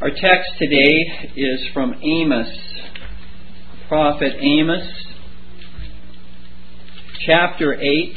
Our 0.00 0.10
text 0.10 0.50
today 0.58 1.30
is 1.36 1.68
from 1.72 1.94
Amos, 2.02 2.48
prophet 3.86 4.32
Amos, 4.40 4.82
chapter 7.24 7.74
8, 7.74 8.14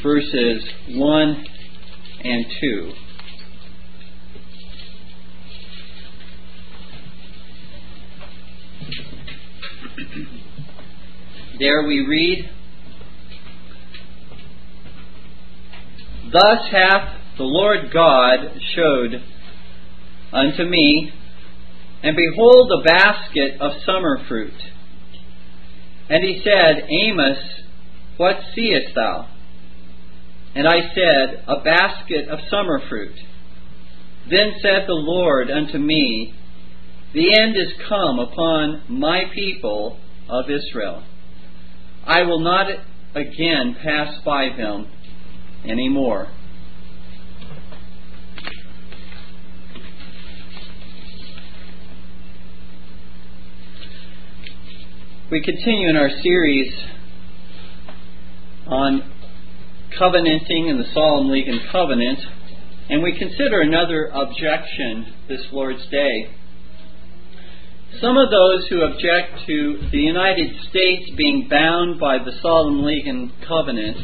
verses 0.00 0.62
1 0.90 1.44
and 2.22 2.46
2. 2.60 2.92
There 11.58 11.82
we 11.84 12.06
read, 12.06 12.48
Thus 16.32 16.66
hath 16.70 17.08
the 17.36 17.44
Lord 17.44 17.92
God 17.92 18.58
showed 18.74 19.22
unto 20.32 20.64
me, 20.64 21.12
and 22.02 22.16
behold, 22.16 22.72
a 22.72 22.84
basket 22.84 23.60
of 23.60 23.82
summer 23.84 24.18
fruit. 24.26 24.54
And 26.08 26.24
he 26.24 26.42
said, 26.42 26.88
Amos, 26.88 27.38
what 28.16 28.36
seest 28.54 28.94
thou? 28.94 29.28
And 30.54 30.66
I 30.66 30.80
said, 30.94 31.44
A 31.48 31.62
basket 31.62 32.28
of 32.28 32.38
summer 32.50 32.80
fruit. 32.88 33.14
Then 34.28 34.54
said 34.62 34.86
the 34.86 34.94
Lord 34.94 35.50
unto 35.50 35.78
me, 35.78 36.34
The 37.14 37.38
end 37.38 37.56
is 37.56 37.72
come 37.88 38.18
upon 38.18 38.82
my 38.88 39.24
people 39.34 39.98
of 40.28 40.46
Israel. 40.50 41.02
I 42.06 42.22
will 42.22 42.40
not 42.40 42.66
again 43.14 43.76
pass 43.82 44.14
by 44.24 44.48
them 44.56 44.88
anymore. 45.64 46.28
We 55.30 55.40
continue 55.42 55.88
in 55.88 55.96
our 55.96 56.10
series 56.22 56.74
on 58.66 59.10
covenanting 59.98 60.68
and 60.68 60.78
the 60.78 60.92
Solemn 60.92 61.30
League 61.30 61.48
and 61.48 61.60
Covenant, 61.70 62.18
and 62.90 63.02
we 63.02 63.18
consider 63.18 63.62
another 63.62 64.10
objection 64.12 65.14
this 65.28 65.46
Lord's 65.50 65.86
Day. 65.88 66.34
Some 68.00 68.16
of 68.18 68.30
those 68.30 68.66
who 68.68 68.82
object 68.82 69.46
to 69.46 69.88
the 69.90 69.98
United 69.98 70.50
States 70.68 71.10
being 71.16 71.46
bound 71.48 71.98
by 71.98 72.18
the 72.18 72.32
Solemn 72.42 72.82
League 72.84 73.06
and 73.06 73.32
Covenant 73.46 73.98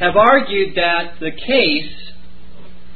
have 0.00 0.16
argued 0.16 0.74
that 0.76 1.20
the 1.20 1.30
case 1.30 1.92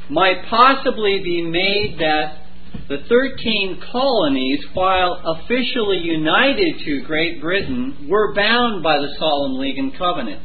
might 0.09 0.45
possibly 0.49 1.21
be 1.23 1.41
made 1.43 1.97
that 1.99 2.39
the 2.87 2.97
13 3.07 3.81
colonies, 3.91 4.59
while 4.73 5.21
officially 5.25 5.99
united 5.99 6.79
to 6.85 7.03
Great 7.05 7.41
Britain, 7.41 8.07
were 8.09 8.33
bound 8.33 8.83
by 8.83 8.97
the 8.97 9.13
Solemn 9.17 9.59
League 9.59 9.77
and 9.77 9.95
Covenant. 9.97 10.41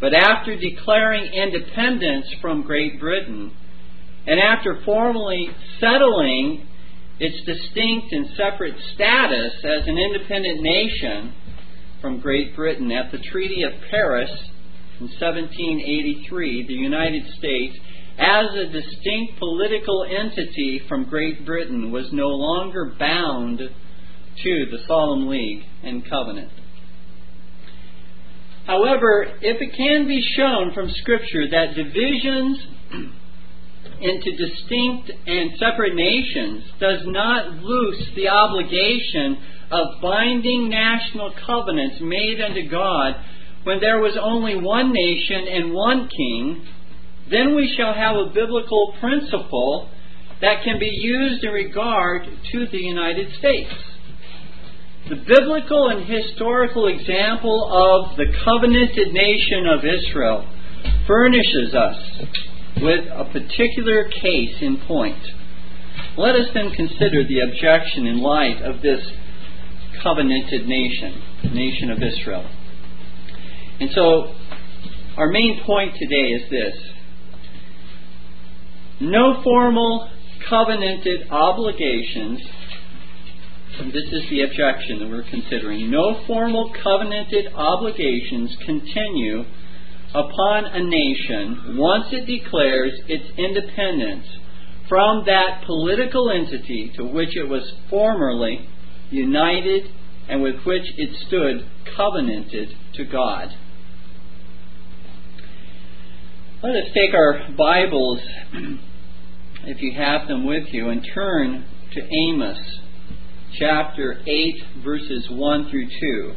But 0.00 0.14
after 0.14 0.56
declaring 0.56 1.32
independence 1.32 2.26
from 2.40 2.62
Great 2.62 2.98
Britain, 2.98 3.52
and 4.26 4.40
after 4.40 4.80
formally 4.84 5.48
settling 5.80 6.66
its 7.20 7.44
distinct 7.44 8.12
and 8.12 8.26
separate 8.36 8.74
status 8.94 9.52
as 9.64 9.86
an 9.86 9.98
independent 9.98 10.60
nation 10.60 11.34
from 12.00 12.20
Great 12.20 12.56
Britain 12.56 12.90
at 12.90 13.12
the 13.12 13.18
Treaty 13.18 13.62
of 13.62 13.72
Paris 13.90 14.30
in 15.02 15.08
1783, 15.08 16.66
the 16.66 16.74
United 16.74 17.24
States, 17.36 17.76
as 18.18 18.46
a 18.54 18.66
distinct 18.70 19.38
political 19.38 20.04
entity 20.04 20.80
from 20.88 21.08
Great 21.08 21.44
Britain, 21.44 21.90
was 21.90 22.12
no 22.12 22.28
longer 22.28 22.94
bound 22.98 23.58
to 23.58 24.66
the 24.70 24.78
Solemn 24.86 25.28
League 25.28 25.64
and 25.82 26.08
Covenant. 26.08 26.52
However, 28.64 29.24
if 29.40 29.60
it 29.60 29.76
can 29.76 30.06
be 30.06 30.22
shown 30.36 30.72
from 30.72 30.88
Scripture 30.90 31.50
that 31.50 31.74
divisions 31.74 32.58
into 34.00 34.36
distinct 34.36 35.10
and 35.26 35.50
separate 35.58 35.96
nations 35.96 36.64
does 36.78 37.00
not 37.06 37.56
loose 37.56 38.08
the 38.14 38.28
obligation 38.28 39.36
of 39.72 40.00
binding 40.00 40.68
national 40.68 41.32
covenants 41.44 41.96
made 42.00 42.40
unto 42.40 42.68
God 42.68 43.16
when 43.64 43.80
there 43.80 44.00
was 44.00 44.16
only 44.20 44.56
one 44.56 44.92
nation 44.92 45.46
and 45.48 45.72
one 45.72 46.08
king, 46.08 46.66
then 47.30 47.54
we 47.54 47.72
shall 47.76 47.94
have 47.94 48.16
a 48.16 48.32
biblical 48.34 48.94
principle 49.00 49.88
that 50.40 50.64
can 50.64 50.78
be 50.78 50.90
used 50.90 51.44
in 51.44 51.52
regard 51.52 52.24
to 52.50 52.66
the 52.66 52.78
United 52.78 53.32
States. 53.38 53.72
The 55.08 55.16
biblical 55.16 55.88
and 55.88 56.04
historical 56.04 56.88
example 56.88 57.68
of 57.70 58.16
the 58.16 58.26
covenanted 58.44 59.12
nation 59.12 59.66
of 59.66 59.84
Israel 59.84 60.48
furnishes 61.06 61.74
us 61.74 61.96
with 62.80 63.06
a 63.06 63.24
particular 63.32 64.08
case 64.08 64.56
in 64.60 64.78
point. 64.86 65.22
Let 66.16 66.34
us 66.34 66.48
then 66.52 66.72
consider 66.72 67.24
the 67.24 67.40
objection 67.40 68.06
in 68.06 68.20
light 68.20 68.62
of 68.62 68.82
this 68.82 69.00
covenanted 70.02 70.66
nation, 70.66 71.22
the 71.42 71.50
nation 71.50 71.90
of 71.90 71.98
Israel. 72.02 72.48
And 73.82 73.90
so, 73.96 74.32
our 75.16 75.28
main 75.28 75.60
point 75.66 75.96
today 75.98 76.28
is 76.34 76.48
this 76.48 76.74
no 79.00 79.42
formal 79.42 80.08
covenanted 80.48 81.28
obligations, 81.28 82.38
this 83.92 84.04
is 84.12 84.30
the 84.30 84.42
objection 84.42 85.00
that 85.00 85.08
we're 85.08 85.28
considering, 85.28 85.90
no 85.90 86.24
formal 86.28 86.72
covenanted 86.80 87.52
obligations 87.54 88.56
continue 88.64 89.46
upon 90.14 90.64
a 90.66 90.84
nation 90.84 91.76
once 91.76 92.06
it 92.12 92.24
declares 92.24 92.92
its 93.08 93.36
independence 93.36 94.26
from 94.88 95.24
that 95.26 95.64
political 95.66 96.30
entity 96.30 96.92
to 96.94 97.02
which 97.02 97.36
it 97.36 97.48
was 97.48 97.68
formerly 97.90 98.68
united 99.10 99.90
and 100.28 100.40
with 100.40 100.62
which 100.64 100.84
it 100.96 101.16
stood 101.26 101.68
covenanted 101.96 102.68
to 102.94 103.04
God. 103.04 103.48
Let 106.62 106.76
us 106.76 106.90
take 106.94 107.12
our 107.12 107.40
Bibles, 107.58 108.20
if 109.64 109.82
you 109.82 109.94
have 109.94 110.28
them 110.28 110.46
with 110.46 110.68
you, 110.70 110.90
and 110.90 111.04
turn 111.12 111.64
to 111.92 112.00
Amos 112.00 112.56
chapter 113.58 114.22
8, 114.24 114.54
verses 114.84 115.26
1 115.28 115.70
through 115.70 115.88
2. 115.88 116.34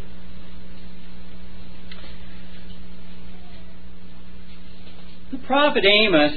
The 5.34 5.38
prophet 5.46 5.86
Amos 5.86 6.32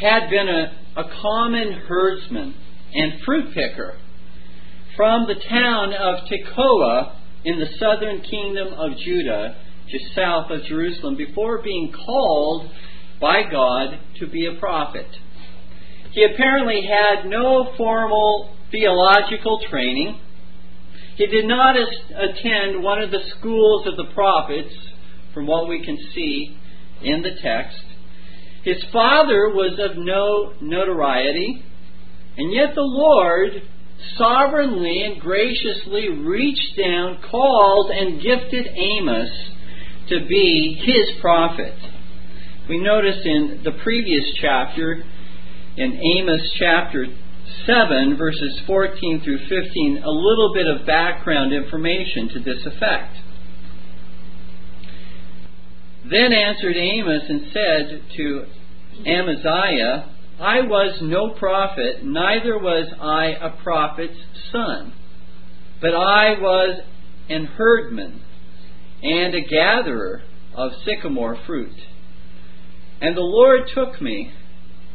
had 0.00 0.30
been 0.30 0.48
a, 0.48 0.78
a 0.96 1.10
common 1.20 1.72
herdsman 1.72 2.54
and 2.94 3.24
fruit 3.24 3.52
picker 3.52 3.98
from 4.96 5.26
the 5.26 5.34
town 5.50 5.92
of 5.94 6.28
Tekoa 6.28 7.16
in 7.44 7.58
the 7.58 7.76
southern 7.80 8.20
kingdom 8.20 8.68
of 8.68 8.96
Judah, 8.98 9.56
just 9.90 10.14
south 10.14 10.48
of 10.52 10.62
Jerusalem, 10.68 11.16
before 11.16 11.60
being 11.60 11.92
called 11.92 12.70
by 13.20 13.42
God 13.50 13.98
to 14.18 14.26
be 14.26 14.46
a 14.46 14.58
prophet. 14.58 15.06
He 16.12 16.24
apparently 16.24 16.86
had 16.86 17.28
no 17.28 17.72
formal 17.76 18.56
theological 18.70 19.60
training. 19.70 20.20
He 21.16 21.26
did 21.26 21.46
not 21.46 21.76
attend 21.76 22.82
one 22.82 23.00
of 23.02 23.10
the 23.10 23.24
schools 23.38 23.86
of 23.86 23.96
the 23.96 24.12
prophets, 24.14 24.74
from 25.32 25.46
what 25.46 25.68
we 25.68 25.84
can 25.84 25.98
see 26.14 26.56
in 27.02 27.20
the 27.20 27.36
text. 27.42 27.82
His 28.64 28.82
father 28.90 29.50
was 29.50 29.78
of 29.78 29.98
no 29.98 30.54
notoriety, 30.62 31.62
and 32.38 32.52
yet 32.52 32.74
the 32.74 32.80
Lord 32.80 33.62
sovereignly 34.16 35.02
and 35.02 35.20
graciously 35.20 36.08
reached 36.08 36.78
down, 36.78 37.18
called, 37.30 37.90
and 37.90 38.20
gifted 38.20 38.66
Amos 38.66 39.30
to 40.08 40.26
be 40.26 40.82
his 40.84 41.20
prophet. 41.20 41.74
We 42.68 42.78
notice 42.78 43.20
in 43.24 43.60
the 43.62 43.70
previous 43.84 44.24
chapter, 44.40 45.04
in 45.76 46.00
Amos 46.18 46.50
chapter 46.58 47.06
7, 47.64 48.16
verses 48.16 48.60
14 48.66 49.22
through 49.22 49.38
15, 49.48 50.02
a 50.02 50.10
little 50.10 50.52
bit 50.52 50.66
of 50.66 50.84
background 50.84 51.52
information 51.52 52.28
to 52.30 52.40
this 52.40 52.66
effect. 52.66 53.14
Then 56.10 56.32
answered 56.32 56.76
Amos 56.76 57.22
and 57.28 57.52
said 57.52 58.02
to 58.16 58.46
Amaziah, 59.06 60.10
I 60.40 60.62
was 60.62 60.98
no 61.02 61.34
prophet, 61.34 62.04
neither 62.04 62.58
was 62.58 62.92
I 63.00 63.26
a 63.26 63.62
prophet's 63.62 64.18
son, 64.50 64.92
but 65.80 65.94
I 65.94 66.32
was 66.40 66.80
an 67.28 67.44
herdman 67.44 68.22
and 69.04 69.36
a 69.36 69.40
gatherer 69.42 70.22
of 70.52 70.72
sycamore 70.84 71.38
fruit. 71.46 71.76
And 73.00 73.16
the 73.16 73.20
Lord 73.20 73.62
took 73.74 74.00
me 74.00 74.32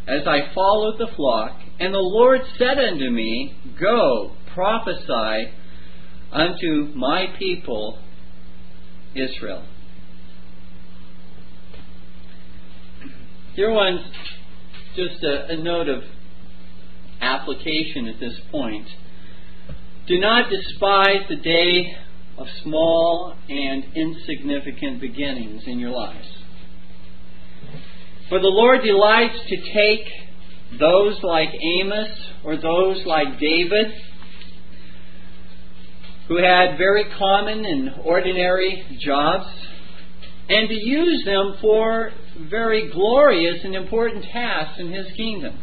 as 0.07 0.27
I 0.27 0.53
followed 0.53 0.97
the 0.97 1.07
flock, 1.15 1.59
and 1.79 1.93
the 1.93 1.99
Lord 1.99 2.41
said 2.57 2.79
unto 2.79 3.09
me, 3.09 3.55
Go, 3.79 4.31
prophesy 4.53 5.53
unto 6.31 6.91
my 6.95 7.27
people 7.37 7.99
Israel. 9.13 9.65
Dear 13.55 13.71
ones, 13.73 14.01
just 14.95 15.23
a, 15.23 15.51
a 15.51 15.57
note 15.57 15.89
of 15.89 16.03
application 17.21 18.07
at 18.07 18.19
this 18.19 18.39
point. 18.49 18.87
Do 20.07 20.19
not 20.19 20.49
despise 20.49 21.27
the 21.29 21.35
day 21.35 21.95
of 22.37 22.47
small 22.63 23.35
and 23.47 23.83
insignificant 23.95 24.99
beginnings 24.99 25.63
in 25.67 25.79
your 25.79 25.91
lives. 25.91 26.40
For 28.31 28.39
the 28.39 28.47
Lord 28.47 28.79
delights 28.81 29.39
to 29.49 29.57
take 29.57 30.07
those 30.79 31.21
like 31.21 31.49
Amos 31.79 32.07
or 32.45 32.55
those 32.55 33.05
like 33.05 33.37
David, 33.41 33.87
who 36.29 36.37
had 36.37 36.77
very 36.77 37.03
common 37.19 37.65
and 37.65 37.89
ordinary 38.05 38.85
jobs, 39.01 39.49
and 40.47 40.69
to 40.69 40.73
use 40.73 41.25
them 41.25 41.57
for 41.59 42.11
very 42.49 42.89
glorious 42.93 43.65
and 43.65 43.75
important 43.75 44.23
tasks 44.31 44.79
in 44.79 44.93
His 44.93 45.07
kingdom. 45.17 45.59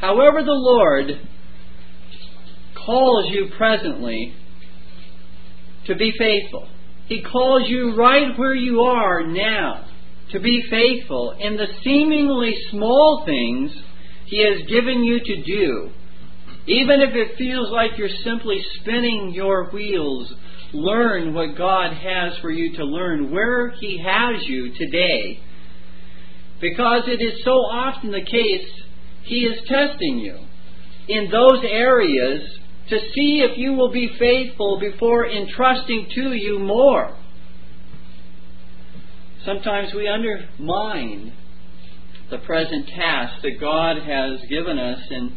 However, 0.00 0.42
the 0.42 0.52
Lord 0.52 1.20
calls 2.86 3.26
you 3.28 3.50
presently 3.58 4.32
to 5.86 5.94
be 5.96 6.14
faithful. 6.18 6.66
He 7.08 7.22
calls 7.22 7.68
you 7.68 7.94
right 7.94 8.38
where 8.38 8.54
you 8.54 8.80
are 8.80 9.26
now 9.26 9.84
to 10.32 10.40
be 10.40 10.64
faithful 10.68 11.34
in 11.38 11.56
the 11.56 11.66
seemingly 11.82 12.54
small 12.70 13.22
things 13.24 13.72
He 14.26 14.44
has 14.44 14.66
given 14.68 15.02
you 15.04 15.20
to 15.20 15.42
do. 15.42 15.90
Even 16.66 17.00
if 17.00 17.14
it 17.14 17.38
feels 17.38 17.70
like 17.70 17.96
you're 17.96 18.08
simply 18.24 18.62
spinning 18.80 19.32
your 19.34 19.70
wheels, 19.70 20.32
learn 20.72 21.32
what 21.32 21.56
God 21.56 21.94
has 21.94 22.36
for 22.42 22.50
you 22.50 22.76
to 22.76 22.84
learn, 22.84 23.30
where 23.32 23.70
He 23.70 24.02
has 24.04 24.46
you 24.46 24.74
today. 24.76 25.40
Because 26.60 27.04
it 27.06 27.22
is 27.22 27.42
so 27.44 27.52
often 27.52 28.10
the 28.10 28.20
case, 28.20 28.68
He 29.22 29.44
is 29.44 29.66
testing 29.66 30.18
you 30.18 30.38
in 31.08 31.30
those 31.30 31.64
areas 31.64 32.42
to 32.90 32.98
see 33.14 33.40
if 33.40 33.56
you 33.56 33.72
will 33.72 33.90
be 33.90 34.14
faithful 34.18 34.78
before 34.78 35.26
entrusting 35.26 36.08
to 36.14 36.32
you 36.32 36.58
more. 36.58 37.16
Sometimes 39.44 39.94
we 39.94 40.08
undermine 40.08 41.32
the 42.30 42.38
present 42.38 42.88
task 42.88 43.42
that 43.42 43.60
God 43.60 43.98
has 44.02 44.40
given 44.48 44.78
us, 44.78 45.00
and 45.10 45.32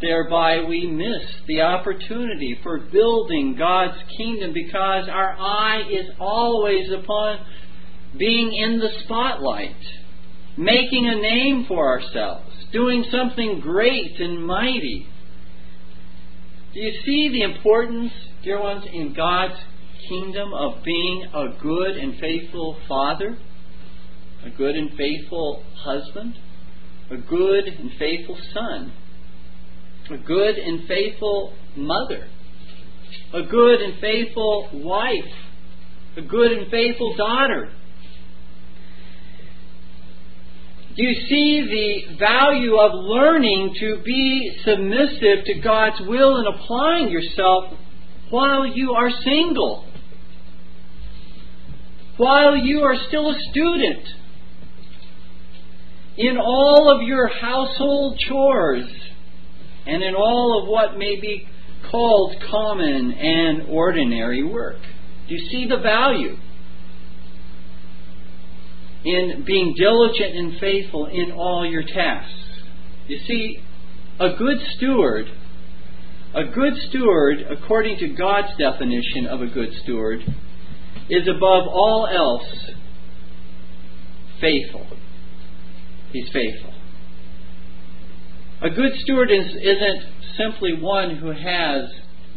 thereby 0.00 0.62
we 0.62 0.86
miss 0.86 1.22
the 1.46 1.62
opportunity 1.62 2.58
for 2.62 2.78
building 2.78 3.56
God's 3.58 3.98
kingdom 4.16 4.52
because 4.52 5.08
our 5.08 5.36
eye 5.38 5.82
is 5.90 6.06
always 6.18 6.90
upon 6.92 7.38
being 8.18 8.52
in 8.54 8.78
the 8.78 8.90
spotlight, 9.04 9.76
making 10.56 11.06
a 11.06 11.20
name 11.20 11.66
for 11.68 11.88
ourselves, 11.88 12.52
doing 12.72 13.04
something 13.10 13.60
great 13.60 14.18
and 14.20 14.46
mighty. 14.46 15.06
Do 16.72 16.80
you 16.80 17.00
see 17.04 17.30
the 17.30 17.42
importance, 17.42 18.12
dear 18.42 18.60
ones, 18.60 18.84
in 18.90 19.14
God's 19.14 19.58
kingdom 20.08 20.52
of 20.52 20.82
being 20.84 21.24
a 21.34 21.48
good 21.62 21.96
and 21.96 22.18
faithful 22.18 22.76
father, 22.88 23.36
a 24.44 24.50
good 24.50 24.76
and 24.76 24.90
faithful 24.96 25.62
husband, 25.76 26.38
a 27.10 27.16
good 27.16 27.66
and 27.66 27.90
faithful 27.98 28.38
son, 28.52 28.92
a 30.10 30.18
good 30.18 30.56
and 30.56 30.86
faithful 30.86 31.54
mother, 31.76 32.28
a 33.32 33.42
good 33.42 33.80
and 33.80 34.00
faithful 34.00 34.68
wife, 34.72 35.32
a 36.16 36.22
good 36.22 36.52
and 36.52 36.70
faithful 36.70 37.14
daughter. 37.16 37.70
Do 40.96 41.02
you 41.02 41.26
see 41.28 42.06
the 42.08 42.16
value 42.16 42.76
of 42.76 42.92
learning 42.94 43.76
to 43.80 44.00
be 44.02 44.58
submissive 44.64 45.44
to 45.44 45.60
God's 45.62 46.00
will 46.08 46.36
and 46.36 46.48
applying 46.54 47.10
yourself 47.10 47.74
while 48.30 48.66
you 48.66 48.92
are 48.92 49.10
single? 49.22 49.85
While 52.16 52.56
you 52.56 52.80
are 52.80 52.96
still 53.08 53.30
a 53.30 53.38
student 53.50 54.06
in 56.16 56.38
all 56.38 56.94
of 56.94 57.06
your 57.06 57.28
household 57.28 58.18
chores 58.18 58.86
and 59.86 60.02
in 60.02 60.14
all 60.14 60.62
of 60.62 60.68
what 60.68 60.98
may 60.98 61.20
be 61.20 61.46
called 61.90 62.36
common 62.50 63.12
and 63.12 63.68
ordinary 63.68 64.42
work. 64.42 64.78
Do 65.28 65.34
you 65.34 65.48
see 65.50 65.66
the 65.68 65.78
value 65.78 66.36
in 69.04 69.44
being 69.46 69.74
diligent 69.76 70.34
and 70.34 70.58
faithful 70.58 71.06
in 71.06 71.32
all 71.32 71.66
your 71.66 71.82
tasks? 71.82 72.32
You 73.06 73.20
see, 73.26 73.62
a 74.18 74.30
good 74.36 74.58
steward, 74.76 75.26
a 76.34 76.44
good 76.44 76.74
steward, 76.88 77.38
according 77.50 77.98
to 77.98 78.08
God's 78.08 78.56
definition 78.58 79.26
of 79.26 79.42
a 79.42 79.46
good 79.46 79.70
steward, 79.82 80.22
is 81.08 81.28
above 81.28 81.66
all 81.68 82.08
else 82.10 82.70
faithful. 84.40 84.86
He's 86.12 86.28
faithful. 86.32 86.74
A 88.62 88.70
good 88.70 88.92
steward 89.02 89.30
is, 89.30 89.46
isn't 89.46 90.02
simply 90.36 90.72
one 90.80 91.16
who 91.16 91.30
has 91.30 91.90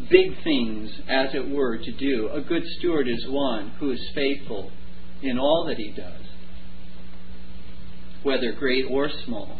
big 0.10 0.44
things, 0.44 0.92
as 1.08 1.34
it 1.34 1.50
were, 1.50 1.78
to 1.78 1.92
do. 1.92 2.30
A 2.34 2.42
good 2.42 2.64
steward 2.78 3.08
is 3.08 3.26
one 3.28 3.72
who 3.80 3.92
is 3.92 4.02
faithful 4.14 4.72
in 5.22 5.38
all 5.38 5.66
that 5.68 5.78
he 5.78 5.92
does, 5.92 6.22
whether 8.24 8.52
great 8.54 8.86
or 8.90 9.10
small. 9.26 9.60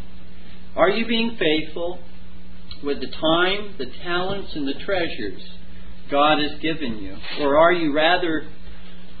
Are 0.76 0.88
you 0.88 1.06
being 1.06 1.36
faithful 1.38 1.98
with 2.84 3.00
the 3.00 3.08
time, 3.08 3.74
the 3.78 3.90
talents, 4.02 4.52
and 4.54 4.66
the 4.66 4.84
treasures 4.84 5.42
God 6.10 6.38
has 6.40 6.60
given 6.60 6.98
you? 6.98 7.16
Or 7.40 7.58
are 7.58 7.72
you 7.72 7.92
rather 7.92 8.46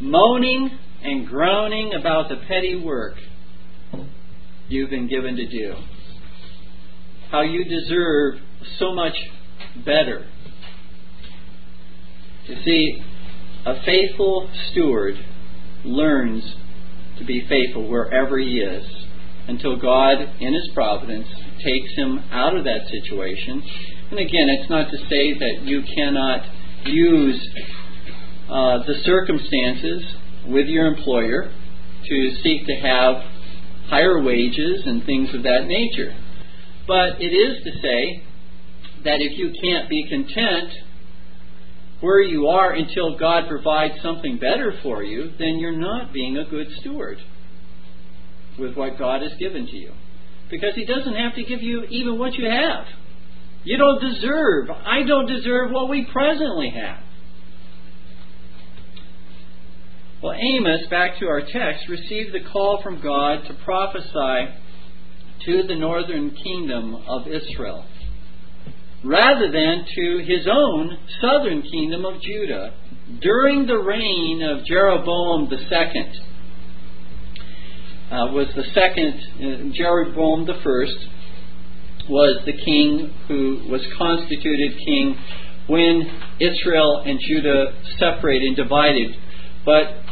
moaning 0.00 0.70
and 1.02 1.26
groaning 1.26 1.92
about 1.98 2.28
the 2.28 2.36
petty 2.48 2.80
work 2.82 3.14
you've 4.68 4.90
been 4.90 5.08
given 5.08 5.36
to 5.36 5.46
do. 5.46 5.74
How 7.30 7.42
you 7.42 7.64
deserve 7.64 8.34
so 8.78 8.94
much 8.94 9.14
better. 9.84 10.26
You 12.46 12.56
see, 12.64 13.02
a 13.64 13.82
faithful 13.84 14.50
steward 14.70 15.14
learns 15.84 16.42
to 17.18 17.24
be 17.24 17.46
faithful 17.48 17.88
wherever 17.88 18.38
he 18.38 18.58
is 18.58 18.84
until 19.48 19.76
God, 19.78 20.18
in 20.40 20.54
his 20.54 20.70
providence, 20.74 21.26
takes 21.62 21.94
him 21.96 22.18
out 22.30 22.56
of 22.56 22.64
that 22.64 22.88
situation. 22.90 23.62
And 24.10 24.18
again, 24.18 24.48
it's 24.48 24.70
not 24.70 24.90
to 24.90 24.96
say 25.08 25.38
that 25.38 25.62
you 25.62 25.82
cannot 25.94 26.44
use 26.86 27.40
uh, 28.50 28.78
the 28.84 28.94
circumstances 29.04 30.02
with 30.48 30.66
your 30.66 30.86
employer 30.86 31.52
to 32.04 32.30
seek 32.42 32.66
to 32.66 32.74
have 32.74 33.22
higher 33.88 34.20
wages 34.20 34.82
and 34.86 35.04
things 35.04 35.32
of 35.34 35.44
that 35.44 35.66
nature. 35.66 36.16
But 36.86 37.20
it 37.20 37.32
is 37.32 37.62
to 37.62 37.70
say 37.80 38.24
that 39.04 39.20
if 39.20 39.38
you 39.38 39.52
can't 39.62 39.88
be 39.88 40.08
content 40.08 40.70
where 42.00 42.20
you 42.20 42.48
are 42.48 42.72
until 42.72 43.18
God 43.18 43.48
provides 43.48 44.02
something 44.02 44.38
better 44.38 44.72
for 44.82 45.02
you, 45.02 45.30
then 45.38 45.58
you're 45.58 45.78
not 45.78 46.12
being 46.12 46.36
a 46.36 46.44
good 46.44 46.66
steward 46.80 47.18
with 48.58 48.74
what 48.74 48.98
God 48.98 49.22
has 49.22 49.32
given 49.38 49.66
to 49.66 49.76
you. 49.76 49.92
Because 50.50 50.74
He 50.74 50.84
doesn't 50.84 51.14
have 51.14 51.36
to 51.36 51.44
give 51.44 51.62
you 51.62 51.84
even 51.84 52.18
what 52.18 52.34
you 52.34 52.46
have. 52.50 52.86
You 53.62 53.76
don't 53.76 54.00
deserve, 54.00 54.70
I 54.70 55.04
don't 55.06 55.26
deserve 55.26 55.70
what 55.70 55.88
we 55.88 56.08
presently 56.10 56.70
have. 56.70 56.98
Well, 60.22 60.34
Amos, 60.34 60.86
back 60.90 61.18
to 61.20 61.28
our 61.28 61.40
text, 61.40 61.88
received 61.88 62.34
the 62.34 62.44
call 62.52 62.82
from 62.82 63.00
God 63.00 63.42
to 63.48 63.54
prophesy 63.64 64.52
to 65.46 65.62
the 65.66 65.74
northern 65.76 66.32
kingdom 66.32 66.94
of 67.08 67.26
Israel, 67.26 67.86
rather 69.02 69.50
than 69.50 69.86
to 69.96 70.18
his 70.18 70.46
own 70.46 70.98
southern 71.22 71.62
kingdom 71.62 72.04
of 72.04 72.20
Judah 72.20 72.74
during 73.22 73.66
the 73.66 73.78
reign 73.78 74.42
of 74.42 74.66
Jeroboam 74.66 75.48
second. 75.70 76.12
Uh, 78.12 78.26
was 78.32 78.48
the 78.54 78.64
second 78.74 79.14
uh, 79.38 79.72
Jeroboam 79.74 80.44
the 80.44 80.60
first 80.62 80.98
was 82.10 82.42
the 82.44 82.52
king 82.52 83.14
who 83.26 83.62
was 83.70 83.80
constituted 83.96 84.76
king 84.84 85.16
when 85.66 86.02
Israel 86.40 87.04
and 87.06 87.18
Judah 87.26 87.72
separated 87.98 88.48
and 88.48 88.56
divided. 88.56 89.14
But 89.64 90.09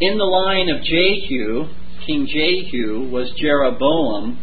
in 0.00 0.18
the 0.18 0.24
line 0.24 0.68
of 0.68 0.82
Jehu, 0.82 1.68
King 2.06 2.26
Jehu 2.26 3.08
was 3.10 3.32
Jeroboam, 3.38 4.38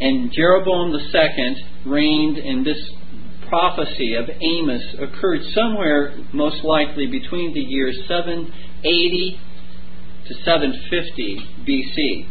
and 0.00 0.32
Jeroboam 0.32 0.92
II 0.92 1.56
reigned, 1.84 2.38
and 2.38 2.66
this 2.66 2.90
prophecy 3.48 4.14
of 4.14 4.28
Amos 4.40 4.82
occurred 4.98 5.42
somewhere, 5.54 6.16
most 6.32 6.64
likely, 6.64 7.06
between 7.06 7.52
the 7.52 7.60
years 7.60 7.96
780 8.08 9.38
to 10.26 10.34
750 10.34 11.38
BC. 11.68 12.26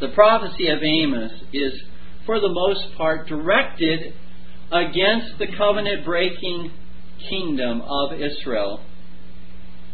The 0.00 0.08
prophecy 0.08 0.68
of 0.68 0.82
Amos 0.82 1.32
is, 1.52 1.74
for 2.26 2.40
the 2.40 2.48
most 2.48 2.96
part, 2.96 3.28
directed 3.28 4.14
against 4.72 5.38
the 5.38 5.46
covenant 5.56 6.04
breaking 6.04 6.72
kingdom 7.28 7.82
of 7.82 8.14
Israel. 8.14 8.80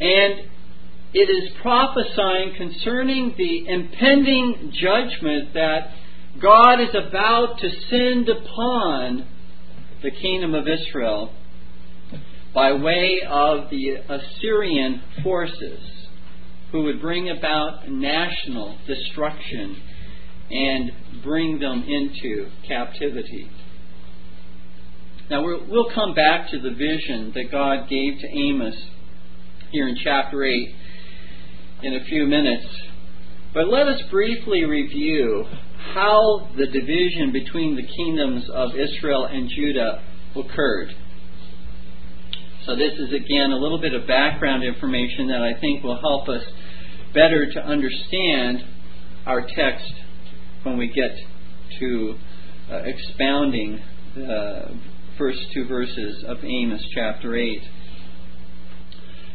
And 0.00 0.48
it 1.12 1.30
is 1.30 1.50
prophesying 1.62 2.54
concerning 2.56 3.34
the 3.36 3.66
impending 3.66 4.72
judgment 4.72 5.54
that 5.54 5.90
God 6.40 6.80
is 6.80 6.94
about 6.94 7.58
to 7.60 7.70
send 7.88 8.28
upon 8.28 9.26
the 10.02 10.10
kingdom 10.10 10.54
of 10.54 10.68
Israel 10.68 11.32
by 12.54 12.72
way 12.72 13.20
of 13.28 13.70
the 13.70 13.96
Assyrian 14.08 15.02
forces 15.22 15.80
who 16.70 16.84
would 16.84 17.00
bring 17.00 17.30
about 17.30 17.90
national 17.90 18.76
destruction 18.86 19.82
and 20.50 20.92
bring 21.22 21.58
them 21.58 21.84
into 21.84 22.50
captivity. 22.66 23.50
Now, 25.30 25.42
we'll 25.42 25.90
come 25.94 26.14
back 26.14 26.50
to 26.50 26.58
the 26.58 26.70
vision 26.70 27.32
that 27.34 27.50
God 27.50 27.88
gave 27.88 28.20
to 28.20 28.28
Amos 28.28 28.76
here 29.70 29.88
in 29.88 29.96
chapter 30.02 30.44
8 30.44 30.74
in 31.82 31.94
a 31.94 32.04
few 32.04 32.26
minutes. 32.26 32.66
But 33.52 33.68
let 33.68 33.88
us 33.88 34.02
briefly 34.10 34.64
review 34.64 35.44
how 35.94 36.48
the 36.56 36.66
division 36.66 37.32
between 37.32 37.76
the 37.76 37.82
kingdoms 37.82 38.48
of 38.52 38.70
Israel 38.74 39.26
and 39.26 39.48
Judah 39.48 40.02
occurred. 40.36 40.94
So, 42.66 42.76
this 42.76 42.92
is 42.98 43.14
again 43.14 43.50
a 43.50 43.56
little 43.56 43.80
bit 43.80 43.94
of 43.94 44.06
background 44.06 44.62
information 44.62 45.28
that 45.28 45.40
I 45.40 45.58
think 45.58 45.82
will 45.82 45.98
help 45.98 46.28
us 46.28 46.42
better 47.14 47.50
to 47.50 47.60
understand 47.60 48.62
our 49.24 49.40
text 49.40 49.90
when 50.64 50.76
we 50.76 50.88
get 50.88 51.12
to 51.78 52.18
uh, 52.70 52.76
expounding 52.84 53.80
the 54.14 54.78
first 55.16 55.38
two 55.54 55.66
verses 55.66 56.24
of 56.26 56.38
Amos 56.44 56.82
chapter 56.94 57.34
8. 57.34 57.62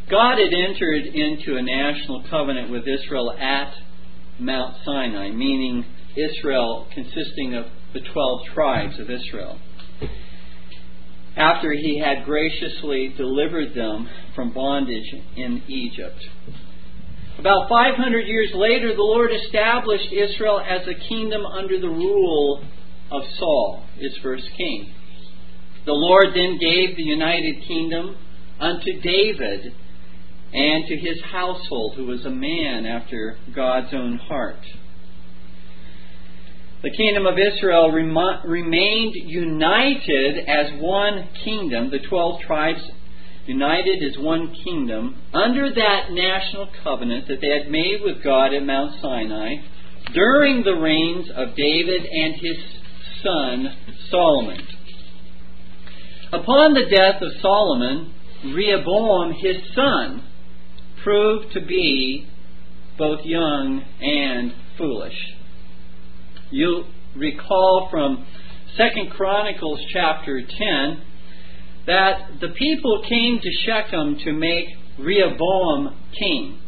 God 0.09 0.37
had 0.37 0.53
entered 0.53 1.05
into 1.05 1.55
a 1.55 1.61
national 1.61 2.23
covenant 2.29 2.69
with 2.69 2.87
Israel 2.87 3.31
at 3.31 3.73
Mount 4.37 4.75
Sinai, 4.83 5.31
meaning 5.31 5.85
Israel 6.15 6.87
consisting 6.93 7.55
of 7.55 7.65
the 7.93 8.01
12 8.01 8.39
tribes 8.53 8.99
of 8.99 9.09
Israel. 9.09 9.59
After 11.37 11.71
he 11.71 11.99
had 11.99 12.25
graciously 12.25 13.13
delivered 13.15 13.73
them 13.73 14.09
from 14.35 14.53
bondage 14.53 15.13
in 15.35 15.63
Egypt. 15.67 16.19
About 17.39 17.67
500 17.69 18.27
years 18.27 18.51
later, 18.53 18.93
the 18.93 19.01
Lord 19.01 19.31
established 19.31 20.11
Israel 20.11 20.59
as 20.59 20.87
a 20.87 21.07
kingdom 21.07 21.45
under 21.45 21.79
the 21.79 21.89
rule 21.89 22.63
of 23.09 23.23
Saul, 23.39 23.83
its 23.97 24.17
first 24.21 24.45
king. 24.55 24.93
The 25.85 25.93
Lord 25.93 26.27
then 26.35 26.59
gave 26.59 26.95
the 26.95 27.03
united 27.03 27.63
kingdom 27.67 28.15
unto 28.59 29.01
David 29.01 29.73
and 30.53 30.87
to 30.87 30.95
his 30.97 31.19
household, 31.31 31.95
who 31.95 32.05
was 32.05 32.25
a 32.25 32.29
man 32.29 32.85
after 32.85 33.37
God's 33.55 33.93
own 33.93 34.17
heart. 34.17 34.59
The 36.83 36.91
kingdom 36.91 37.25
of 37.25 37.39
Israel 37.39 37.91
rem- 37.91 38.17
remained 38.45 39.13
united 39.15 40.37
as 40.47 40.79
one 40.79 41.29
kingdom, 41.43 41.89
the 41.89 41.99
12 41.99 42.41
tribes 42.41 42.81
united 43.45 44.03
as 44.03 44.17
one 44.17 44.53
kingdom, 44.63 45.21
under 45.33 45.73
that 45.73 46.11
national 46.11 46.69
covenant 46.83 47.27
that 47.27 47.41
they 47.41 47.49
had 47.49 47.71
made 47.71 48.01
with 48.03 48.23
God 48.23 48.53
at 48.53 48.63
Mount 48.63 49.01
Sinai 49.01 49.55
during 50.13 50.63
the 50.63 50.75
reigns 50.75 51.29
of 51.35 51.55
David 51.55 52.05
and 52.05 52.35
his 52.35 52.57
son 53.23 53.77
Solomon. 54.09 54.67
Upon 56.31 56.73
the 56.73 56.89
death 56.89 57.21
of 57.21 57.41
Solomon, 57.41 58.13
Rehoboam, 58.45 59.33
his 59.33 59.57
son, 59.73 60.23
proved 61.03 61.53
to 61.53 61.61
be 61.61 62.27
both 62.97 63.25
young 63.25 63.83
and 64.01 64.53
foolish. 64.77 65.17
You'll 66.51 66.85
recall 67.15 67.87
from 67.91 68.25
2 68.77 69.09
Chronicles 69.11 69.79
chapter 69.91 70.41
10 70.41 71.01
that 71.85 72.39
the 72.39 72.49
people 72.49 73.03
came 73.07 73.39
to 73.39 73.49
Shechem 73.65 74.17
to 74.23 74.31
make 74.31 74.67
Rehoboam 74.97 75.97
king. 76.17 76.59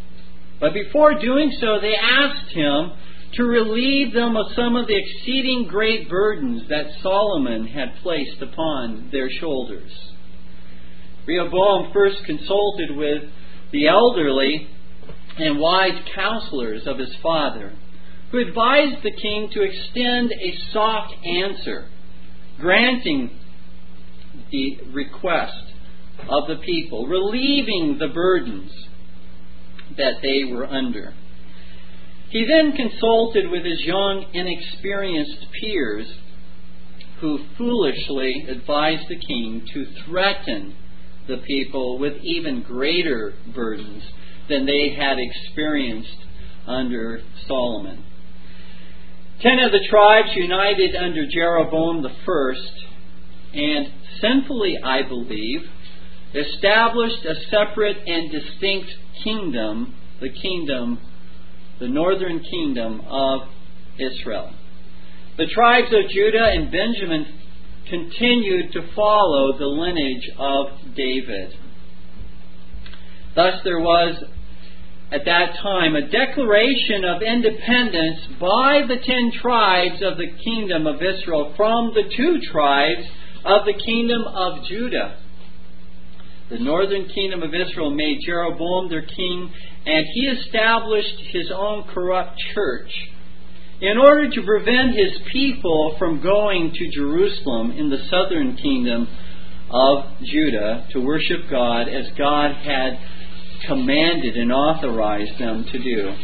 But 0.59 0.73
before 0.73 1.19
doing 1.19 1.51
so, 1.59 1.79
they 1.79 1.95
asked 1.95 2.51
him 2.51 2.91
to 3.33 3.43
relieve 3.43 4.13
them 4.13 4.35
of 4.37 4.53
some 4.55 4.75
of 4.75 4.87
the 4.87 4.95
exceeding 4.95 5.67
great 5.67 6.09
burdens 6.09 6.63
that 6.69 6.85
Solomon 7.01 7.67
had 7.67 7.95
placed 8.01 8.41
upon 8.41 9.09
their 9.11 9.29
shoulders. 9.29 9.91
Rehoboam 11.27 11.91
first 11.91 12.17
consulted 12.25 12.95
with 12.95 13.23
the 13.75 13.87
elderly 13.87 14.69
and 15.37 15.59
wise 15.59 16.01
counselors 16.15 16.87
of 16.87 16.97
his 16.97 17.13
father, 17.21 17.73
who 18.31 18.37
advised 18.37 19.03
the 19.03 19.11
king 19.11 19.49
to 19.51 19.63
extend 19.63 20.31
a 20.31 20.57
soft 20.71 21.13
answer, 21.25 21.89
granting 22.57 23.37
the 24.49 24.77
request 24.93 25.73
of 26.29 26.47
the 26.47 26.55
people, 26.65 27.05
relieving 27.05 27.97
the 27.99 28.07
burdens 28.07 28.71
that 29.97 30.21
they 30.21 30.45
were 30.45 30.65
under. 30.65 31.13
He 32.29 32.45
then 32.45 32.77
consulted 32.77 33.49
with 33.49 33.65
his 33.65 33.81
young, 33.81 34.25
inexperienced 34.33 35.47
peers, 35.59 36.07
who 37.19 37.39
foolishly 37.57 38.45
advised 38.47 39.09
the 39.09 39.19
king 39.19 39.67
to 39.73 39.85
threaten 40.05 40.75
the 41.27 41.37
people 41.37 41.97
with 41.99 42.13
even 42.21 42.63
greater 42.63 43.33
burdens 43.53 44.03
than 44.49 44.65
they 44.65 44.95
had 44.97 45.17
experienced 45.17 46.17
under 46.67 47.21
Solomon. 47.47 48.03
Ten 49.41 49.59
of 49.59 49.71
the 49.71 49.85
tribes 49.89 50.29
united 50.35 50.95
under 50.95 51.25
Jeroboam 51.27 52.01
the 52.01 52.15
first, 52.25 52.71
and 53.53 53.87
sinfully, 54.21 54.77
I 54.83 55.01
believe, 55.07 55.61
established 56.33 57.25
a 57.25 57.35
separate 57.49 57.97
and 58.07 58.31
distinct 58.31 58.89
kingdom, 59.23 59.95
the 60.21 60.29
kingdom, 60.29 60.99
the 61.79 61.87
northern 61.87 62.39
kingdom 62.39 63.01
of 63.07 63.41
Israel. 63.97 64.53
The 65.37 65.47
tribes 65.47 65.87
of 65.87 66.09
Judah 66.09 66.49
and 66.53 66.71
Benjamin 66.71 67.25
continued 67.89 68.73
to 68.73 68.93
follow 68.95 69.57
the 69.57 69.65
lineage 69.65 70.29
of 70.37 70.95
David. 70.95 71.53
Thus, 73.35 73.61
there 73.63 73.79
was 73.79 74.23
at 75.11 75.25
that 75.25 75.55
time 75.61 75.95
a 75.95 76.09
declaration 76.09 77.05
of 77.05 77.21
independence 77.21 78.19
by 78.39 78.81
the 78.87 78.97
ten 79.05 79.31
tribes 79.41 80.01
of 80.01 80.17
the 80.17 80.31
kingdom 80.43 80.87
of 80.87 81.01
Israel 81.01 81.53
from 81.55 81.93
the 81.93 82.09
two 82.15 82.39
tribes 82.51 83.07
of 83.43 83.65
the 83.65 83.73
kingdom 83.73 84.23
of 84.23 84.65
Judah. 84.65 85.19
The 86.49 86.59
northern 86.59 87.07
kingdom 87.09 87.43
of 87.43 87.53
Israel 87.53 87.91
made 87.91 88.19
Jeroboam 88.25 88.89
their 88.89 89.05
king, 89.05 89.51
and 89.85 90.05
he 90.13 90.27
established 90.27 91.19
his 91.31 91.51
own 91.51 91.83
corrupt 91.93 92.37
church 92.53 92.91
in 93.81 93.97
order 93.97 94.29
to 94.29 94.41
prevent 94.43 94.95
his 94.95 95.19
people 95.31 95.95
from 95.99 96.21
going 96.21 96.71
to 96.73 96.91
Jerusalem 96.91 97.71
in 97.71 97.89
the 97.89 98.07
southern 98.09 98.55
kingdom 98.55 99.07
of 99.69 100.05
Judah 100.23 100.87
to 100.91 101.01
worship 101.01 101.49
God 101.49 101.89
as 101.89 102.05
God 102.17 102.55
had 102.55 102.99
commanded 103.67 104.37
and 104.37 104.51
authorized 104.51 105.39
them 105.39 105.65
to 105.71 105.79
do. 105.79 106.15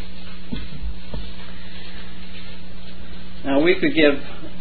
Now, 3.44 3.62
we 3.62 3.80
could 3.80 3.96
give 3.96 4.14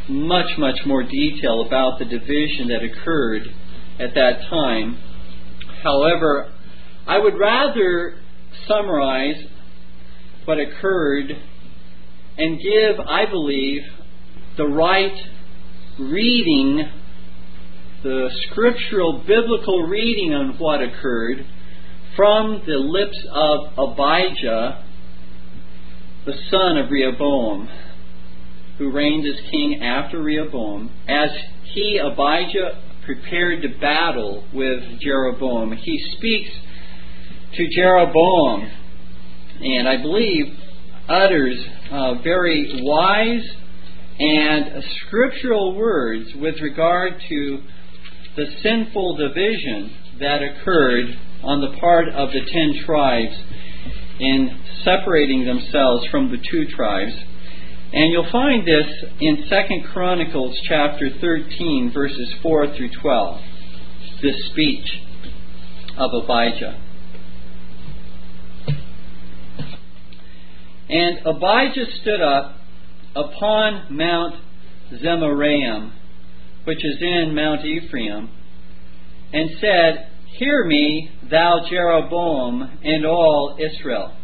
much, 0.09 0.59
much 0.59 0.81
more 0.87 1.03
detail 1.03 1.65
about 1.67 1.99
the 1.99 2.07
division 2.07 2.69
that 2.69 2.83
occurred 2.83 3.43
at 3.99 4.15
that 4.15 4.49
time. 4.49 4.99
However, 5.83 6.51
I 7.07 7.19
would 7.19 7.39
rather 7.39 8.15
summarize 8.67 9.45
what 10.47 10.59
occurred 10.59 11.37
and 12.41 12.59
give, 12.59 13.01
I 13.07 13.27
believe, 13.27 13.83
the 14.57 14.67
right 14.67 15.17
reading, 15.99 16.89
the 18.03 18.31
scriptural 18.49 19.23
biblical 19.27 19.87
reading 19.87 20.35
on 20.35 20.59
what 20.59 20.83
occurred 20.83 21.45
from 22.17 22.63
the 22.67 22.77
lips 22.77 23.19
of 23.33 23.79
Abijah 23.79 24.85
the 26.27 26.35
son 26.51 26.77
of 26.77 26.91
Rehoboam, 26.91 27.69
who 28.79 28.91
reigned 28.91 29.27
as 29.27 29.41
king 29.51 29.81
after 29.83 30.23
Rehoboam, 30.23 30.91
as 31.09 31.31
he, 31.73 31.99
Abijah, 31.99 32.83
prepared 33.05 33.63
to 33.63 33.69
battle 33.81 34.45
with 34.53 35.01
Jeroboam, 35.01 35.73
he 35.73 35.99
speaks 36.17 36.51
to 37.55 37.69
Jeroboam, 37.75 38.71
and 39.63 39.89
I 39.89 39.97
believe 39.97 40.47
utters 41.11 41.59
uh, 41.91 42.15
very 42.23 42.81
wise 42.83 43.47
and 44.19 44.85
scriptural 45.07 45.75
words 45.75 46.31
with 46.37 46.55
regard 46.61 47.15
to 47.29 47.63
the 48.37 48.47
sinful 48.63 49.17
division 49.17 49.97
that 50.21 50.41
occurred 50.43 51.07
on 51.43 51.61
the 51.61 51.79
part 51.81 52.09
of 52.09 52.29
the 52.31 52.41
ten 52.53 52.85
tribes 52.87 53.35
in 54.21 54.61
separating 54.85 55.47
themselves 55.47 56.07
from 56.11 56.31
the 56.31 56.37
two 56.51 56.67
tribes. 56.77 57.13
And 57.93 58.13
you'll 58.13 58.31
find 58.31 58.67
this 58.67 58.87
in 59.21 59.49
2 59.49 59.93
Chronicles 59.93 60.57
chapter 60.69 61.11
13, 61.21 61.91
verses 61.93 62.33
4 62.41 62.77
through 62.77 62.91
12. 63.03 63.41
This 64.23 64.37
speech 64.53 64.87
of 65.97 66.11
Abijah. 66.23 66.90
And 70.91 71.21
Abijah 71.25 71.87
stood 72.01 72.21
up 72.21 72.57
upon 73.15 73.97
Mount 73.97 74.35
Zemaraim, 74.93 75.93
which 76.65 76.85
is 76.85 76.99
in 77.01 77.33
Mount 77.33 77.65
Ephraim, 77.65 78.29
and 79.33 79.51
said, 79.61 80.09
Hear 80.37 80.65
me, 80.65 81.11
thou 81.31 81.65
Jeroboam, 81.71 82.79
and 82.83 83.07
all 83.07 83.57
Israel. 83.59 84.17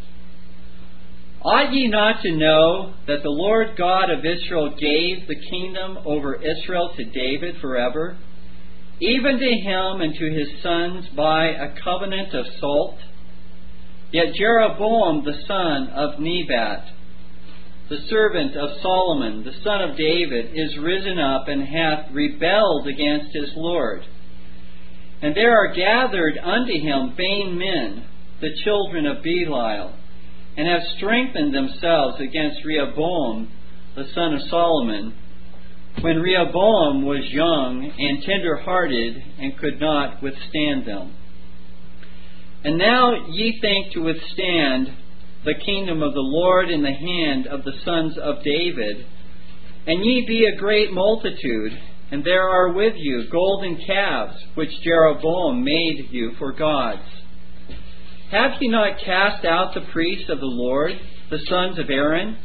Ought 1.44 1.72
ye 1.72 1.86
not 1.86 2.22
to 2.22 2.32
know 2.32 2.94
that 3.06 3.22
the 3.22 3.30
Lord 3.30 3.76
God 3.78 4.10
of 4.10 4.24
Israel 4.24 4.70
gave 4.70 5.28
the 5.28 5.40
kingdom 5.48 5.98
over 6.04 6.34
Israel 6.34 6.90
to 6.96 7.04
David 7.04 7.60
forever, 7.60 8.18
even 9.00 9.38
to 9.38 9.50
him 9.50 10.00
and 10.00 10.14
to 10.14 10.30
his 10.32 10.48
sons 10.64 11.06
by 11.14 11.46
a 11.46 11.80
covenant 11.84 12.34
of 12.34 12.46
salt? 12.58 12.98
Yet 14.16 14.32
Jeroboam 14.32 15.24
the 15.26 15.42
son 15.46 15.88
of 15.88 16.18
Nebat, 16.18 16.88
the 17.90 17.98
servant 18.08 18.56
of 18.56 18.80
Solomon, 18.80 19.44
the 19.44 19.52
son 19.62 19.82
of 19.82 19.98
David, 19.98 20.52
is 20.54 20.78
risen 20.78 21.18
up 21.18 21.48
and 21.48 21.62
hath 21.62 22.10
rebelled 22.12 22.86
against 22.86 23.34
his 23.34 23.52
Lord. 23.54 24.06
And 25.20 25.34
there 25.34 25.54
are 25.54 25.74
gathered 25.74 26.38
unto 26.38 26.72
him 26.72 27.12
vain 27.14 27.58
men, 27.58 28.04
the 28.40 28.56
children 28.64 29.04
of 29.04 29.22
Belial, 29.22 29.92
and 30.56 30.66
have 30.66 30.96
strengthened 30.96 31.54
themselves 31.54 32.18
against 32.18 32.64
Rehoboam, 32.64 33.52
the 33.96 34.08
son 34.14 34.32
of 34.32 34.48
Solomon, 34.48 35.12
when 36.00 36.22
Rehoboam 36.22 37.04
was 37.04 37.28
young 37.28 37.92
and 37.98 38.22
tender 38.22 38.56
hearted 38.56 39.22
and 39.38 39.58
could 39.58 39.78
not 39.78 40.22
withstand 40.22 40.86
them. 40.86 41.12
And 42.66 42.78
now 42.78 43.28
ye 43.28 43.60
think 43.60 43.92
to 43.92 44.00
withstand 44.00 44.88
the 45.44 45.54
kingdom 45.54 46.02
of 46.02 46.14
the 46.14 46.20
Lord 46.20 46.68
in 46.68 46.82
the 46.82 46.92
hand 46.92 47.46
of 47.46 47.62
the 47.62 47.74
sons 47.84 48.18
of 48.18 48.42
David. 48.42 49.06
And 49.86 50.04
ye 50.04 50.24
be 50.26 50.46
a 50.46 50.58
great 50.58 50.92
multitude, 50.92 51.78
and 52.10 52.24
there 52.24 52.42
are 52.42 52.72
with 52.72 52.94
you 52.96 53.30
golden 53.30 53.80
calves, 53.86 54.34
which 54.56 54.80
Jeroboam 54.82 55.62
made 55.62 56.08
you 56.10 56.32
for 56.40 56.50
gods. 56.50 57.06
Have 58.32 58.60
ye 58.60 58.66
not 58.66 58.98
cast 58.98 59.44
out 59.44 59.72
the 59.72 59.86
priests 59.92 60.28
of 60.28 60.40
the 60.40 60.46
Lord, 60.46 60.90
the 61.30 61.38
sons 61.48 61.78
of 61.78 61.88
Aaron, 61.88 62.36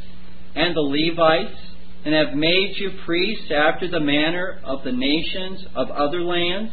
and 0.54 0.76
the 0.76 0.82
Levites, 0.82 1.58
and 2.04 2.14
have 2.14 2.36
made 2.36 2.76
you 2.76 2.92
priests 3.04 3.50
after 3.50 3.88
the 3.88 3.98
manner 3.98 4.60
of 4.62 4.84
the 4.84 4.92
nations 4.92 5.64
of 5.74 5.90
other 5.90 6.22
lands? 6.22 6.72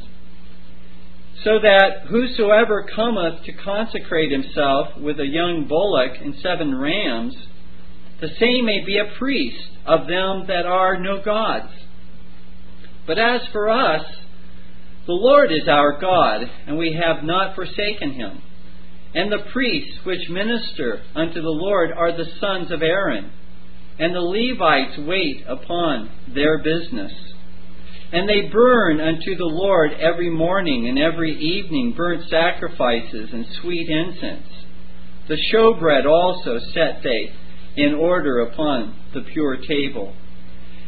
So 1.43 1.59
that 1.61 2.07
whosoever 2.09 2.85
cometh 2.95 3.43
to 3.45 3.53
consecrate 3.53 4.31
himself 4.31 4.97
with 4.97 5.19
a 5.19 5.27
young 5.27 5.67
bullock 5.67 6.11
and 6.21 6.35
seven 6.41 6.75
rams, 6.75 7.35
the 8.19 8.29
same 8.39 8.65
may 8.65 8.83
be 8.85 8.97
a 8.97 9.17
priest 9.17 9.69
of 9.85 10.07
them 10.07 10.45
that 10.47 10.65
are 10.65 10.99
no 10.99 11.21
gods. 11.23 11.71
But 13.07 13.17
as 13.17 13.41
for 13.53 13.69
us, 13.69 14.03
the 15.07 15.13
Lord 15.13 15.51
is 15.51 15.67
our 15.67 15.99
God, 15.99 16.41
and 16.67 16.77
we 16.77 16.93
have 16.93 17.23
not 17.23 17.55
forsaken 17.55 18.11
him. 18.11 18.41
And 19.15 19.31
the 19.31 19.49
priests 19.51 20.05
which 20.05 20.29
minister 20.29 21.01
unto 21.15 21.41
the 21.41 21.49
Lord 21.49 21.91
are 21.91 22.11
the 22.11 22.29
sons 22.39 22.69
of 22.71 22.83
Aaron, 22.83 23.31
and 23.97 24.13
the 24.13 24.19
Levites 24.19 24.99
wait 24.99 25.45
upon 25.47 26.11
their 26.27 26.59
business. 26.59 27.11
And 28.11 28.27
they 28.27 28.49
burn 28.51 28.99
unto 28.99 29.35
the 29.35 29.45
Lord 29.45 29.91
every 29.93 30.31
morning 30.31 30.87
and 30.87 30.97
every 30.97 31.35
evening 31.35 31.93
burnt 31.95 32.27
sacrifices 32.29 33.29
and 33.31 33.45
sweet 33.61 33.87
incense. 33.87 34.47
The 35.27 35.37
showbread 35.53 36.05
also 36.07 36.59
set 36.73 37.03
they 37.03 37.31
in 37.75 37.93
order 37.93 38.39
upon 38.39 38.99
the 39.13 39.21
pure 39.21 39.57
table, 39.57 40.15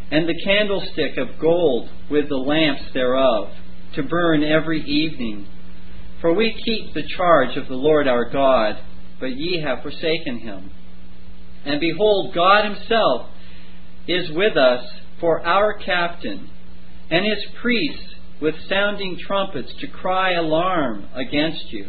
and 0.09 0.27
the 0.27 0.41
candlestick 0.43 1.17
of 1.17 1.39
gold 1.39 1.89
with 2.09 2.27
the 2.27 2.35
lamps 2.35 2.91
thereof, 2.93 3.49
to 3.95 4.03
burn 4.03 4.43
every 4.43 4.81
evening. 4.81 5.47
For 6.21 6.33
we 6.33 6.59
keep 6.65 6.93
the 6.93 7.07
charge 7.15 7.55
of 7.55 7.67
the 7.67 7.75
Lord 7.75 8.07
our 8.07 8.29
God, 8.29 8.79
but 9.19 9.37
ye 9.37 9.61
have 9.61 9.83
forsaken 9.83 10.39
him. 10.39 10.71
And 11.65 11.79
behold, 11.79 12.33
God 12.33 12.65
himself 12.65 13.29
is 14.07 14.31
with 14.31 14.57
us 14.57 14.89
for 15.19 15.45
our 15.45 15.77
captain 15.77 16.49
and 17.11 17.25
his 17.25 17.43
priests 17.61 18.15
with 18.41 18.55
sounding 18.67 19.19
trumpets 19.27 19.71
to 19.79 19.87
cry 19.87 20.33
alarm 20.33 21.05
against 21.13 21.71
you. 21.71 21.85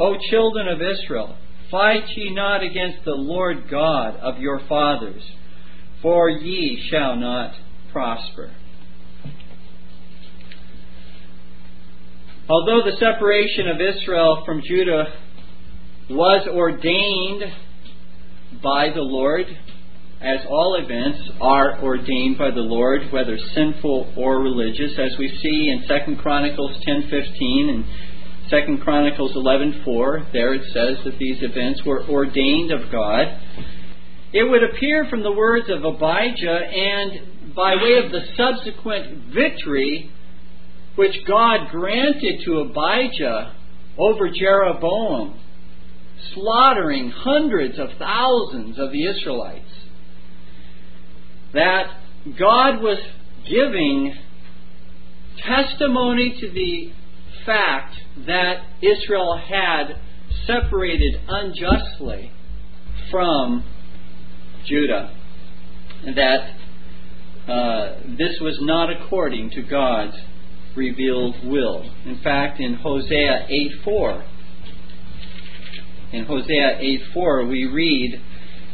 O 0.00 0.16
children 0.30 0.66
of 0.68 0.80
Israel, 0.82 1.36
fight 1.70 2.04
ye 2.16 2.34
not 2.34 2.62
against 2.62 3.04
the 3.04 3.14
Lord 3.14 3.68
God 3.70 4.16
of 4.16 4.40
your 4.40 4.60
fathers, 4.68 5.22
for 6.02 6.28
ye 6.28 6.88
shall 6.90 7.16
not 7.16 7.52
prosper. 7.92 8.50
Although 12.48 12.88
the 12.88 12.96
separation 12.98 13.68
of 13.68 13.80
Israel 13.80 14.42
from 14.46 14.62
Judah 14.66 15.12
was 16.08 16.46
ordained 16.48 17.42
by 18.62 18.90
the 18.94 19.02
Lord, 19.02 19.46
as 20.20 20.40
all 20.48 20.76
events 20.76 21.18
are 21.40 21.82
ordained 21.82 22.38
by 22.38 22.50
the 22.50 22.60
Lord, 22.60 23.12
whether 23.12 23.36
sinful 23.54 24.14
or 24.16 24.40
religious, 24.40 24.92
as 24.98 25.16
we 25.18 25.28
see 25.28 25.68
in 25.68 25.86
2 25.86 26.16
Chronicles 26.16 26.72
10:15 26.86 27.68
and 27.68 27.84
2 28.48 28.78
Chronicles 28.78 29.34
11:4. 29.34 30.26
There 30.32 30.54
it 30.54 30.64
says 30.72 31.02
that 31.04 31.18
these 31.18 31.42
events 31.42 31.84
were 31.84 32.04
ordained 32.08 32.70
of 32.70 32.90
God. 32.90 33.28
It 34.32 34.44
would 34.44 34.62
appear 34.62 35.06
from 35.06 35.22
the 35.22 35.32
words 35.32 35.68
of 35.68 35.84
Abijah 35.84 36.66
and 36.66 37.54
by 37.54 37.76
way 37.76 37.98
of 37.98 38.10
the 38.10 38.24
subsequent 38.36 39.32
victory 39.34 40.10
which 40.96 41.24
God 41.26 41.68
granted 41.70 42.40
to 42.44 42.60
Abijah 42.60 43.52
over 43.98 44.30
Jeroboam, 44.30 45.34
slaughtering 46.32 47.10
hundreds 47.10 47.78
of 47.78 47.92
thousands 47.98 48.78
of 48.78 48.92
the 48.92 49.04
Israelites 49.04 49.65
that 51.56 51.86
God 52.38 52.82
was 52.82 52.98
giving 53.48 54.14
testimony 55.38 56.36
to 56.40 56.50
the 56.50 56.92
fact 57.44 57.94
that 58.26 58.64
Israel 58.82 59.38
had 59.38 59.96
separated 60.46 61.20
unjustly 61.28 62.32
from 63.10 63.64
Judah, 64.66 65.14
and 66.04 66.16
that 66.16 66.56
uh, 67.48 68.00
this 68.18 68.38
was 68.40 68.58
not 68.60 68.90
according 68.90 69.50
to 69.50 69.62
God's 69.62 70.16
revealed 70.74 71.36
will. 71.44 71.90
In 72.04 72.20
fact, 72.22 72.60
in 72.60 72.74
Hosea 72.74 73.46
8:4, 73.86 74.24
in 76.12 76.24
Hosea 76.24 76.78
8:4, 77.14 77.48
we 77.48 77.66
read 77.66 78.20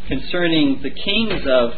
concerning 0.08 0.80
the 0.82 0.90
kings 0.90 1.42
of 1.46 1.72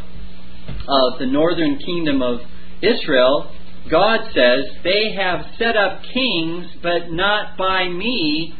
of 0.69 1.19
the 1.19 1.27
northern 1.27 1.79
kingdom 1.79 2.23
of 2.23 2.41
Israel, 2.83 3.51
God 3.91 4.21
says, 4.35 4.65
They 4.83 5.15
have 5.17 5.41
set 5.59 5.77
up 5.77 6.03
kings, 6.13 6.67
but 6.83 7.11
not 7.11 7.57
by 7.57 7.89
me. 7.89 8.55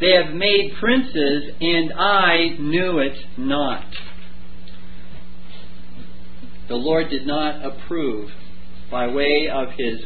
They 0.00 0.12
have 0.12 0.34
made 0.34 0.72
princes, 0.80 1.54
and 1.60 1.92
I 1.92 2.56
knew 2.58 2.98
it 2.98 3.16
not. 3.38 3.84
The 6.68 6.74
Lord 6.74 7.10
did 7.10 7.26
not 7.26 7.64
approve 7.64 8.30
by 8.90 9.08
way 9.08 9.48
of 9.52 9.68
his 9.76 10.00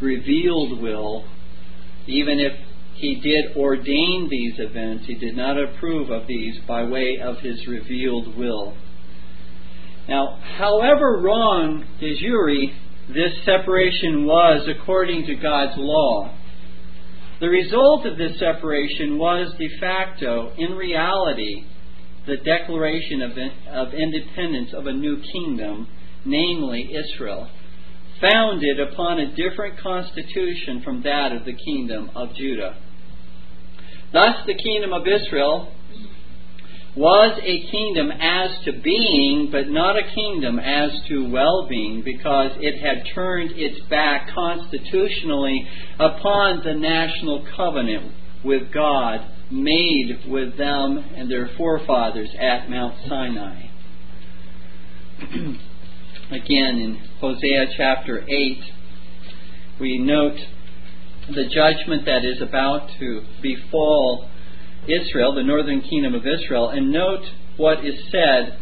revealed 0.00 0.80
will, 0.80 1.24
even 2.06 2.38
if 2.38 2.52
he 2.94 3.20
did 3.20 3.56
ordain 3.56 4.28
these 4.30 4.54
events, 4.58 5.04
he 5.06 5.14
did 5.14 5.36
not 5.36 5.58
approve 5.58 6.10
of 6.10 6.26
these 6.26 6.58
by 6.66 6.84
way 6.84 7.18
of 7.22 7.38
his 7.38 7.66
revealed 7.66 8.36
will. 8.36 8.74
Now, 10.08 10.38
however 10.56 11.20
wrong 11.20 11.84
de 12.00 12.16
jure 12.20 12.68
this 13.08 13.32
separation 13.44 14.24
was 14.24 14.68
according 14.68 15.26
to 15.26 15.34
God's 15.36 15.76
law, 15.76 16.32
the 17.40 17.48
result 17.48 18.06
of 18.06 18.16
this 18.16 18.38
separation 18.38 19.18
was 19.18 19.52
de 19.58 19.68
facto, 19.78 20.52
in 20.56 20.72
reality, 20.72 21.64
the 22.26 22.36
declaration 22.38 23.22
of, 23.22 23.32
of 23.70 23.94
independence 23.94 24.70
of 24.72 24.86
a 24.86 24.92
new 24.92 25.20
kingdom, 25.32 25.88
namely 26.24 26.94
Israel, 26.94 27.48
founded 28.20 28.80
upon 28.80 29.18
a 29.18 29.36
different 29.36 29.78
constitution 29.78 30.82
from 30.82 31.02
that 31.02 31.32
of 31.32 31.44
the 31.44 31.52
kingdom 31.52 32.10
of 32.16 32.34
Judah. 32.34 32.76
Thus, 34.12 34.36
the 34.46 34.54
kingdom 34.54 34.92
of 34.92 35.06
Israel 35.06 35.72
was 36.96 37.38
a 37.42 37.70
kingdom 37.70 38.10
as 38.10 38.50
to 38.64 38.72
being, 38.72 39.50
but 39.52 39.68
not 39.68 39.96
a 39.98 40.14
kingdom 40.14 40.58
as 40.58 40.90
to 41.08 41.30
well 41.30 41.66
being, 41.68 42.02
because 42.02 42.52
it 42.58 42.80
had 42.80 43.04
turned 43.14 43.52
its 43.52 43.78
back 43.90 44.30
constitutionally 44.34 45.68
upon 45.98 46.62
the 46.64 46.72
national 46.72 47.46
covenant 47.54 48.12
with 48.42 48.72
God 48.72 49.20
made 49.50 50.24
with 50.26 50.56
them 50.56 50.98
and 51.14 51.30
their 51.30 51.50
forefathers 51.56 52.30
at 52.40 52.70
Mount 52.70 52.96
Sinai. 53.06 53.66
Again, 56.30 56.78
in 56.78 56.96
Hosea 57.20 57.66
chapter 57.76 58.24
8, 58.26 58.58
we 59.80 59.98
note 59.98 60.38
the 61.28 61.44
judgment 61.44 62.06
that 62.06 62.24
is 62.24 62.40
about 62.40 62.88
to 62.98 63.22
befall 63.42 64.30
Israel, 64.88 65.34
the 65.34 65.42
northern 65.42 65.82
kingdom 65.82 66.14
of 66.14 66.26
Israel, 66.26 66.68
and 66.70 66.90
note 66.90 67.24
what 67.56 67.84
is 67.84 67.94
said 68.10 68.58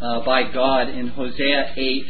uh, 0.00 0.24
by 0.24 0.50
God 0.52 0.88
in 0.88 1.08
Hosea 1.08 1.72
8, 1.76 2.04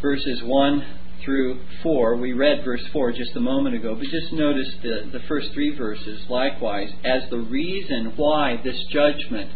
verses 0.00 0.42
1 0.42 0.96
through 1.24 1.60
4. 1.82 2.16
We 2.16 2.32
read 2.32 2.64
verse 2.64 2.82
4 2.92 3.12
just 3.12 3.36
a 3.36 3.40
moment 3.40 3.74
ago, 3.74 3.94
but 3.94 4.04
just 4.04 4.32
notice 4.32 4.68
the, 4.82 5.10
the 5.12 5.24
first 5.28 5.52
three 5.52 5.76
verses 5.76 6.22
likewise 6.28 6.90
as 7.04 7.28
the 7.30 7.38
reason 7.38 8.14
why 8.16 8.60
this 8.64 8.82
judgment 8.90 9.50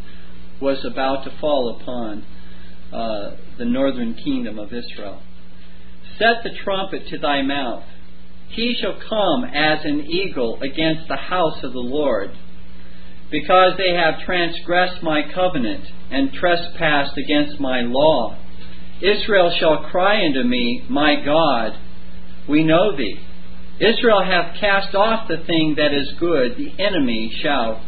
was 0.60 0.84
about 0.84 1.24
to 1.24 1.38
fall 1.40 1.78
upon 1.80 2.24
uh, 2.92 3.36
the 3.58 3.64
northern 3.64 4.14
kingdom 4.14 4.58
of 4.58 4.72
Israel. 4.72 5.22
Set 6.18 6.44
the 6.44 6.56
trumpet 6.62 7.08
to 7.08 7.18
thy 7.18 7.42
mouth. 7.42 7.84
He 8.48 8.76
shall 8.80 8.98
come 9.08 9.44
as 9.44 9.84
an 9.84 10.06
eagle 10.06 10.60
against 10.62 11.08
the 11.08 11.16
house 11.16 11.58
of 11.64 11.72
the 11.72 11.80
Lord 11.80 12.30
because 13.34 13.72
they 13.76 13.92
have 13.94 14.24
transgressed 14.24 15.02
my 15.02 15.20
covenant 15.34 15.84
and 16.08 16.32
trespassed 16.32 17.18
against 17.18 17.58
my 17.58 17.80
law. 17.80 18.38
Israel 19.02 19.52
shall 19.58 19.90
cry 19.90 20.24
unto 20.24 20.44
me, 20.44 20.86
My 20.88 21.16
God, 21.16 21.72
we 22.48 22.62
know 22.62 22.96
thee. 22.96 23.18
Israel 23.80 24.22
hath 24.24 24.60
cast 24.60 24.94
off 24.94 25.26
the 25.26 25.44
thing 25.48 25.74
that 25.78 25.92
is 25.92 26.14
good, 26.20 26.56
the 26.56 26.80
enemy 26.80 27.36
shall 27.42 27.84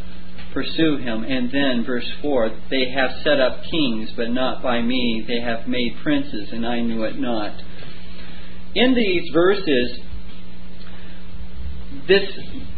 pursue 0.52 0.96
him. 0.96 1.22
And 1.22 1.48
then, 1.52 1.84
verse 1.86 2.10
4 2.22 2.50
They 2.68 2.90
have 2.90 3.22
set 3.22 3.38
up 3.38 3.62
kings, 3.70 4.10
but 4.16 4.30
not 4.30 4.64
by 4.64 4.82
me. 4.82 5.24
They 5.28 5.40
have 5.40 5.68
made 5.68 5.94
princes, 6.02 6.48
and 6.50 6.66
I 6.66 6.80
knew 6.80 7.04
it 7.04 7.20
not. 7.20 7.52
In 8.74 8.94
these 8.94 9.30
verses, 9.32 10.00
this, 12.08 12.22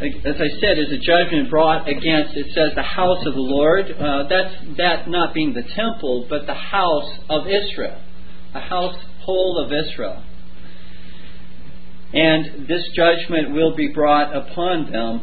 as 0.01 0.35
I 0.35 0.49
said, 0.59 0.79
is 0.79 0.91
a 0.91 0.97
judgment 0.97 1.49
brought 1.49 1.87
against, 1.87 2.35
it 2.35 2.47
says, 2.53 2.71
the 2.75 2.81
house 2.81 3.25
of 3.25 3.33
the 3.33 3.39
Lord. 3.39 3.85
Uh, 3.91 4.23
that's 4.27 4.55
that 4.77 5.09
not 5.09 5.33
being 5.33 5.53
the 5.53 5.63
temple, 5.75 6.25
but 6.29 6.47
the 6.47 6.53
house 6.53 7.19
of 7.29 7.45
Israel, 7.45 8.01
the 8.53 8.59
household 8.59 9.65
of 9.65 9.71
Israel. 9.71 10.23
And 12.11 12.67
this 12.67 12.83
judgment 12.95 13.53
will 13.53 13.75
be 13.75 13.89
brought 13.89 14.35
upon 14.35 14.91
them 14.91 15.21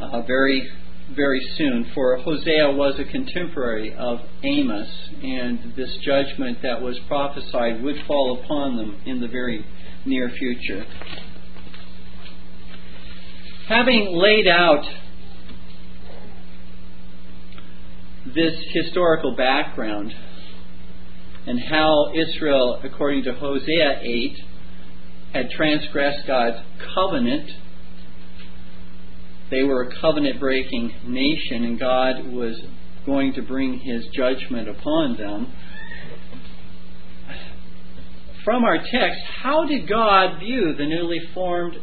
uh, 0.00 0.22
very, 0.22 0.70
very 1.14 1.46
soon. 1.58 1.90
For 1.94 2.16
Hosea 2.16 2.70
was 2.70 2.98
a 2.98 3.04
contemporary 3.04 3.94
of 3.94 4.20
Amos, 4.42 4.88
and 5.22 5.74
this 5.76 5.94
judgment 6.02 6.62
that 6.62 6.80
was 6.80 6.98
prophesied 7.06 7.82
would 7.82 7.96
fall 8.06 8.42
upon 8.42 8.76
them 8.76 9.02
in 9.04 9.20
the 9.20 9.28
very 9.28 9.66
near 10.06 10.30
future. 10.30 10.86
Having 13.68 14.12
laid 14.12 14.46
out 14.46 14.84
this 18.26 18.54
historical 18.74 19.34
background 19.36 20.12
and 21.46 21.58
how 21.58 22.12
Israel, 22.14 22.78
according 22.84 23.24
to 23.24 23.32
Hosea 23.32 24.00
8, 24.02 24.38
had 25.32 25.50
transgressed 25.50 26.26
God's 26.26 26.58
covenant. 26.94 27.50
They 29.50 29.62
were 29.62 29.84
a 29.84 30.00
covenant 30.00 30.40
breaking 30.40 30.92
nation, 31.06 31.64
and 31.64 31.80
God 31.80 32.26
was 32.26 32.60
going 33.06 33.32
to 33.32 33.42
bring 33.42 33.78
his 33.78 34.06
judgment 34.14 34.68
upon 34.68 35.16
them. 35.16 35.52
From 38.44 38.62
our 38.64 38.76
text, 38.76 39.20
how 39.42 39.66
did 39.66 39.88
God 39.88 40.38
view 40.38 40.74
the 40.76 40.84
newly 40.84 41.20
formed 41.32 41.76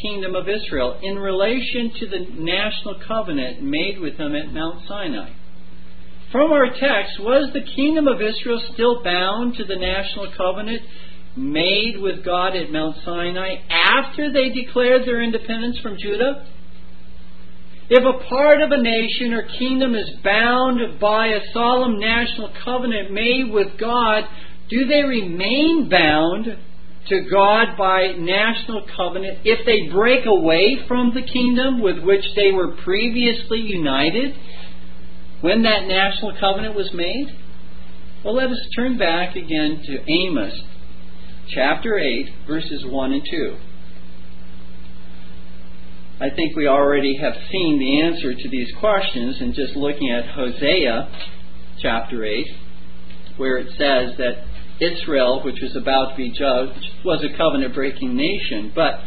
kingdom 0.00 0.34
of 0.34 0.48
Israel 0.48 0.98
in 1.02 1.18
relation 1.18 1.92
to 2.00 2.06
the 2.06 2.26
national 2.34 3.00
covenant 3.06 3.62
made 3.62 3.98
with 3.98 4.18
them 4.18 4.34
at 4.34 4.52
Mount 4.52 4.86
Sinai. 4.88 5.30
From 6.32 6.52
our 6.52 6.70
text, 6.70 7.20
was 7.20 7.52
the 7.52 7.62
kingdom 7.76 8.08
of 8.08 8.20
Israel 8.20 8.60
still 8.72 9.02
bound 9.04 9.56
to 9.56 9.64
the 9.64 9.76
national 9.76 10.32
covenant 10.36 10.82
made 11.36 12.00
with 12.00 12.24
God 12.24 12.56
at 12.56 12.72
Mount 12.72 12.96
Sinai 13.04 13.56
after 13.70 14.32
they 14.32 14.50
declared 14.50 15.06
their 15.06 15.22
independence 15.22 15.78
from 15.80 15.96
Judah? 15.98 16.46
If 17.90 18.02
a 18.02 18.28
part 18.28 18.62
of 18.62 18.70
a 18.72 18.80
nation 18.80 19.32
or 19.32 19.42
kingdom 19.58 19.94
is 19.94 20.10
bound 20.24 20.98
by 20.98 21.26
a 21.28 21.52
solemn 21.52 22.00
national 22.00 22.50
covenant 22.64 23.12
made 23.12 23.50
with 23.52 23.78
God, 23.78 24.24
do 24.70 24.86
they 24.86 25.02
remain 25.02 25.88
bound 25.90 26.56
to 27.08 27.20
God 27.30 27.76
by 27.76 28.12
national 28.18 28.86
covenant 28.96 29.40
if 29.44 29.66
they 29.66 29.92
break 29.92 30.24
away 30.26 30.78
from 30.88 31.12
the 31.14 31.22
kingdom 31.22 31.82
with 31.82 31.98
which 31.98 32.24
they 32.34 32.50
were 32.50 32.76
previously 32.82 33.58
united 33.58 34.34
when 35.40 35.62
that 35.62 35.86
national 35.86 36.34
covenant 36.40 36.74
was 36.74 36.90
made? 36.94 37.28
Well, 38.24 38.34
let 38.34 38.50
us 38.50 38.60
turn 38.74 38.96
back 38.96 39.36
again 39.36 39.82
to 39.84 40.10
Amos 40.10 40.62
chapter 41.54 41.98
8, 41.98 42.30
verses 42.46 42.84
1 42.86 43.12
and 43.12 43.22
2. 43.30 43.56
I 46.20 46.30
think 46.30 46.56
we 46.56 46.66
already 46.66 47.18
have 47.18 47.34
seen 47.50 47.78
the 47.78 48.00
answer 48.00 48.32
to 48.34 48.48
these 48.48 48.72
questions 48.80 49.36
in 49.40 49.52
just 49.52 49.76
looking 49.76 50.10
at 50.10 50.26
Hosea 50.26 51.10
chapter 51.82 52.24
8, 52.24 52.46
where 53.36 53.58
it 53.58 53.68
says 53.76 54.16
that 54.16 54.46
Israel, 54.80 55.42
which 55.44 55.60
was 55.60 55.76
about 55.76 56.10
to 56.10 56.16
be 56.16 56.30
judged, 56.30 57.04
was 57.04 57.24
a 57.24 57.36
covenant 57.36 57.74
breaking 57.74 58.16
nation. 58.16 58.72
But, 58.74 59.00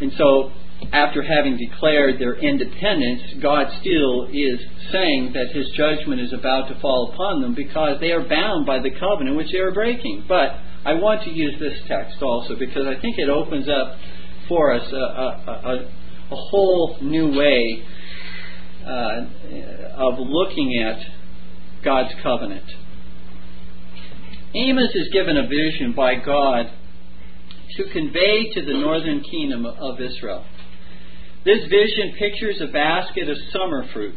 and 0.00 0.12
so, 0.18 0.52
after 0.92 1.22
having 1.22 1.56
declared 1.56 2.20
their 2.20 2.34
independence, 2.34 3.22
God 3.40 3.68
still 3.80 4.26
is 4.32 4.58
saying 4.90 5.32
that 5.34 5.54
his 5.54 5.70
judgment 5.76 6.20
is 6.20 6.32
about 6.32 6.68
to 6.68 6.80
fall 6.80 7.12
upon 7.12 7.40
them 7.42 7.54
because 7.54 8.00
they 8.00 8.10
are 8.10 8.26
bound 8.26 8.66
by 8.66 8.80
the 8.80 8.90
covenant 8.90 9.36
which 9.36 9.52
they 9.52 9.58
are 9.58 9.70
breaking. 9.70 10.24
But 10.26 10.58
I 10.84 10.94
want 10.94 11.22
to 11.24 11.30
use 11.30 11.54
this 11.60 11.78
text 11.86 12.20
also 12.20 12.56
because 12.58 12.86
I 12.86 13.00
think 13.00 13.18
it 13.18 13.28
opens 13.28 13.68
up 13.68 13.96
for 14.48 14.72
us 14.72 14.92
a, 14.92 14.96
a, 14.96 15.60
a, 15.64 15.90
a 16.32 16.36
whole 16.36 16.98
new 17.00 17.38
way 17.38 17.84
uh, 18.84 19.24
of 19.96 20.14
looking 20.18 20.82
at 20.82 20.98
God's 21.84 22.12
covenant. 22.22 22.64
Amos 24.54 24.90
is 24.94 25.08
given 25.12 25.38
a 25.38 25.48
vision 25.48 25.94
by 25.94 26.16
God 26.16 26.70
to 27.76 27.84
convey 27.90 28.52
to 28.52 28.62
the 28.62 28.74
northern 28.74 29.22
kingdom 29.22 29.64
of 29.64 29.98
Israel. 29.98 30.44
This 31.44 31.62
vision 31.70 32.14
pictures 32.18 32.60
a 32.60 32.70
basket 32.70 33.30
of 33.30 33.36
summer 33.50 33.86
fruit. 33.94 34.14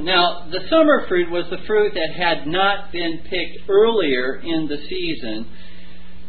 Now, 0.00 0.48
the 0.50 0.60
summer 0.68 1.06
fruit 1.06 1.30
was 1.30 1.44
the 1.48 1.64
fruit 1.66 1.94
that 1.94 2.14
had 2.16 2.46
not 2.48 2.90
been 2.90 3.20
picked 3.30 3.70
earlier 3.70 4.40
in 4.42 4.66
the 4.66 4.78
season, 4.88 5.46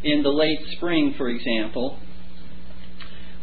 in 0.04 0.22
the 0.22 0.30
late 0.30 0.60
spring, 0.78 1.16
for 1.18 1.30
example, 1.30 1.98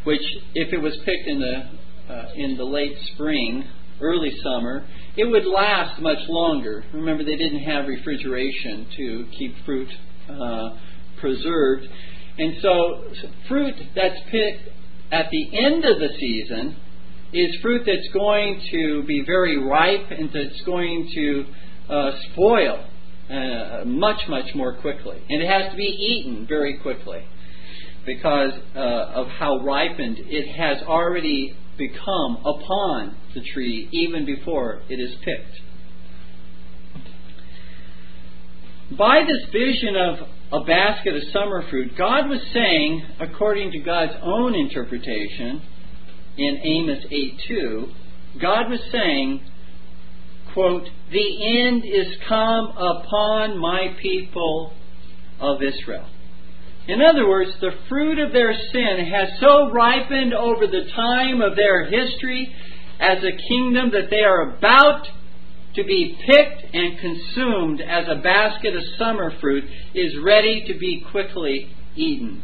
which, 0.05 0.21
if 0.55 0.71
it 0.71 0.77
was 0.77 0.95
picked 1.03 1.27
in 1.27 1.39
the, 1.39 2.13
uh, 2.13 2.29
in 2.35 2.55
the 2.55 2.63
late 2.63 2.95
spring, 3.13 3.65
early 3.99 4.31
summer, 4.41 4.85
it 5.17 5.25
would 5.25 5.45
last 5.45 6.01
much 6.01 6.19
longer. 6.27 6.83
Remember, 6.93 7.23
they 7.23 7.35
didn't 7.35 7.63
have 7.63 7.87
refrigeration 7.87 8.87
to 8.97 9.27
keep 9.37 9.55
fruit 9.65 9.89
uh, 10.29 10.69
preserved. 11.19 11.87
And 12.37 12.55
so, 12.61 13.03
fruit 13.47 13.75
that's 13.95 14.19
picked 14.29 14.69
at 15.11 15.29
the 15.29 15.57
end 15.57 15.83
of 15.85 15.99
the 15.99 16.09
season 16.19 16.77
is 17.33 17.55
fruit 17.61 17.83
that's 17.85 18.13
going 18.13 18.61
to 18.71 19.03
be 19.03 19.23
very 19.25 19.57
ripe 19.57 20.11
and 20.11 20.29
that's 20.33 20.61
going 20.65 21.09
to 21.13 21.93
uh, 21.93 22.11
spoil 22.31 22.85
uh, 23.29 23.85
much, 23.85 24.21
much 24.27 24.55
more 24.55 24.75
quickly. 24.75 25.21
And 25.29 25.41
it 25.41 25.49
has 25.49 25.71
to 25.71 25.77
be 25.77 25.83
eaten 25.83 26.45
very 26.47 26.77
quickly 26.79 27.23
because 28.05 28.51
uh, 28.75 28.79
of 28.79 29.27
how 29.27 29.59
ripened 29.59 30.17
it 30.19 30.55
has 30.55 30.81
already 30.83 31.55
become 31.89 32.37
upon 32.45 33.15
the 33.33 33.41
tree 33.53 33.89
even 33.91 34.25
before 34.25 34.81
it 34.87 34.99
is 34.99 35.15
picked. 35.23 35.59
By 38.97 39.23
this 39.23 39.49
vision 39.51 39.95
of 39.95 40.19
a 40.51 40.65
basket 40.65 41.15
of 41.15 41.23
summer 41.31 41.63
fruit, 41.69 41.97
God 41.97 42.29
was 42.29 42.41
saying, 42.53 43.03
according 43.19 43.71
to 43.71 43.79
God's 43.79 44.13
own 44.21 44.53
interpretation 44.53 45.61
in 46.37 46.59
Amos 46.63 47.05
8:2, 47.09 47.89
God 48.39 48.69
was 48.69 48.81
saying, 48.91 49.41
quote, 50.53 50.89
"The 51.11 51.59
end 51.63 51.83
is 51.85 52.15
come 52.27 52.67
upon 52.77 53.57
my 53.57 53.95
people 54.01 54.73
of 55.39 55.63
Israel." 55.63 56.05
In 56.91 57.01
other 57.01 57.25
words, 57.25 57.51
the 57.61 57.71
fruit 57.87 58.19
of 58.19 58.33
their 58.33 58.53
sin 58.53 59.07
has 59.09 59.39
so 59.39 59.71
ripened 59.71 60.33
over 60.33 60.67
the 60.67 60.91
time 60.93 61.39
of 61.39 61.55
their 61.55 61.85
history 61.85 62.53
as 62.99 63.19
a 63.23 63.47
kingdom 63.47 63.91
that 63.91 64.09
they 64.09 64.19
are 64.19 64.57
about 64.57 65.07
to 65.75 65.85
be 65.85 66.17
picked 66.25 66.75
and 66.75 66.99
consumed 66.99 67.79
as 67.79 68.09
a 68.09 68.21
basket 68.21 68.75
of 68.75 68.83
summer 68.99 69.31
fruit 69.39 69.63
is 69.95 70.17
ready 70.21 70.65
to 70.67 70.77
be 70.77 71.05
quickly 71.09 71.73
eaten. 71.95 72.43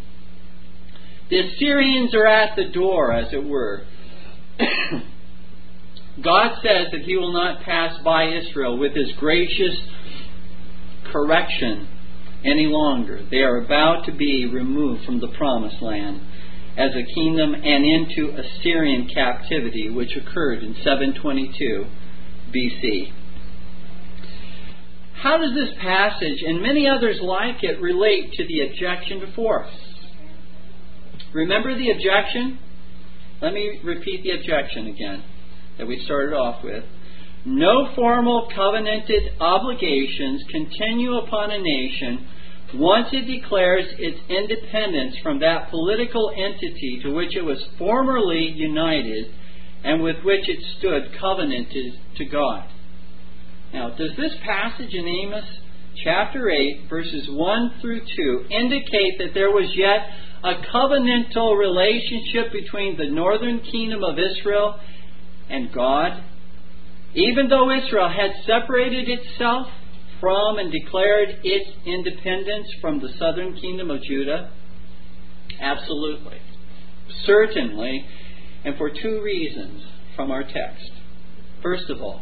The 1.29 1.39
Assyrians 1.39 2.15
are 2.15 2.25
at 2.25 2.55
the 2.55 2.69
door, 2.69 3.11
as 3.11 3.33
it 3.33 3.43
were. 3.43 3.83
God 6.23 6.55
says 6.63 6.87
that 6.93 7.01
He 7.01 7.17
will 7.17 7.33
not 7.33 7.63
pass 7.63 8.01
by 8.01 8.29
Israel 8.29 8.77
with 8.77 8.95
His 8.95 9.11
gracious 9.19 9.75
correction 11.11 11.89
any 12.47 12.65
longer. 12.65 13.21
They 13.29 13.37
are 13.37 13.57
about 13.57 14.05
to 14.05 14.11
be 14.11 14.45
removed 14.45 15.05
from 15.05 15.19
the 15.19 15.27
promised 15.37 15.81
land 15.81 16.21
as 16.77 16.91
a 16.91 17.13
kingdom 17.13 17.53
and 17.55 17.83
into 17.83 18.37
Assyrian 18.37 19.09
captivity, 19.13 19.89
which 19.89 20.15
occurred 20.15 20.63
in 20.63 20.75
722 20.83 21.85
BC. 22.55 23.11
How 25.21 25.37
does 25.37 25.53
this 25.55 25.75
passage 25.81 26.43
and 26.45 26.61
many 26.61 26.87
others 26.87 27.17
like 27.21 27.63
it 27.63 27.81
relate 27.81 28.33
to 28.33 28.45
the 28.45 28.67
objection 28.67 29.19
before 29.19 29.65
us? 29.65 29.73
Remember 31.33 31.75
the 31.75 31.89
objection? 31.89 32.59
Let 33.41 33.53
me 33.53 33.79
repeat 33.83 34.23
the 34.23 34.31
objection 34.31 34.87
again 34.87 35.23
that 35.77 35.87
we 35.87 36.01
started 36.05 36.35
off 36.35 36.63
with. 36.63 36.83
No 37.45 37.93
formal 37.95 38.49
covenanted 38.53 39.39
obligations 39.39 40.43
continue 40.51 41.17
upon 41.17 41.49
a 41.51 41.59
nation 41.59 42.27
once 42.73 43.07
it 43.13 43.25
declares 43.25 43.85
its 43.97 44.19
independence 44.29 45.15
from 45.23 45.39
that 45.39 45.69
political 45.69 46.31
entity 46.35 46.99
to 47.03 47.13
which 47.13 47.35
it 47.35 47.41
was 47.41 47.63
formerly 47.77 48.51
united 48.55 49.27
and 49.83 50.03
with 50.03 50.17
which 50.23 50.49
it 50.49 50.59
stood 50.77 51.17
covenanted 51.19 51.93
to 52.17 52.25
God. 52.25 52.67
Now, 53.73 53.89
does 53.89 54.11
this 54.17 54.33
passage 54.43 54.93
in 54.93 55.07
Amos 55.07 55.45
chapter 56.03 56.49
8, 56.49 56.87
verses 56.89 57.27
1 57.29 57.75
through 57.81 58.01
2, 58.15 58.45
indicate 58.49 59.17
that 59.19 59.33
there 59.33 59.51
was 59.51 59.71
yet 59.75 60.07
a 60.43 60.61
covenantal 60.73 61.57
relationship 61.57 62.51
between 62.51 62.97
the 62.97 63.09
northern 63.09 63.59
kingdom 63.59 64.03
of 64.03 64.17
Israel 64.19 64.79
and 65.49 65.71
God? 65.73 66.23
Even 67.13 67.47
though 67.49 67.71
Israel 67.71 68.09
had 68.09 68.31
separated 68.45 69.07
itself 69.09 69.67
from 70.19 70.57
and 70.57 70.71
declared 70.71 71.29
its 71.43 71.69
independence 71.85 72.67
from 72.81 72.99
the 72.99 73.09
southern 73.19 73.55
kingdom 73.55 73.91
of 73.91 74.01
Judah? 74.01 74.51
Absolutely. 75.59 76.39
Certainly, 77.25 78.05
and 78.63 78.77
for 78.77 78.89
two 78.89 79.21
reasons 79.23 79.83
from 80.15 80.31
our 80.31 80.43
text. 80.43 80.91
First 81.61 81.89
of 81.89 82.01
all, 82.01 82.21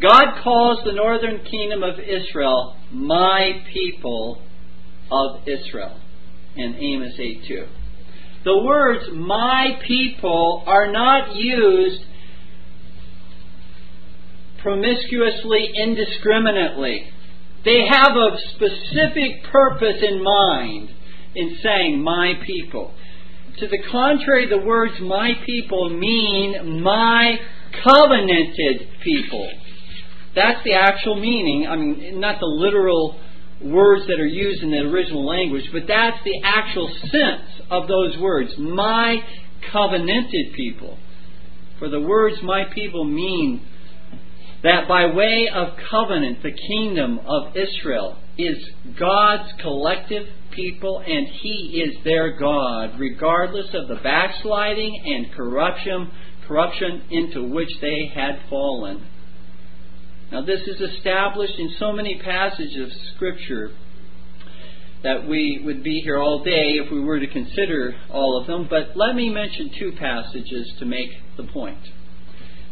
God 0.00 0.42
calls 0.42 0.80
the 0.84 0.92
northern 0.92 1.44
kingdom 1.44 1.82
of 1.82 1.94
Israel 1.98 2.76
my 2.92 3.62
people 3.72 4.42
of 5.10 5.48
Israel 5.48 6.00
in 6.56 6.74
Amos 6.74 7.14
8 7.18 7.44
2. 7.48 7.66
The 8.44 8.62
words 8.62 9.04
my 9.12 9.80
people 9.86 10.62
are 10.66 10.90
not 10.92 11.34
used 11.34 12.02
promiscuously, 14.62 15.72
indiscriminately. 15.76 17.10
They 17.64 17.86
have 17.90 18.12
a 18.16 18.38
specific 18.54 19.44
purpose 19.50 20.02
in 20.02 20.22
mind 20.22 20.90
in 21.34 21.58
saying 21.62 22.02
my 22.02 22.34
people. 22.46 22.94
To 23.58 23.66
the 23.68 23.78
contrary, 23.90 24.48
the 24.48 24.64
words 24.64 24.94
my 25.00 25.32
people 25.44 25.90
mean 25.90 26.82
my 26.82 27.36
covenanted 27.82 28.88
people. 29.02 29.50
That's 30.34 30.62
the 30.64 30.74
actual 30.74 31.18
meaning. 31.18 31.66
I 31.66 31.76
mean, 31.76 32.20
not 32.20 32.38
the 32.38 32.46
literal 32.46 33.18
words 33.62 34.06
that 34.06 34.20
are 34.20 34.26
used 34.26 34.62
in 34.62 34.70
the 34.70 34.78
original 34.78 35.24
language, 35.24 35.64
but 35.72 35.82
that's 35.88 36.18
the 36.24 36.40
actual 36.44 36.94
sense 37.10 37.62
of 37.70 37.88
those 37.88 38.18
words. 38.18 38.52
My 38.58 39.16
covenanted 39.72 40.52
people. 40.54 40.98
For 41.78 41.88
the 41.88 42.00
words 42.00 42.36
my 42.42 42.64
people 42.74 43.04
mean 43.04 43.66
that 44.66 44.88
by 44.88 45.06
way 45.06 45.48
of 45.54 45.76
covenant, 45.88 46.42
the 46.42 46.50
kingdom 46.50 47.20
of 47.24 47.56
Israel 47.56 48.18
is 48.36 48.56
God's 48.98 49.48
collective 49.62 50.26
people 50.50 50.98
and 51.06 51.28
He 51.28 51.84
is 51.86 52.02
their 52.02 52.36
God, 52.36 52.98
regardless 52.98 53.68
of 53.74 53.86
the 53.86 54.02
backsliding 54.02 55.04
and 55.04 55.32
corruption, 55.32 56.10
corruption 56.48 57.04
into 57.10 57.44
which 57.44 57.70
they 57.80 58.10
had 58.12 58.40
fallen. 58.50 59.06
Now, 60.32 60.44
this 60.44 60.62
is 60.66 60.80
established 60.80 61.58
in 61.58 61.76
so 61.78 61.92
many 61.92 62.20
passages 62.24 62.90
of 62.90 63.14
Scripture 63.14 63.70
that 65.04 65.28
we 65.28 65.62
would 65.64 65.84
be 65.84 66.00
here 66.00 66.18
all 66.18 66.42
day 66.42 66.78
if 66.84 66.90
we 66.90 67.00
were 67.00 67.20
to 67.20 67.28
consider 67.28 67.94
all 68.10 68.40
of 68.40 68.48
them, 68.48 68.66
but 68.68 68.96
let 68.96 69.14
me 69.14 69.30
mention 69.30 69.70
two 69.78 69.92
passages 69.92 70.72
to 70.80 70.84
make 70.84 71.10
the 71.36 71.44
point. 71.44 71.78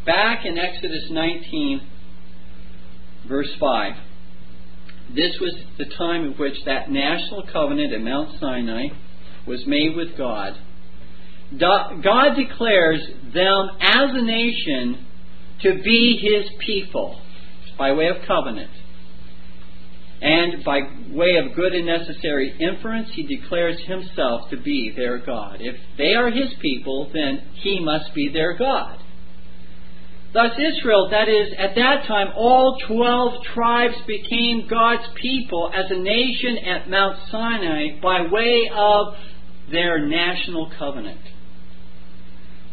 Back 0.07 0.45
in 0.45 0.59
Exodus 0.59 1.05
19, 1.11 1.81
verse 3.27 3.51
5, 3.59 3.93
this 5.15 5.37
was 5.41 5.55
the 5.79 5.87
time 5.97 6.25
in 6.25 6.33
which 6.33 6.57
that 6.67 6.91
national 6.91 7.45
covenant 7.53 7.93
at 7.93 8.01
Mount 8.01 8.39
Sinai 8.41 8.89
was 9.47 9.65
made 9.67 9.97
with 9.97 10.17
God. 10.17 10.55
God 11.59 12.35
declares 12.37 13.01
them 13.33 13.71
as 13.81 14.11
a 14.15 14.23
nation 14.23 15.07
to 15.63 15.81
be 15.83 16.19
his 16.21 16.51
people 16.67 17.21
by 17.79 17.93
way 17.93 18.09
of 18.09 18.17
covenant. 18.27 18.71
And 20.21 20.65
by 20.65 20.81
way 21.11 21.37
of 21.37 21.55
good 21.55 21.75
and 21.75 21.87
necessary 21.87 22.55
inference, 22.59 23.11
he 23.13 23.27
declares 23.27 23.79
himself 23.87 24.49
to 24.51 24.57
be 24.57 24.93
their 24.97 25.19
God. 25.19 25.59
If 25.61 25.77
they 25.99 26.15
are 26.15 26.31
his 26.31 26.55
people, 26.61 27.11
then 27.13 27.43
he 27.55 27.79
must 27.81 28.15
be 28.15 28.31
their 28.33 28.57
God. 28.57 29.01
Thus, 30.35 30.51
Israel, 30.59 31.11
that 31.13 31.29
is, 31.29 31.55
at 31.57 31.77
that 31.77 32.07
time, 32.09 32.33
all 32.35 32.77
12 32.89 33.45
tribes 33.55 33.95
became 34.05 34.67
God's 34.69 35.07
people 35.15 35.71
as 35.73 35.89
a 35.89 35.95
nation 35.95 36.59
at 36.59 36.91
Mount 36.91 37.17
Sinai 37.31 38.01
by 38.03 38.27
way 38.27 38.69
of 38.75 39.15
their 39.71 40.05
national 40.05 40.73
covenant. 40.77 41.21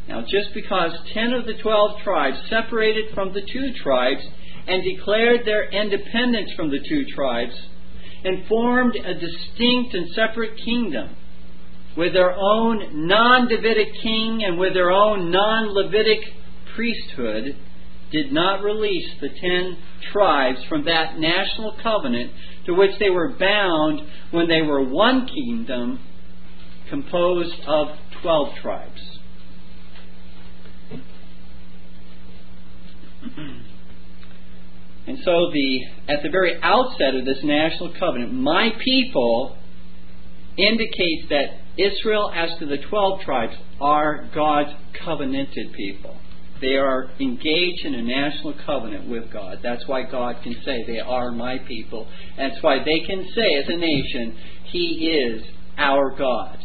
Now, 0.07 0.21
just 0.21 0.55
because 0.55 0.91
10 1.13 1.33
of 1.33 1.45
the 1.45 1.53
12 1.61 2.01
tribes 2.03 2.37
separated 2.49 3.13
from 3.13 3.31
the 3.31 3.41
two 3.53 3.73
tribes 3.83 4.23
and 4.67 4.83
declared 4.83 5.45
their 5.45 5.69
independence 5.69 6.51
from 6.55 6.71
the 6.71 6.79
two 6.89 7.05
tribes 7.13 7.53
and 8.23 8.47
formed 8.47 8.95
a 8.95 9.13
distinct 9.13 9.93
and 9.93 10.09
separate 10.15 10.57
kingdom 10.65 11.15
with 11.95 12.13
their 12.13 12.33
own 12.33 13.07
non 13.07 13.47
Davidic 13.47 13.93
king 14.01 14.43
and 14.43 14.57
with 14.57 14.73
their 14.73 14.89
own 14.89 15.29
non 15.29 15.69
Levitic 15.69 16.40
priesthood 16.75 17.55
did 18.11 18.31
not 18.31 18.61
release 18.61 19.09
the 19.21 19.29
ten 19.29 19.77
tribes 20.11 20.59
from 20.67 20.85
that 20.85 21.17
national 21.17 21.77
covenant 21.81 22.31
to 22.65 22.73
which 22.73 22.91
they 22.99 23.09
were 23.09 23.29
bound 23.29 24.01
when 24.31 24.47
they 24.47 24.61
were 24.61 24.83
one 24.83 25.27
kingdom 25.27 25.99
composed 26.89 27.55
of 27.65 27.87
twelve 28.21 28.49
tribes. 28.61 29.01
And 35.07 35.17
so 35.23 35.51
the 35.51 35.85
at 36.09 36.21
the 36.21 36.29
very 36.29 36.61
outset 36.61 37.15
of 37.15 37.25
this 37.25 37.39
national 37.43 37.93
covenant, 37.97 38.33
my 38.33 38.69
people 38.83 39.57
indicates 40.57 41.29
that 41.29 41.59
Israel, 41.77 42.31
as 42.35 42.59
to 42.59 42.65
the 42.65 42.77
twelve 42.77 43.21
tribes, 43.21 43.53
are 43.79 44.29
God's 44.35 44.71
covenanted 45.03 45.73
people. 45.73 46.17
They 46.61 46.75
are 46.75 47.09
engaged 47.19 47.85
in 47.85 47.95
a 47.95 48.03
national 48.03 48.53
covenant 48.65 49.09
with 49.09 49.33
God. 49.33 49.59
That's 49.63 49.87
why 49.87 50.03
God 50.03 50.37
can 50.43 50.55
say, 50.63 50.83
They 50.85 50.99
are 50.99 51.31
my 51.31 51.57
people. 51.57 52.07
That's 52.37 52.61
why 52.61 52.77
they 52.83 52.99
can 52.99 53.27
say, 53.35 53.55
as 53.55 53.65
a 53.67 53.77
nation, 53.77 54.37
He 54.65 55.09
is 55.09 55.43
our 55.77 56.15
God. 56.15 56.59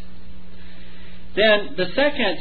Then 1.34 1.74
the 1.76 1.86
second 1.94 2.38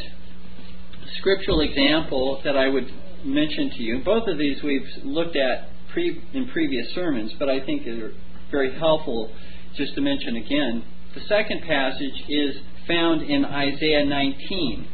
scriptural 1.18 1.62
example 1.62 2.42
that 2.44 2.58
I 2.58 2.68
would 2.68 2.92
mention 3.24 3.70
to 3.72 3.84
you, 3.84 4.02
both 4.04 4.28
of 4.28 4.38
these 4.38 4.62
we've 4.62 4.88
looked 5.04 5.36
at 5.36 5.70
pre- 5.92 6.22
in 6.34 6.50
previous 6.50 6.94
sermons, 6.94 7.34
but 7.40 7.50
I 7.50 7.66
think 7.66 7.86
they're 7.86 8.12
very 8.52 8.78
helpful 8.78 9.32
just 9.76 9.96
to 9.96 10.02
mention 10.02 10.36
again. 10.36 10.84
The 11.16 11.22
second 11.22 11.62
passage 11.62 12.24
is 12.28 12.56
found 12.88 13.22
in 13.24 13.46
Isaiah 13.46 14.06
19. 14.06 14.88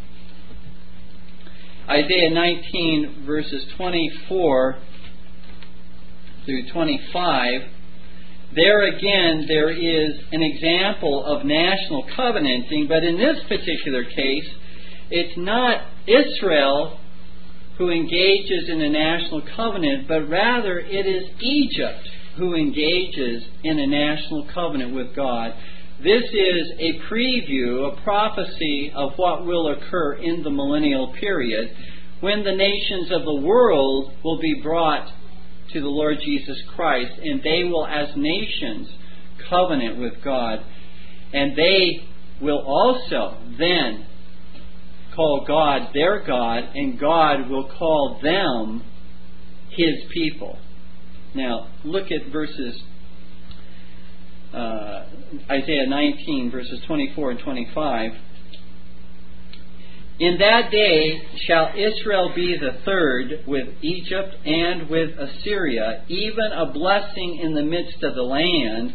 Isaiah 1.90 2.30
19, 2.30 3.24
verses 3.26 3.66
24 3.76 4.78
through 6.46 6.72
25. 6.72 7.62
There 8.54 8.84
again, 8.84 9.46
there 9.48 9.72
is 9.72 10.20
an 10.32 10.44
example 10.44 11.26
of 11.26 11.46
national 11.46 12.08
covenanting, 12.16 12.88
but 12.88 13.04
in 13.04 13.18
this 13.18 13.38
particular 13.48 14.04
case, 14.04 14.48
it's 15.10 15.38
not 15.38 15.82
Israel 16.06 17.00
who 17.78 17.90
engages 17.90 18.70
in 18.70 18.82
a 18.82 18.90
national 18.90 19.42
covenant, 19.56 20.08
but 20.08 20.30
rather 20.30 20.80
it 20.80 21.08
is 21.08 21.30
Egypt 21.40 22.08
who 22.38 22.54
engages 22.54 23.44
in 23.64 23.80
a 23.80 23.88
national 23.88 24.48
covenant 24.54 24.94
with 24.94 25.16
God. 25.16 25.54
This 26.04 26.24
is 26.24 26.72
a 26.80 27.00
preview, 27.12 27.92
a 27.92 28.02
prophecy 28.02 28.92
of 28.96 29.14
what 29.18 29.46
will 29.46 29.72
occur 29.74 30.14
in 30.14 30.42
the 30.42 30.50
millennial 30.50 31.14
period 31.20 31.76
when 32.22 32.44
the 32.44 32.56
nations 32.56 33.12
of 33.12 33.24
the 33.24 33.42
world 33.42 34.12
will 34.24 34.40
be 34.40 34.62
brought 34.64 35.12
to 35.74 35.80
the 35.80 35.88
Lord 35.88 36.18
Jesus 36.24 36.58
Christ 36.76 37.12
and 37.24 37.44
they 37.44 37.64
will, 37.66 37.86
as 37.86 38.16
nations, 38.16 38.88
covenant 39.48 40.00
with 40.00 40.24
God. 40.24 40.64
And 41.34 41.56
they 41.56 42.08
will 42.42 42.64
also 42.66 43.38
then 43.60 44.08
call 45.16 45.46
God 45.48 45.90
their 45.94 46.26
God, 46.26 46.64
and 46.74 47.00
God 47.00 47.50
will 47.50 47.70
call 47.78 48.20
them 48.24 48.84
his 49.70 50.10
people. 50.12 50.58
Now, 51.36 51.68
look 51.84 52.12
at 52.12 52.32
verses, 52.32 52.82
uh, 54.54 55.06
Isaiah 55.50 55.88
19, 55.88 56.52
verses 56.52 56.82
24 56.86 57.32
and 57.32 57.40
25. 57.40 58.12
In 60.20 60.38
that 60.38 60.70
day 60.70 61.22
shall 61.48 61.70
Israel 61.76 62.32
be 62.36 62.56
the 62.56 62.80
third 62.86 63.44
with 63.48 63.68
Egypt 63.82 64.36
and 64.46 64.88
with 64.90 65.10
Assyria, 65.18 66.04
even 66.08 66.52
a 66.54 66.72
blessing 66.72 67.40
in 67.42 67.56
the 67.56 67.64
midst 67.64 68.04
of 68.04 68.14
the 68.14 68.22
land, 68.22 68.94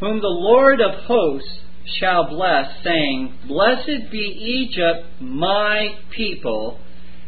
whom 0.00 0.20
the 0.20 0.26
Lord 0.28 0.80
of 0.80 1.04
hosts 1.04 1.60
shall 1.98 2.28
bless, 2.28 2.66
saying, 2.84 3.38
Blessed 3.48 4.10
be 4.10 4.18
Egypt, 4.18 5.06
my 5.20 5.96
people, 6.14 6.80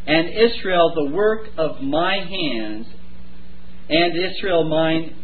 and 0.07 0.29
Israel, 0.29 0.93
the 0.95 1.15
work 1.15 1.49
of 1.57 1.81
my 1.81 2.17
hands, 2.17 2.87
and 3.89 4.13
Israel, 4.17 4.65
mine 4.65 5.15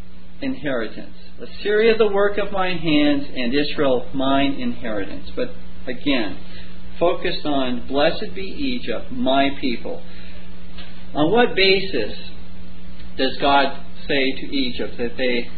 inheritance. 0.41 1.24
Assyria, 1.41 1.97
the 1.97 2.09
work 2.09 2.39
of 2.39 2.53
my 2.53 2.69
hands, 2.69 3.27
and 3.35 3.53
Israel, 3.55 4.09
mine 4.15 4.53
inheritance. 4.55 5.31
But 5.35 5.49
again, 5.87 6.39
focused 6.99 7.45
on, 7.45 7.89
Blessed 7.89 8.35
be 8.35 8.43
Egypt, 8.43 9.11
my 9.11 9.51
people. 9.61 10.03
On 11.15 11.33
what 11.33 11.57
basis 11.57 12.17
does 13.19 13.37
God 13.41 13.85
say 14.07 14.33
to 14.41 14.47
Egypt 14.55 14.95
that 14.99 15.17
they 15.17 15.49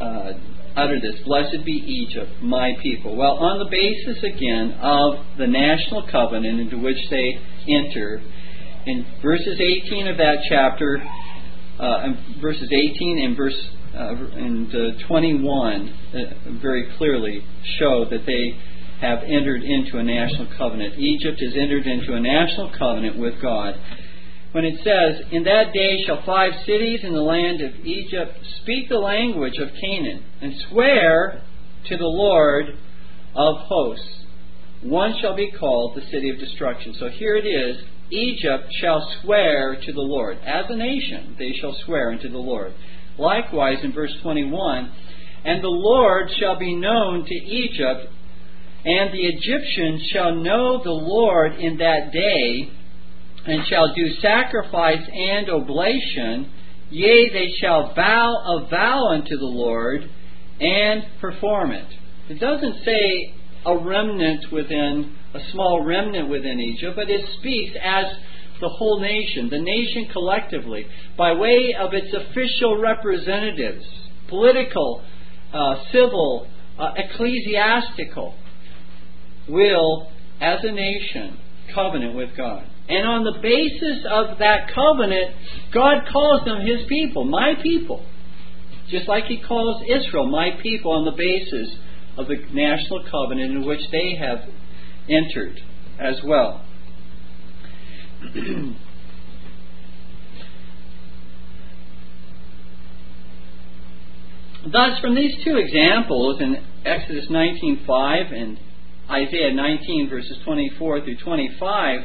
uh, 0.00 0.32
utter 0.76 1.00
this, 1.00 1.20
Blessed 1.26 1.64
be 1.66 1.72
Egypt, 1.72 2.42
my 2.42 2.72
people? 2.82 3.14
Well, 3.14 3.32
on 3.32 3.58
the 3.58 3.68
basis 3.70 4.22
again 4.22 4.72
of 4.80 5.36
the 5.36 5.46
national 5.46 6.08
covenant 6.10 6.60
into 6.60 6.78
which 6.78 6.98
they 7.10 7.38
enter. 7.68 8.22
In 8.86 9.04
verses 9.20 9.60
18 9.60 10.08
of 10.08 10.16
that 10.16 10.38
chapter, 10.48 11.02
uh, 11.78 12.08
verses 12.40 12.70
18 12.72 13.22
and 13.22 13.36
verse 13.36 13.68
and 13.92 14.74
uh, 14.74 15.06
21 15.06 15.88
uh, 16.14 16.18
very 16.60 16.92
clearly 16.96 17.44
show 17.78 18.04
that 18.10 18.24
they 18.26 18.60
have 19.00 19.20
entered 19.24 19.62
into 19.62 19.98
a 19.98 20.02
national 20.02 20.48
covenant. 20.56 20.98
Egypt 20.98 21.40
has 21.40 21.54
entered 21.56 21.86
into 21.86 22.14
a 22.14 22.20
national 22.20 22.70
covenant 22.78 23.18
with 23.18 23.40
God 23.40 23.74
when 24.52 24.64
it 24.64 24.78
says, 24.84 25.26
In 25.32 25.44
that 25.44 25.72
day 25.72 26.04
shall 26.06 26.22
five 26.24 26.52
cities 26.66 27.00
in 27.02 27.12
the 27.12 27.22
land 27.22 27.60
of 27.60 27.74
Egypt 27.84 28.32
speak 28.62 28.88
the 28.88 28.98
language 28.98 29.58
of 29.58 29.68
Canaan, 29.80 30.24
and 30.40 30.54
swear 30.68 31.42
to 31.88 31.96
the 31.96 32.04
Lord 32.04 32.66
of 33.34 33.56
hosts. 33.58 34.24
One 34.82 35.14
shall 35.20 35.36
be 35.36 35.52
called 35.52 35.96
the 35.96 36.10
city 36.10 36.30
of 36.30 36.38
destruction. 36.38 36.94
So 36.98 37.08
here 37.08 37.36
it 37.36 37.46
is 37.46 37.84
Egypt 38.10 38.64
shall 38.80 39.00
swear 39.22 39.76
to 39.76 39.92
the 39.92 40.00
Lord. 40.00 40.38
As 40.44 40.64
a 40.68 40.76
nation, 40.76 41.36
they 41.38 41.52
shall 41.60 41.76
swear 41.84 42.10
unto 42.10 42.28
the 42.28 42.38
Lord. 42.38 42.74
Likewise, 43.20 43.84
in 43.84 43.92
verse 43.92 44.14
21, 44.22 44.90
and 45.44 45.62
the 45.62 45.68
Lord 45.68 46.30
shall 46.38 46.58
be 46.58 46.74
known 46.74 47.24
to 47.24 47.34
Egypt, 47.34 48.06
and 48.84 49.12
the 49.12 49.26
Egyptians 49.26 50.08
shall 50.10 50.34
know 50.34 50.82
the 50.82 50.90
Lord 50.90 51.54
in 51.56 51.76
that 51.78 52.12
day 52.12 52.70
and 53.44 53.66
shall 53.66 53.94
do 53.94 54.14
sacrifice 54.20 55.06
and 55.12 55.50
oblation, 55.50 56.50
yea, 56.90 57.30
they 57.30 57.52
shall 57.60 57.94
vow 57.94 58.34
a 58.46 58.66
vow 58.70 59.08
unto 59.08 59.36
the 59.36 59.44
Lord 59.44 60.08
and 60.60 61.04
perform 61.20 61.72
it. 61.72 61.86
It 62.30 62.40
doesn't 62.40 62.84
say 62.84 63.34
a 63.66 63.76
remnant 63.76 64.50
within, 64.50 65.14
a 65.34 65.40
small 65.52 65.84
remnant 65.84 66.28
within 66.28 66.58
Egypt, 66.58 66.96
but 66.96 67.10
it 67.10 67.24
speaks 67.38 67.76
as 67.82 68.06
the 68.60 68.68
whole 68.68 69.00
nation, 69.00 69.48
the 69.50 69.58
nation 69.58 70.08
collectively, 70.12 70.86
by 71.16 71.32
way 71.32 71.74
of 71.78 71.92
its 71.92 72.14
official 72.14 72.80
representatives, 72.80 73.84
political, 74.28 75.02
uh, 75.52 75.76
civil, 75.92 76.46
uh, 76.78 76.92
ecclesiastical, 76.96 78.34
will, 79.48 80.10
as 80.40 80.60
a 80.62 80.72
nation, 80.72 81.38
covenant 81.74 82.16
with 82.16 82.36
God. 82.36 82.64
And 82.88 83.06
on 83.06 83.24
the 83.24 83.38
basis 83.40 84.04
of 84.10 84.38
that 84.38 84.72
covenant, 84.74 85.34
God 85.72 86.08
calls 86.12 86.44
them 86.44 86.66
His 86.66 86.86
people, 86.88 87.24
my 87.24 87.54
people. 87.62 88.04
Just 88.90 89.08
like 89.08 89.24
He 89.24 89.40
calls 89.40 89.84
Israel, 89.88 90.26
my 90.26 90.50
people, 90.62 90.92
on 90.92 91.04
the 91.04 91.16
basis 91.16 91.76
of 92.16 92.26
the 92.26 92.36
national 92.52 93.04
covenant 93.10 93.52
in 93.52 93.66
which 93.66 93.80
they 93.92 94.16
have 94.18 94.40
entered 95.08 95.60
as 95.98 96.16
well. 96.24 96.64
Thus, 104.70 105.00
from 105.00 105.14
these 105.14 105.42
two 105.42 105.56
examples 105.56 106.40
in 106.40 106.62
Exodus 106.84 107.28
19:5 107.30 108.32
and 108.32 108.58
Isaiah 109.10 109.54
19 109.54 110.10
verses 110.10 110.36
24 110.44 111.00
through 111.00 111.16
25, 111.16 112.00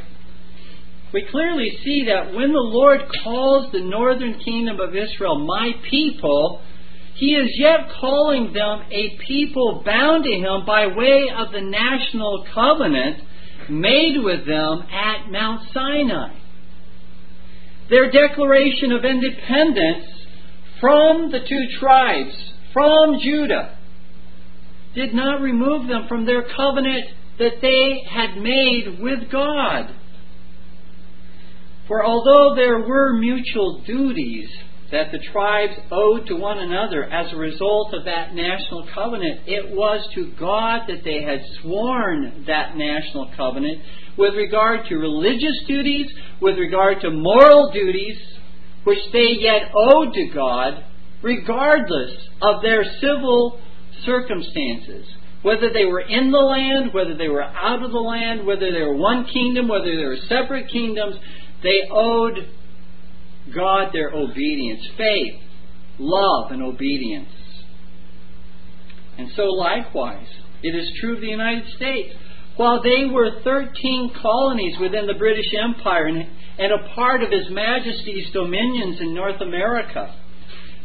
we 1.13 1.25
clearly 1.29 1.77
see 1.83 2.05
that 2.05 2.33
when 2.33 2.53
the 2.53 2.59
Lord 2.59 3.01
calls 3.23 3.71
the 3.73 3.81
northern 3.81 4.39
kingdom 4.39 4.79
of 4.79 4.95
Israel 4.95 5.39
my 5.39 5.73
people, 5.89 6.61
he 7.15 7.35
is 7.35 7.49
yet 7.59 7.89
calling 7.99 8.53
them 8.53 8.83
a 8.89 9.17
people 9.27 9.83
bound 9.85 10.23
to 10.23 10.31
him 10.31 10.65
by 10.65 10.87
way 10.87 11.29
of 11.35 11.51
the 11.51 11.61
national 11.61 12.45
covenant 12.53 13.21
made 13.69 14.17
with 14.23 14.45
them 14.45 14.83
at 14.91 15.31
Mount 15.31 15.61
Sinai. 15.73 16.33
Their 17.89 18.11
declaration 18.11 18.91
of 18.91 19.05
independence 19.05 20.05
from 20.81 21.31
the 21.31 21.39
two 21.47 21.79
tribes, 21.79 22.35
from 22.73 23.19
Judah, 23.21 23.77
did 24.95 25.13
not 25.13 25.41
remove 25.41 25.87
them 25.87 26.07
from 26.07 26.25
their 26.25 26.43
covenant 26.43 27.05
that 27.37 27.61
they 27.61 28.03
had 28.09 28.37
made 28.37 28.99
with 28.99 29.29
God. 29.31 29.93
For 31.87 32.03
although 32.03 32.55
there 32.55 32.79
were 32.79 33.13
mutual 33.13 33.83
duties 33.85 34.49
that 34.91 35.11
the 35.11 35.19
tribes 35.31 35.73
owed 35.91 36.27
to 36.27 36.35
one 36.35 36.59
another 36.59 37.03
as 37.05 37.31
a 37.33 37.37
result 37.37 37.93
of 37.93 38.05
that 38.05 38.35
national 38.35 38.87
covenant, 38.93 39.41
it 39.47 39.75
was 39.75 40.07
to 40.13 40.31
God 40.39 40.81
that 40.87 41.03
they 41.03 41.23
had 41.23 41.41
sworn 41.61 42.45
that 42.47 42.77
national 42.77 43.31
covenant 43.35 43.81
with 44.17 44.35
regard 44.35 44.85
to 44.87 44.95
religious 44.95 45.57
duties, 45.67 46.07
with 46.41 46.57
regard 46.57 47.01
to 47.01 47.09
moral 47.09 47.71
duties, 47.73 48.17
which 48.83 48.99
they 49.11 49.35
yet 49.39 49.71
owed 49.75 50.13
to 50.13 50.27
God, 50.33 50.83
regardless 51.21 52.11
of 52.41 52.61
their 52.61 52.83
civil 53.01 53.59
circumstances. 54.05 55.07
Whether 55.41 55.73
they 55.73 55.85
were 55.85 56.01
in 56.01 56.31
the 56.31 56.37
land, 56.37 56.93
whether 56.93 57.15
they 57.15 57.29
were 57.29 57.43
out 57.43 57.83
of 57.83 57.91
the 57.91 57.99
land, 57.99 58.45
whether 58.45 58.71
they 58.71 58.81
were 58.81 58.95
one 58.95 59.25
kingdom, 59.25 59.67
whether 59.67 59.95
they 59.95 60.05
were 60.05 60.17
separate 60.27 60.69
kingdoms, 60.69 61.15
They 61.63 61.81
owed 61.91 62.47
God 63.53 63.89
their 63.93 64.09
obedience, 64.09 64.81
faith, 64.97 65.41
love, 65.99 66.51
and 66.51 66.61
obedience. 66.61 67.29
And 69.17 69.31
so, 69.35 69.43
likewise, 69.43 70.27
it 70.63 70.75
is 70.75 70.91
true 70.99 71.15
of 71.15 71.21
the 71.21 71.27
United 71.27 71.67
States. 71.75 72.15
While 72.57 72.81
they 72.81 73.05
were 73.05 73.41
13 73.43 74.13
colonies 74.21 74.77
within 74.79 75.07
the 75.07 75.13
British 75.13 75.53
Empire 75.53 76.05
and, 76.05 76.27
and 76.57 76.71
a 76.71 76.95
part 76.95 77.21
of 77.21 77.31
His 77.31 77.49
Majesty's 77.49 78.31
dominions 78.31 78.99
in 79.01 79.13
North 79.13 79.41
America, 79.41 80.15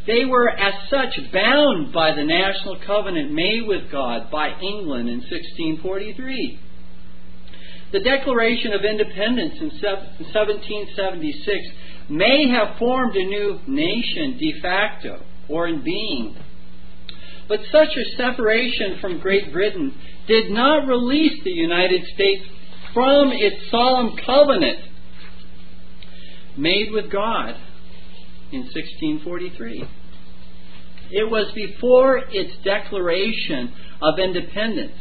they 0.05 0.25
were 0.25 0.49
as 0.49 0.73
such 0.89 1.31
bound 1.31 1.93
by 1.93 2.13
the 2.15 2.23
national 2.23 2.79
covenant 2.85 3.31
made 3.31 3.67
with 3.67 3.91
God 3.91 4.31
by 4.31 4.49
England 4.59 5.09
in 5.09 5.19
1643. 5.19 6.59
The 7.91 7.99
Declaration 7.99 8.73
of 8.73 8.85
Independence 8.85 9.55
in 9.59 9.69
1776 9.69 11.59
may 12.11 12.49
have 12.49 12.77
formed 12.77 13.15
a 13.15 13.23
new 13.23 13.59
nation 13.67 14.37
de 14.37 14.59
facto 14.61 15.23
or 15.47 15.67
in 15.67 15.81
being. 15.81 16.35
But 17.47 17.61
such 17.71 17.95
a 17.95 18.17
separation 18.17 18.97
from 18.99 19.19
Great 19.19 19.51
Britain 19.53 19.93
did 20.27 20.51
not 20.51 20.87
release 20.87 21.41
the 21.43 21.51
United 21.51 22.05
States 22.13 22.43
from 22.93 23.31
its 23.31 23.71
solemn 23.71 24.17
covenant 24.25 24.79
made 26.57 26.91
with 26.91 27.09
God 27.09 27.55
in 28.51 28.63
1643. 28.63 29.85
It 31.11 31.29
was 31.29 31.51
before 31.53 32.17
its 32.29 32.51
declaration 32.63 33.73
of 34.01 34.19
independence, 34.19 34.97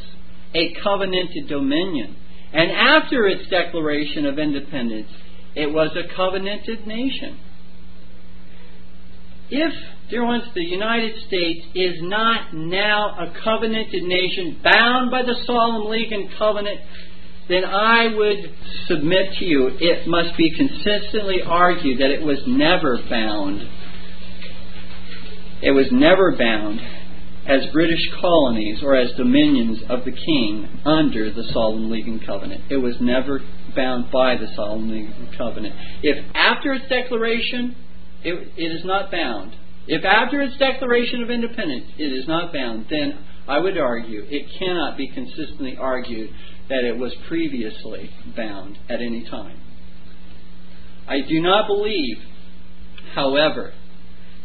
a 0.55 0.75
covenanted 0.83 1.49
dominion. 1.49 2.17
And 2.53 2.71
after 2.71 3.27
its 3.27 3.49
declaration 3.49 4.27
of 4.27 4.39
independence, 4.39 5.09
it 5.55 5.73
was 5.73 5.91
a 5.97 6.15
covenanted 6.15 6.87
nation. 6.87 7.39
If, 9.51 9.73
dear 10.11 10.25
ones, 10.25 10.45
the 10.55 10.63
United 10.63 11.27
States 11.27 11.67
is 11.75 11.97
not 12.03 12.55
now 12.55 13.17
a 13.19 13.35
covenanted 13.43 14.05
nation 14.05 14.61
bound 14.63 15.11
by 15.11 15.23
the 15.23 15.35
Solemn 15.45 15.91
League 15.91 16.13
and 16.13 16.31
Covenant, 16.39 16.81
then 17.49 17.65
I 17.65 18.15
would 18.15 18.55
submit 18.87 19.35
to 19.41 19.45
you 19.45 19.71
it 19.81 20.07
must 20.07 20.37
be 20.37 20.55
consistently 20.57 21.43
argued 21.45 22.01
that 22.01 22.11
it 22.11 22.23
was 22.23 22.39
never 22.47 22.97
bound. 23.11 23.69
It 25.63 25.73
was 25.73 25.89
never 25.91 26.37
bound 26.37 26.81
as 27.47 27.67
British 27.73 28.09
colonies 28.21 28.79
or 28.85 28.95
as 28.95 29.11
dominions 29.17 29.81
of 29.89 30.05
the 30.05 30.13
king 30.13 30.81
under 30.85 31.33
the 31.33 31.43
Solemn 31.53 31.91
League 31.91 32.07
and 32.07 32.25
Covenant. 32.25 32.63
It 32.71 32.77
was 32.77 32.95
never 33.01 33.43
bound 33.75 34.11
by 34.11 34.37
the 34.37 34.49
Solemn 34.55 35.33
Covenant. 35.37 35.75
If 36.03 36.25
after 36.35 36.73
its 36.73 36.89
declaration 36.89 37.77
it, 38.23 38.53
it 38.57 38.73
is 38.73 38.85
not 38.85 39.11
bound, 39.11 39.55
if 39.87 40.05
after 40.05 40.41
its 40.41 40.57
declaration 40.59 41.23
of 41.23 41.31
independence 41.31 41.87
it 41.99 42.13
is 42.13 42.29
not 42.29 42.53
bound, 42.53 42.87
then 42.91 43.19
I 43.49 43.59
would 43.59 43.79
argue 43.79 44.25
it 44.29 44.47
cannot 44.59 44.97
be 44.97 45.09
consistently 45.09 45.77
argued 45.77 46.31
that 46.69 46.85
it 46.85 46.97
was 46.97 47.13
previously 47.27 48.11
bound 48.37 48.79
at 48.89 49.01
any 49.01 49.29
time. 49.29 49.59
I 51.09 51.21
do 51.21 51.41
not 51.41 51.67
believe, 51.67 52.19
however, 53.15 53.73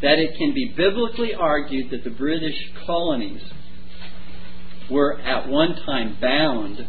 that 0.02 0.18
it 0.18 0.38
can 0.38 0.54
be 0.54 0.74
biblically 0.76 1.36
argued 1.36 1.92
that 1.92 2.04
the 2.04 2.10
British 2.10 2.56
colonies 2.86 3.44
were 4.90 5.20
at 5.20 5.48
one 5.48 5.76
time 5.86 6.18
bound 6.20 6.88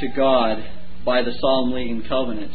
to 0.00 0.08
God 0.08 0.64
by 1.04 1.22
the 1.22 1.32
Solemn 1.40 1.72
League 1.72 2.08
Covenant. 2.08 2.52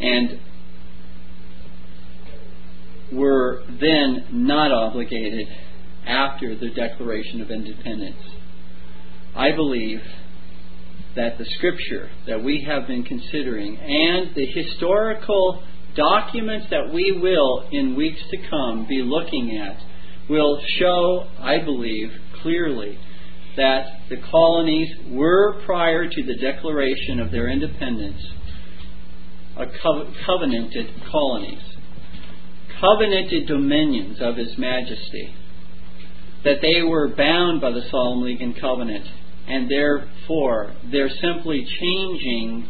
And 0.00 0.40
were 3.12 3.62
then 3.80 4.26
not 4.30 4.72
obligated 4.72 5.46
after 6.06 6.56
the 6.56 6.70
Declaration 6.70 7.40
of 7.40 7.50
Independence. 7.50 8.22
I 9.34 9.52
believe 9.52 10.00
that 11.14 11.38
the 11.38 11.46
scripture 11.56 12.10
that 12.26 12.42
we 12.42 12.66
have 12.68 12.86
been 12.86 13.04
considering 13.04 13.76
and 13.78 14.34
the 14.34 14.46
historical 14.46 15.62
documents 15.94 16.66
that 16.70 16.92
we 16.92 17.18
will, 17.20 17.68
in 17.72 17.96
weeks 17.96 18.20
to 18.30 18.36
come, 18.50 18.86
be 18.86 19.02
looking 19.02 19.58
at 19.58 19.78
will 20.28 20.60
show, 20.78 21.26
I 21.38 21.58
believe, 21.58 22.10
clearly 22.42 22.98
that 23.56 23.86
the 24.08 24.16
colonies 24.30 24.88
were, 25.08 25.62
prior 25.64 26.08
to 26.08 26.22
the 26.22 26.36
declaration 26.36 27.20
of 27.20 27.30
their 27.30 27.48
independence, 27.48 28.22
a 29.56 29.66
covenanted 30.26 30.90
colonies, 31.10 31.62
covenanted 32.80 33.46
dominions 33.46 34.18
of 34.20 34.36
His 34.36 34.58
Majesty, 34.58 35.34
that 36.44 36.58
they 36.60 36.82
were 36.82 37.08
bound 37.08 37.60
by 37.60 37.70
the 37.70 37.88
Solemn 37.90 38.22
League 38.22 38.42
and 38.42 38.58
Covenant 38.60 39.06
and 39.46 39.70
therefore 39.70 40.74
they're 40.90 41.10
simply 41.20 41.66
changing 41.80 42.68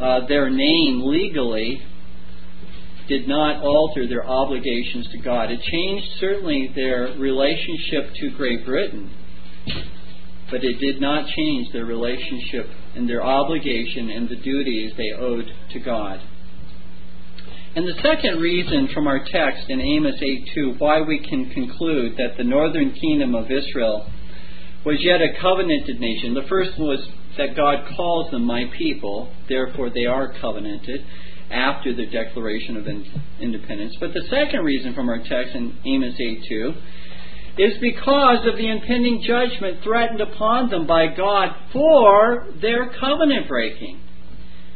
uh, 0.00 0.26
their 0.26 0.50
name 0.50 1.02
legally 1.04 1.82
did 3.08 3.28
not 3.28 3.62
alter 3.62 4.06
their 4.08 4.26
obligations 4.26 5.08
to 5.12 5.18
God. 5.18 5.50
It 5.50 5.60
changed 5.62 6.06
certainly 6.18 6.72
their 6.74 7.14
relationship 7.18 8.12
to 8.16 8.30
Great 8.30 8.64
Britain, 8.64 9.12
but 10.50 10.62
it 10.62 10.78
did 10.78 11.00
not 11.00 11.28
change 11.28 11.72
their 11.72 11.84
relationship 11.84 12.68
and 12.94 13.08
their 13.08 13.24
obligation 13.24 14.10
and 14.10 14.28
the 14.28 14.36
duties 14.36 14.92
they 14.96 15.12
owed 15.12 15.50
to 15.72 15.78
God. 15.80 16.20
And 17.74 17.86
the 17.86 18.00
second 18.00 18.40
reason 18.40 18.88
from 18.94 19.06
our 19.06 19.22
text 19.22 19.68
in 19.68 19.80
Amos 19.80 20.18
8:2 20.20 20.78
why 20.78 21.02
we 21.02 21.18
can 21.18 21.50
conclude 21.50 22.16
that 22.16 22.36
the 22.38 22.44
northern 22.44 22.92
kingdom 22.92 23.34
of 23.34 23.50
Israel 23.50 24.10
was 24.84 25.02
yet 25.02 25.20
a 25.20 25.34
covenanted 25.40 26.00
nation. 26.00 26.32
The 26.32 26.48
first 26.48 26.78
was 26.78 27.06
that 27.36 27.54
God 27.54 27.86
calls 27.94 28.30
them 28.30 28.44
my 28.44 28.64
people, 28.78 29.30
therefore 29.48 29.90
they 29.90 30.06
are 30.06 30.32
covenanted 30.40 31.04
after 31.50 31.92
the 31.92 32.06
declaration 32.06 32.76
of 32.76 32.88
independence. 33.40 33.94
But 34.00 34.14
the 34.14 34.24
second 34.30 34.64
reason 34.64 34.94
from 34.94 35.08
our 35.08 35.18
text 35.18 35.54
in 35.54 35.76
Amos 35.84 36.18
8:2 36.18 36.74
is 37.58 37.78
because 37.80 38.46
of 38.46 38.56
the 38.56 38.70
impending 38.70 39.22
judgment 39.26 39.82
threatened 39.82 40.20
upon 40.20 40.68
them 40.68 40.86
by 40.86 41.06
God 41.06 41.54
for 41.72 42.48
their 42.60 42.90
covenant 43.00 43.48
breaking. 43.48 44.00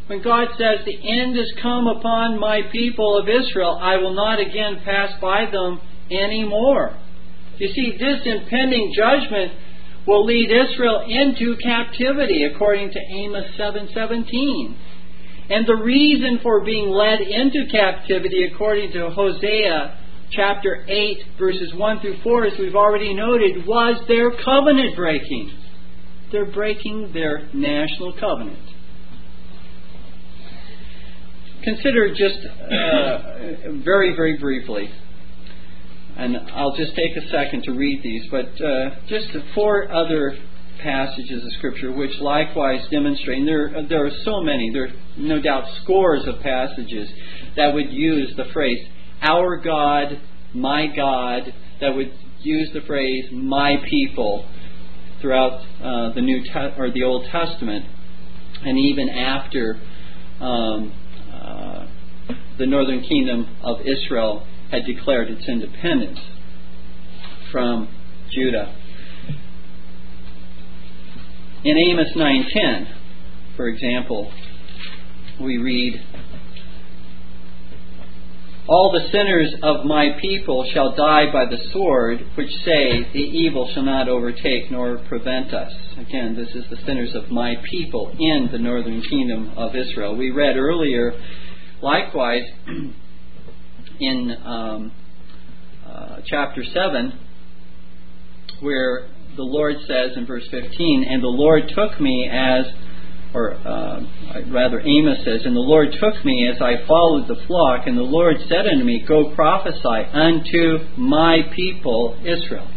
When 0.06 0.22
God 0.22 0.48
says, 0.58 0.84
The 0.84 0.96
end 0.96 1.36
has 1.36 1.52
come 1.62 1.86
upon 1.86 2.40
my 2.40 2.62
people 2.72 3.18
of 3.18 3.28
Israel, 3.28 3.78
I 3.80 3.96
will 3.98 4.14
not 4.14 4.40
again 4.40 4.80
pass 4.84 5.12
by 5.20 5.46
them 5.50 5.80
anymore. 6.10 6.96
You 7.58 7.68
see, 7.68 7.96
this 7.98 8.20
impending 8.24 8.92
judgment 8.96 9.52
will 10.06 10.24
lead 10.24 10.50
Israel 10.50 11.04
into 11.06 11.56
captivity 11.62 12.44
according 12.44 12.90
to 12.92 12.98
Amos 12.98 13.44
7:17. 13.58 14.74
and 15.50 15.66
the 15.66 15.76
reason 15.76 16.38
for 16.42 16.64
being 16.64 16.88
led 16.88 17.20
into 17.20 17.66
captivity 17.70 18.44
according 18.44 18.92
to 18.92 19.10
Hosea 19.10 19.99
chapter 20.30 20.84
8 20.88 21.18
verses 21.38 21.72
1 21.74 22.00
through 22.00 22.18
4 22.22 22.46
as 22.46 22.58
we've 22.58 22.74
already 22.74 23.14
noted 23.14 23.66
was 23.66 24.02
their 24.08 24.30
covenant 24.30 24.96
breaking. 24.96 25.50
They're 26.32 26.50
breaking 26.50 27.12
their 27.12 27.48
national 27.52 28.14
covenant. 28.18 28.58
Consider 31.64 32.10
just 32.10 32.38
uh, 32.46 33.72
very, 33.84 34.14
very 34.16 34.38
briefly 34.38 34.90
and 36.20 36.36
I'll 36.54 36.76
just 36.76 36.94
take 36.94 37.16
a 37.16 37.28
second 37.30 37.62
to 37.64 37.72
read 37.72 38.02
these, 38.02 38.26
but 38.30 38.46
uh, 38.62 38.90
just 39.08 39.28
four 39.54 39.90
other 39.90 40.36
passages 40.82 41.44
of 41.44 41.52
Scripture 41.58 41.92
which 41.92 42.18
likewise 42.20 42.86
demonstrate, 42.90 43.38
and 43.38 43.48
there, 43.48 43.86
there 43.88 44.06
are 44.06 44.10
so 44.24 44.42
many, 44.42 44.70
there 44.72 44.84
are 44.84 44.92
no 45.16 45.40
doubt 45.40 45.64
scores 45.82 46.26
of 46.26 46.40
passages 46.42 47.08
that 47.56 47.72
would 47.72 47.90
use 47.90 48.34
the 48.36 48.44
phrase, 48.52 48.78
our 49.22 49.56
God, 49.56 50.20
my 50.54 50.86
God, 50.86 51.52
that 51.80 51.94
would 51.94 52.12
use 52.40 52.70
the 52.72 52.80
phrase, 52.82 53.26
my 53.32 53.76
people, 53.88 54.48
throughout 55.20 55.60
uh, 55.82 56.14
the 56.14 56.20
New 56.20 56.42
Te- 56.42 56.74
or 56.78 56.90
the 56.90 57.02
Old 57.02 57.26
Testament, 57.30 57.84
and 58.62 58.78
even 58.78 59.08
after 59.08 59.78
um, 60.40 60.92
uh, 61.32 61.86
the 62.58 62.66
northern 62.66 63.02
kingdom 63.02 63.56
of 63.62 63.80
Israel 63.80 64.46
had 64.70 64.84
declared 64.86 65.28
its 65.28 65.46
independence 65.48 66.18
from 67.52 67.88
Judah. 68.30 68.74
In 71.64 71.76
Amos 71.76 72.12
9:10, 72.16 72.86
for 73.56 73.68
example, 73.68 74.32
we 75.40 75.58
read, 75.58 76.02
All 78.70 78.92
the 78.92 79.10
sinners 79.10 79.52
of 79.64 79.84
my 79.84 80.10
people 80.20 80.64
shall 80.72 80.94
die 80.94 81.24
by 81.32 81.44
the 81.46 81.58
sword, 81.72 82.20
which 82.36 82.50
say, 82.64 83.02
The 83.12 83.18
evil 83.18 83.68
shall 83.74 83.82
not 83.82 84.08
overtake 84.08 84.70
nor 84.70 84.98
prevent 85.08 85.52
us. 85.52 85.72
Again, 85.98 86.36
this 86.36 86.54
is 86.54 86.70
the 86.70 86.76
sinners 86.86 87.12
of 87.16 87.32
my 87.32 87.56
people 87.68 88.14
in 88.16 88.48
the 88.52 88.58
northern 88.58 89.02
kingdom 89.02 89.54
of 89.56 89.74
Israel. 89.74 90.14
We 90.14 90.30
read 90.30 90.56
earlier, 90.56 91.20
likewise, 91.82 92.44
in 94.00 94.36
um, 94.44 94.92
uh, 95.84 96.18
chapter 96.26 96.62
7, 96.62 97.18
where 98.60 99.08
the 99.34 99.42
Lord 99.42 99.78
says 99.88 100.16
in 100.16 100.26
verse 100.26 100.46
15, 100.48 101.06
And 101.10 101.20
the 101.20 101.26
Lord 101.26 101.72
took 101.74 102.00
me 102.00 102.30
as 102.32 102.66
or 103.34 103.54
uh, 103.54 104.00
rather 104.48 104.80
Amos 104.80 105.18
says, 105.24 105.42
And 105.44 105.54
the 105.54 105.60
Lord 105.60 105.88
took 105.92 106.24
me 106.24 106.48
as 106.52 106.60
I 106.60 106.86
followed 106.86 107.28
the 107.28 107.40
flock, 107.46 107.86
and 107.86 107.96
the 107.96 108.02
Lord 108.02 108.36
said 108.48 108.66
unto 108.66 108.84
me, 108.84 109.04
Go 109.06 109.34
prophesy 109.34 110.08
unto 110.12 110.78
my 110.96 111.42
people 111.54 112.18
Israel. 112.24 112.68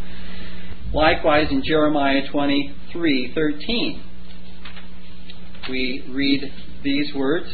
Likewise 0.94 1.48
in 1.50 1.64
Jeremiah 1.64 2.22
23:13, 2.32 4.02
we 5.70 6.06
read 6.10 6.54
these 6.84 7.14
words. 7.16 7.48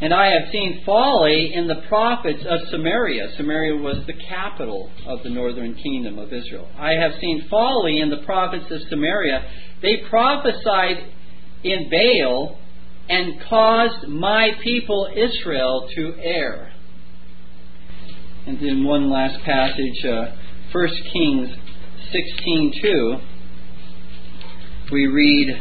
And 0.00 0.12
I 0.12 0.26
have 0.26 0.52
seen 0.52 0.82
folly 0.84 1.52
in 1.54 1.68
the 1.68 1.82
prophets 1.88 2.44
of 2.46 2.68
Samaria. 2.68 3.32
Samaria 3.36 3.76
was 3.76 4.04
the 4.06 4.12
capital 4.12 4.90
of 5.06 5.22
the 5.22 5.30
northern 5.30 5.74
kingdom 5.74 6.18
of 6.18 6.32
Israel. 6.32 6.68
I 6.78 6.92
have 6.92 7.12
seen 7.18 7.46
folly 7.48 8.00
in 8.00 8.10
the 8.10 8.18
prophets 8.18 8.66
of 8.70 8.82
Samaria. 8.90 9.42
They 9.80 10.02
prophesied 10.10 10.98
in 11.64 11.88
Baal 11.88 12.58
and 13.08 13.40
caused 13.48 14.08
my 14.08 14.50
people 14.62 15.08
Israel 15.14 15.88
to 15.94 16.14
err. 16.18 16.72
And 18.46 18.60
then 18.60 18.84
one 18.84 19.10
last 19.10 19.42
passage, 19.44 20.04
uh, 20.04 20.36
1 20.72 20.88
Kings 21.12 21.48
16:2, 22.12 23.20
we 24.92 25.06
read 25.06 25.58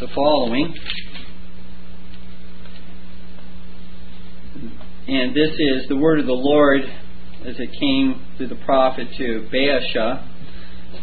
the 0.00 0.08
following. 0.14 0.74
And 5.06 5.36
this 5.36 5.50
is 5.50 5.88
the 5.90 5.96
word 5.96 6.20
of 6.20 6.26
the 6.26 6.32
Lord 6.32 6.80
as 7.44 7.56
it 7.58 7.70
came 7.78 8.26
through 8.38 8.48
the 8.48 8.64
prophet 8.64 9.08
to 9.18 9.46
Baasha, 9.52 10.26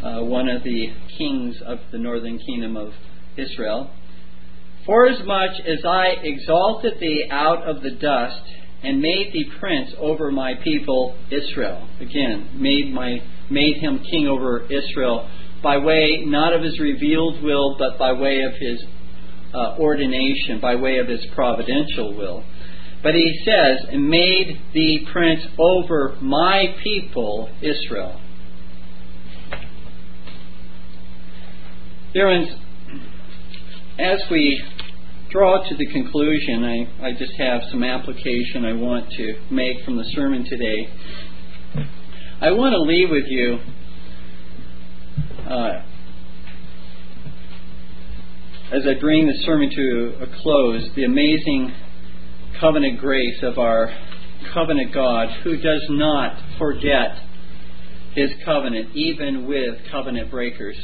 uh, 0.04 0.26
one 0.26 0.50
of 0.50 0.64
the 0.64 0.88
kings 1.16 1.58
of 1.64 1.78
the 1.92 2.00
northern 2.00 2.40
kingdom 2.40 2.76
of 2.76 2.94
Israel. 3.38 3.92
Forasmuch 4.88 5.60
as 5.68 5.86
I 5.86 6.16
exalted 6.24 6.94
thee 7.00 7.28
out 7.30 7.68
of 7.68 7.84
the 7.84 7.92
dust 7.92 8.42
and 8.82 9.00
made 9.00 9.32
thee 9.32 9.52
prince 9.60 9.92
over 10.00 10.32
my 10.32 10.56
people 10.64 11.16
Israel. 11.30 11.88
Again, 12.00 12.50
made 12.56 12.92
my 12.92 13.20
made 13.52 13.78
him 13.78 14.00
king 14.00 14.28
over 14.28 14.66
Israel 14.66 15.30
by 15.62 15.78
way 15.78 16.24
not 16.26 16.54
of 16.54 16.62
his 16.62 16.80
revealed 16.80 17.44
will, 17.44 17.78
but 17.78 17.98
by 17.98 18.14
way 18.14 18.42
of 18.42 18.54
his 18.60 18.84
uh, 19.54 19.76
ordination, 19.80 20.60
by 20.62 20.76
way 20.76 20.98
of 20.98 21.08
his 21.08 21.26
providential 21.34 22.16
will. 22.16 22.44
But 23.04 23.14
he 23.14 23.42
says, 23.46 23.86
and 23.92 24.10
made 24.10 24.60
the 24.74 25.06
prince 25.12 25.42
over 25.58 26.18
my 26.22 26.76
people 26.84 27.50
Israel. 27.62 28.20
Dear 32.14 32.28
ones, 32.30 32.50
as 34.00 34.22
we 34.32 34.64
draw 35.30 35.68
to 35.68 35.76
the 35.76 35.86
conclusion, 35.88 36.64
I, 36.64 37.08
I 37.08 37.12
just 37.14 37.34
have 37.34 37.62
some 37.70 37.84
application 37.84 38.66
I 38.66 38.74
want 38.74 39.12
to 39.12 39.36
make 39.52 39.84
from 39.86 39.98
the 39.98 40.06
sermon 40.16 40.46
today. 40.46 40.90
I 42.42 42.52
want 42.52 42.74
to 42.74 42.82
leave 42.82 43.10
with 43.10 43.26
you 43.28 43.60
uh, 45.48 45.82
as 48.72 48.84
I 48.86 49.00
bring 49.00 49.28
the 49.28 49.44
sermon 49.46 49.70
to 49.74 50.14
a 50.22 50.42
close, 50.42 50.90
the 50.96 51.06
amazing 51.06 51.74
covenant 52.60 53.00
grace 53.00 53.40
of 53.44 53.58
our 53.58 53.90
covenant 54.54 54.94
God 54.94 55.30
who 55.44 55.56
does 55.56 55.86
not 55.90 56.38
forget 56.58 57.18
his 58.14 58.32
covenant, 58.44 58.94
even 58.96 59.48
with 59.48 59.76
covenant 59.90 60.30
breakers. 60.32 60.78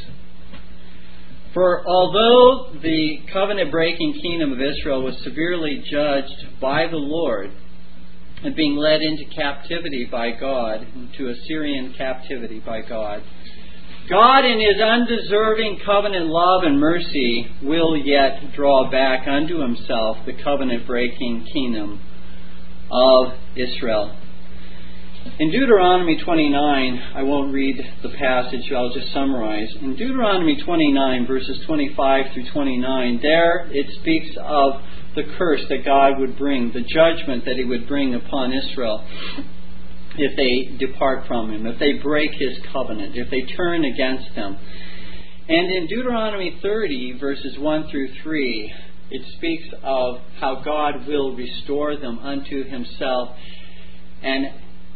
For 1.54 1.86
although 1.86 2.80
the 2.80 3.18
covenant 3.32 3.70
breaking 3.70 4.20
kingdom 4.22 4.54
of 4.54 4.62
Israel 4.62 5.04
was 5.04 5.18
severely 5.24 5.84
judged 5.92 6.60
by 6.62 6.88
the 6.88 6.98
Lord 6.98 7.52
and 8.44 8.56
being 8.56 8.76
led 8.76 9.02
into 9.02 9.26
captivity 9.36 10.08
by 10.10 10.32
God, 10.32 10.88
into 10.96 11.30
Assyrian 11.30 11.94
captivity 11.98 12.60
by 12.60 12.82
God, 12.82 13.24
God, 14.10 14.44
in 14.44 14.60
His 14.60 14.82
undeserving 14.82 15.80
covenant 15.86 16.28
love 16.28 16.64
and 16.64 16.78
mercy, 16.78 17.48
will 17.62 17.96
yet 17.96 18.54
draw 18.54 18.92
back 18.92 19.28
unto 19.28 19.62
Himself 19.62 20.18
the 20.26 20.34
covenant 20.44 20.86
breaking 20.86 21.48
kingdom 21.54 22.02
of 22.92 23.34
Israel. 23.56 24.18
In 25.40 25.52
Deuteronomy 25.52 26.22
29, 26.22 27.02
I 27.16 27.24
won't 27.24 27.54
read 27.54 27.78
the 28.04 28.10
passage, 28.10 28.70
I'll 28.76 28.94
just 28.94 29.14
summarize. 29.14 29.70
In 29.82 29.96
Deuteronomy 29.96 30.62
29, 30.62 31.26
verses 31.26 31.62
25 31.66 32.26
through 32.34 32.52
29, 32.52 33.20
there 33.22 33.70
it 33.72 33.88
speaks 34.02 34.36
of 34.38 34.82
the 35.16 35.24
curse 35.38 35.62
that 35.70 35.86
God 35.86 36.20
would 36.20 36.38
bring, 36.38 36.74
the 36.74 36.82
judgment 36.82 37.46
that 37.46 37.56
He 37.56 37.64
would 37.64 37.88
bring 37.88 38.16
upon 38.16 38.52
Israel 38.52 39.08
if 40.18 40.36
they 40.38 40.78
depart 40.86 41.28
from 41.28 41.52
him, 41.52 41.66
if 41.66 41.80
they 41.80 41.94
break 41.94 42.32
his 42.34 42.58
covenant, 42.72 43.16
if 43.16 43.30
they 43.30 43.42
turn 43.56 43.84
against 43.84 44.30
him. 44.32 44.58
And 45.48 45.72
in 45.72 45.88
Deuteronomy 45.88 46.60
30, 46.62 47.18
verses 47.20 47.58
1 47.58 47.90
through 47.90 48.10
3, 48.22 48.74
it 49.10 49.22
speaks 49.38 49.68
of 49.84 50.22
how 50.40 50.62
God 50.64 51.08
will 51.08 51.36
restore 51.36 51.98
them 51.98 52.20
unto 52.20 52.64
himself. 52.64 53.30
And 54.22 54.46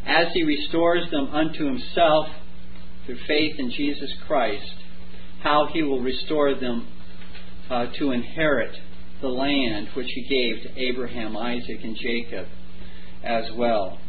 as 0.05 0.27
he 0.33 0.43
restores 0.43 1.09
them 1.11 1.27
unto 1.33 1.65
himself 1.65 2.27
through 3.05 3.17
faith 3.27 3.59
in 3.59 3.71
Jesus 3.71 4.11
Christ, 4.25 4.73
how 5.43 5.67
he 5.71 5.83
will 5.83 6.01
restore 6.01 6.55
them 6.55 6.87
uh, 7.69 7.87
to 7.99 8.11
inherit 8.11 8.75
the 9.21 9.27
land 9.27 9.89
which 9.95 10.07
he 10.13 10.23
gave 10.23 10.63
to 10.63 10.79
Abraham, 10.79 11.35
Isaac, 11.35 11.79
and 11.83 11.97
Jacob 11.97 12.47
as 13.23 13.45
well. 13.55 13.99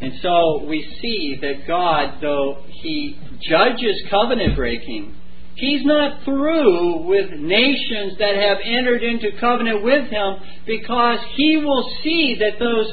And 0.00 0.14
so 0.22 0.64
we 0.64 0.96
see 1.00 1.38
that 1.40 1.66
God, 1.66 2.20
though 2.20 2.64
He 2.68 3.18
judges 3.48 4.02
covenant 4.10 4.56
breaking, 4.56 5.16
He's 5.54 5.84
not 5.84 6.24
through 6.24 7.06
with 7.06 7.30
nations 7.32 8.18
that 8.18 8.34
have 8.34 8.58
entered 8.64 9.02
into 9.02 9.38
covenant 9.38 9.84
with 9.84 10.08
Him 10.08 10.36
because 10.66 11.18
He 11.36 11.58
will 11.58 11.88
see 12.02 12.36
that 12.40 12.58
those 12.58 12.92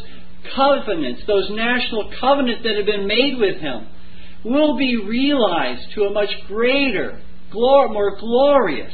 covenants, 0.55 1.21
those 1.25 1.49
national 1.51 2.11
covenants 2.19 2.63
that 2.63 2.75
have 2.75 2.85
been 2.85 3.07
made 3.07 3.37
with 3.37 3.57
Him, 3.57 3.87
will 4.43 4.77
be 4.77 4.97
realized 4.97 5.93
to 5.95 6.03
a 6.03 6.11
much 6.11 6.29
greater, 6.47 7.21
more 7.53 8.17
glorious 8.19 8.93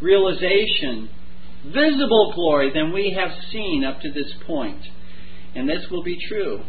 realization, 0.00 1.08
visible 1.66 2.32
glory 2.34 2.72
than 2.72 2.92
we 2.92 3.16
have 3.18 3.30
seen 3.50 3.84
up 3.84 4.00
to 4.00 4.12
this 4.12 4.32
point. 4.46 4.80
And 5.54 5.68
this 5.68 5.86
will 5.90 6.02
be 6.02 6.18
true 6.28 6.62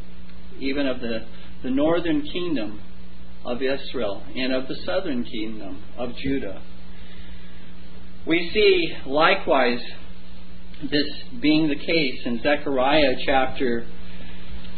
even 0.59 0.87
of 0.87 0.99
the, 0.99 1.25
the 1.63 1.69
northern 1.69 2.21
kingdom 2.21 2.81
of 3.45 3.61
Israel 3.61 4.23
and 4.35 4.53
of 4.53 4.67
the 4.67 4.75
southern 4.85 5.23
kingdom 5.23 5.83
of 5.97 6.15
Judah. 6.17 6.61
We 8.27 8.49
see 8.53 8.93
likewise 9.05 9.79
this 10.83 11.07
being 11.41 11.67
the 11.67 11.75
case 11.75 12.21
in 12.25 12.41
Zechariah 12.41 13.15
chapter 13.25 13.85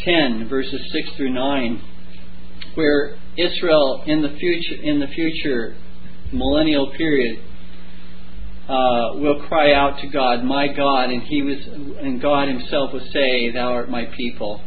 10 0.04 0.48
verses 0.50 0.82
6 0.92 1.18
through 1.18 1.34
9 1.34 1.82
where 2.76 3.18
Israel 3.38 4.04
in 4.06 4.22
the 4.22 4.36
future 4.40 4.82
in 4.82 5.00
the 5.00 5.08
future 5.08 5.76
millennial 6.32 6.92
period 6.98 7.40
uh, 8.70 9.16
will 9.16 9.46
cry 9.48 9.74
out 9.74 10.00
to 10.00 10.08
God, 10.08 10.44
my 10.44 10.68
God, 10.68 11.10
and 11.10 11.24
he 11.24 11.42
was 11.42 11.58
and 12.02 12.22
God 12.22 12.48
himself 12.48 12.94
will 12.94 13.06
say, 13.12 13.52
Thou 13.52 13.74
art 13.74 13.90
my 13.90 14.06
people. 14.06 14.62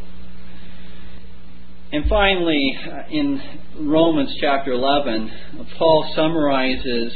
And 1.91 2.05
finally, 2.09 2.77
uh, 2.83 3.03
in 3.11 3.41
Romans 3.79 4.35
chapter 4.41 4.71
11, 4.71 5.31
Paul 5.77 6.11
summarizes 6.15 7.13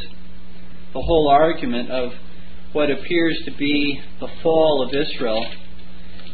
the 0.94 1.02
whole 1.02 1.28
argument 1.28 1.90
of 1.90 2.12
what 2.74 2.92
appears 2.92 3.42
to 3.46 3.52
be 3.58 4.00
the 4.20 4.28
fall 4.44 4.88
of 4.88 4.90
Israel 4.90 5.44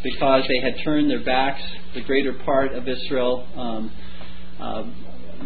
because 0.03 0.43
they 0.49 0.59
had 0.59 0.83
turned 0.83 1.09
their 1.09 1.23
backs, 1.23 1.61
the 1.93 2.03
greater 2.03 2.33
part 2.33 2.73
of 2.73 2.87
Israel, 2.89 3.47
um, 3.55 3.91
uh, 4.59 4.83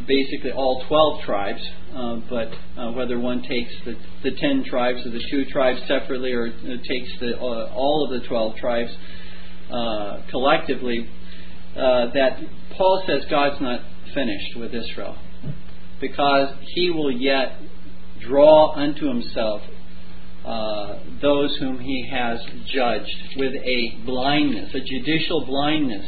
basically 0.08 0.52
all 0.52 0.84
12 0.88 1.24
tribes, 1.26 1.62
uh, 1.96 2.16
but 2.28 2.50
uh, 2.76 2.92
whether 2.92 3.20
one 3.20 3.44
takes 3.44 3.72
the, 3.86 3.94
the 4.24 4.36
10 4.36 4.66
tribes 4.68 5.06
or 5.06 5.12
the 5.12 5.24
two 5.30 5.46
tribes 5.46 5.80
separately 5.88 6.34
or 6.34 6.50
takes 6.50 7.20
the, 7.20 7.38
uh, 7.38 7.72
all 7.72 8.10
of 8.10 8.20
the 8.20 8.28
12 8.28 8.56
tribes 8.58 8.92
uh, 9.72 10.22
collectively, 10.32 11.08
uh, 11.80 12.12
that 12.14 12.40
Paul 12.78 13.04
says 13.08 13.24
God's 13.30 13.62
not 13.62 13.82
finished 14.14 14.58
with 14.58 14.74
Israel 14.74 15.18
because 16.02 16.50
he 16.74 16.90
will 16.90 17.12
yet 17.12 17.54
draw 18.22 18.74
unto 18.74 19.08
himself 19.08 19.62
uh, 20.46 21.00
those 21.22 21.56
whom 21.58 21.80
he 21.80 22.10
has 22.10 22.40
judged 22.74 23.38
with 23.38 23.54
a 23.54 24.02
blindness, 24.06 24.74
a 24.74 24.80
judicial 24.80 25.46
blindness, 25.46 26.06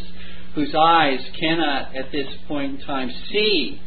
whose 0.55 0.73
eyes 0.77 1.19
cannot 1.39 1.95
at 1.95 2.11
this 2.11 2.27
point 2.47 2.79
in 2.79 2.85
time 2.85 3.11
see 3.31 3.79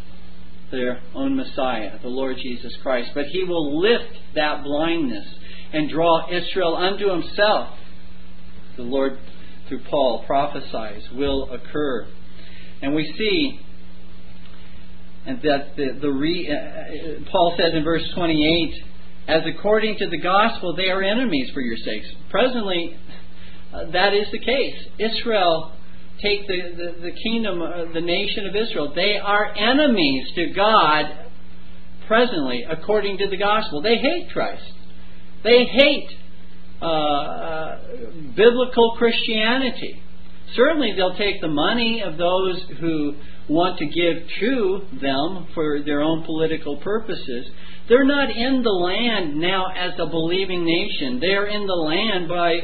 their 0.71 1.01
own 1.15 1.37
Messiah, 1.37 1.99
the 2.03 2.09
Lord 2.09 2.37
Jesus 2.43 2.73
Christ. 2.83 3.11
But 3.15 3.27
he 3.27 3.45
will 3.45 3.81
lift 3.81 4.13
that 4.35 4.63
blindness 4.65 5.27
and 5.73 5.91
draw 5.91 6.29
Israel 6.31 6.77
unto 6.77 7.09
himself. 7.09 7.77
The 8.77 8.83
Lord, 8.83 9.19
through 9.69 9.81
Paul, 9.91 10.25
prophesies 10.27 11.03
will 11.15 11.51
occur. 11.51 12.07
And 12.83 12.95
we 12.95 13.05
see 13.17 13.61
and 15.27 15.41
that 15.43 15.77
the, 15.77 15.99
the 16.01 16.11
re, 16.11 16.51
uh, 16.51 17.31
Paul 17.31 17.57
says 17.59 17.73
in 17.75 17.83
verse 17.83 18.03
28, 18.15 18.85
as 19.27 19.43
according 19.47 19.97
to 19.99 20.09
the 20.11 20.19
gospel, 20.19 20.77
they 20.77 20.91
are 20.91 21.03
enemies 21.03 21.51
for 21.55 21.61
your 21.61 21.79
sakes. 21.79 22.07
Presently, 22.31 22.97
uh, 23.73 23.91
that 23.93 24.13
is 24.13 24.27
the 24.33 24.39
case. 24.39 24.77
Israel, 24.99 25.73
take 26.23 26.47
the, 26.47 26.61
the, 26.77 27.01
the 27.01 27.13
kingdom, 27.13 27.63
uh, 27.63 27.93
the 27.93 28.03
nation 28.03 28.47
of 28.47 28.55
Israel, 28.55 28.93
they 28.95 29.17
are 29.17 29.55
enemies 29.57 30.29
to 30.35 30.53
God 30.55 31.07
presently, 32.07 32.65
according 32.69 33.17
to 33.19 33.29
the 33.29 33.39
gospel. 33.39 33.81
They 33.81 33.97
hate 33.97 34.29
Christ. 34.31 34.73
They 35.43 35.65
hate 35.65 36.11
uh, 36.85 36.87
uh 36.87 37.79
biblical 38.37 38.97
Christianity. 38.99 40.03
Certainly, 40.55 40.95
they'll 40.97 41.17
take 41.17 41.41
the 41.41 41.49
money 41.49 42.03
of 42.03 42.17
those 42.17 42.63
who 42.81 43.15
want 43.49 43.79
to 43.79 43.87
give 43.87 44.29
to 44.41 44.81
them 45.01 45.49
for 45.55 45.83
their 45.83 46.01
own 46.01 46.25
political 46.25 46.77
purposes. 46.79 47.47
They're 47.89 48.05
not 48.05 48.31
in 48.31 48.63
the 48.63 48.71
land 48.71 49.37
now 49.37 49.67
as 49.77 49.93
a 49.99 50.07
believing 50.07 50.65
nation. 50.65 51.21
They 51.21 51.35
are 51.35 51.47
in 51.47 51.67
the 51.67 51.75
land 51.75 52.29
by 52.29 52.55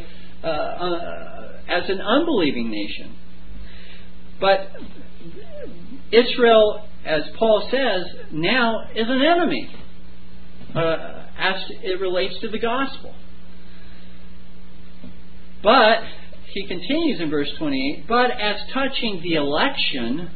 uh, 0.42 0.46
uh, 0.46 1.52
as 1.68 1.88
an 1.88 2.00
unbelieving 2.00 2.70
nation. 2.70 3.16
But 4.40 4.70
Israel, 6.10 6.86
as 7.04 7.22
Paul 7.38 7.68
says, 7.70 8.06
now 8.32 8.88
is 8.94 9.06
an 9.08 9.22
enemy 9.22 9.70
uh, 10.74 11.26
as 11.38 11.56
it 11.82 12.00
relates 12.00 12.40
to 12.40 12.48
the 12.48 12.58
gospel. 12.58 13.14
But 15.62 15.98
he 16.52 16.66
continues 16.66 17.20
in 17.20 17.30
verse 17.30 17.50
28 17.58 18.06
But 18.08 18.30
as 18.30 18.56
touching 18.72 19.20
the 19.22 19.34
election, 19.34 20.30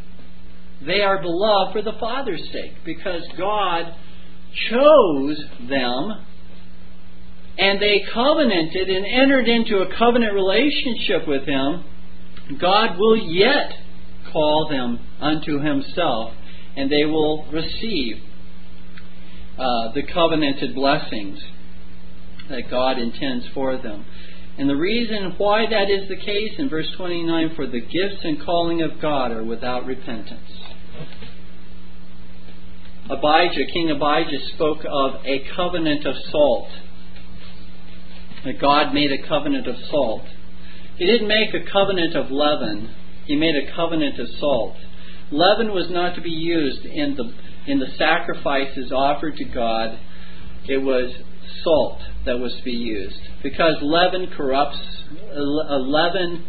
they 0.84 1.00
are 1.00 1.20
beloved 1.20 1.72
for 1.72 1.82
the 1.82 1.98
Father's 1.98 2.42
sake, 2.52 2.74
because 2.84 3.22
God 3.36 3.94
chose 4.70 5.42
them 5.68 6.24
and 7.56 7.80
they 7.80 8.04
covenanted 8.12 8.88
and 8.90 9.06
entered 9.06 9.48
into 9.48 9.78
a 9.78 9.96
covenant 9.96 10.34
relationship 10.34 11.28
with 11.28 11.46
Him. 11.46 11.84
God 12.60 12.98
will 12.98 13.16
yet 13.16 13.72
call 14.32 14.68
them 14.68 14.98
unto 15.20 15.60
Himself, 15.60 16.32
and 16.76 16.90
they 16.90 17.04
will 17.04 17.46
receive 17.52 18.16
uh, 19.56 19.92
the 19.94 20.02
covenanted 20.12 20.74
blessings 20.74 21.38
that 22.50 22.68
God 22.68 22.98
intends 22.98 23.46
for 23.54 23.76
them. 23.80 24.04
And 24.56 24.68
the 24.68 24.76
reason 24.76 25.34
why 25.36 25.66
that 25.68 25.90
is 25.90 26.08
the 26.08 26.16
case 26.16 26.52
in 26.58 26.68
verse 26.68 26.86
29 26.96 27.54
for 27.56 27.66
the 27.66 27.80
gifts 27.80 28.22
and 28.22 28.40
calling 28.44 28.82
of 28.82 29.00
God 29.00 29.32
are 29.32 29.42
without 29.42 29.84
repentance. 29.84 30.50
Abijah, 33.10 33.66
King 33.72 33.90
Abijah, 33.90 34.46
spoke 34.54 34.84
of 34.88 35.26
a 35.26 35.44
covenant 35.56 36.06
of 36.06 36.14
salt. 36.30 36.68
That 38.44 38.60
God 38.60 38.94
made 38.94 39.10
a 39.10 39.26
covenant 39.26 39.66
of 39.66 39.74
salt. 39.90 40.24
He 40.96 41.06
didn't 41.06 41.28
make 41.28 41.52
a 41.52 41.70
covenant 41.70 42.14
of 42.14 42.30
leaven, 42.30 42.94
he 43.26 43.36
made 43.36 43.56
a 43.56 43.74
covenant 43.74 44.20
of 44.20 44.28
salt. 44.38 44.76
Leaven 45.32 45.72
was 45.72 45.90
not 45.90 46.14
to 46.14 46.20
be 46.20 46.30
used 46.30 46.84
in 46.84 47.16
the, 47.16 47.32
in 47.66 47.80
the 47.80 47.88
sacrifices 47.98 48.92
offered 48.92 49.36
to 49.36 49.44
God, 49.44 49.98
it 50.68 50.78
was 50.78 51.12
salt 51.62 52.00
that 52.26 52.38
was 52.38 52.54
to 52.56 52.62
be 52.62 52.72
used. 52.72 53.18
Because 53.42 53.74
leaven 53.82 54.28
corrupts, 54.36 54.78
leaven 55.34 56.44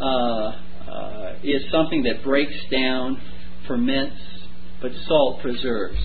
uh, 0.00 0.04
uh, 0.04 1.34
is 1.42 1.62
something 1.70 2.04
that 2.04 2.22
breaks 2.22 2.56
down, 2.70 3.20
ferments, 3.66 4.16
but 4.80 4.92
salt 5.06 5.40
preserves. 5.40 5.98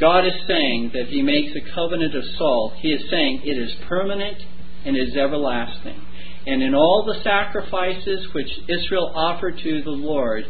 God 0.00 0.26
is 0.26 0.34
saying 0.48 0.90
that 0.94 1.06
He 1.06 1.22
makes 1.22 1.54
a 1.56 1.74
covenant 1.74 2.14
of 2.14 2.24
salt. 2.36 2.74
He 2.78 2.88
is 2.88 3.08
saying 3.10 3.42
it 3.44 3.58
is 3.58 3.70
permanent 3.88 4.38
and 4.84 4.96
is 4.96 5.16
everlasting. 5.16 6.04
And 6.46 6.62
in 6.62 6.74
all 6.74 7.04
the 7.06 7.22
sacrifices 7.22 8.26
which 8.34 8.50
Israel 8.68 9.12
offered 9.14 9.58
to 9.62 9.82
the 9.82 9.90
Lord, 9.90 10.44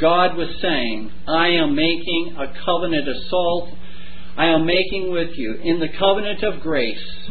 God 0.00 0.36
was 0.36 0.48
saying, 0.62 1.10
I 1.26 1.48
am 1.48 1.74
making 1.74 2.36
a 2.38 2.54
covenant 2.64 3.08
of 3.08 3.16
salt. 3.28 3.70
I 4.40 4.46
am 4.46 4.64
making 4.64 5.12
with 5.12 5.36
you 5.36 5.52
in 5.62 5.80
the 5.80 5.88
covenant 5.98 6.42
of 6.42 6.62
grace 6.62 7.28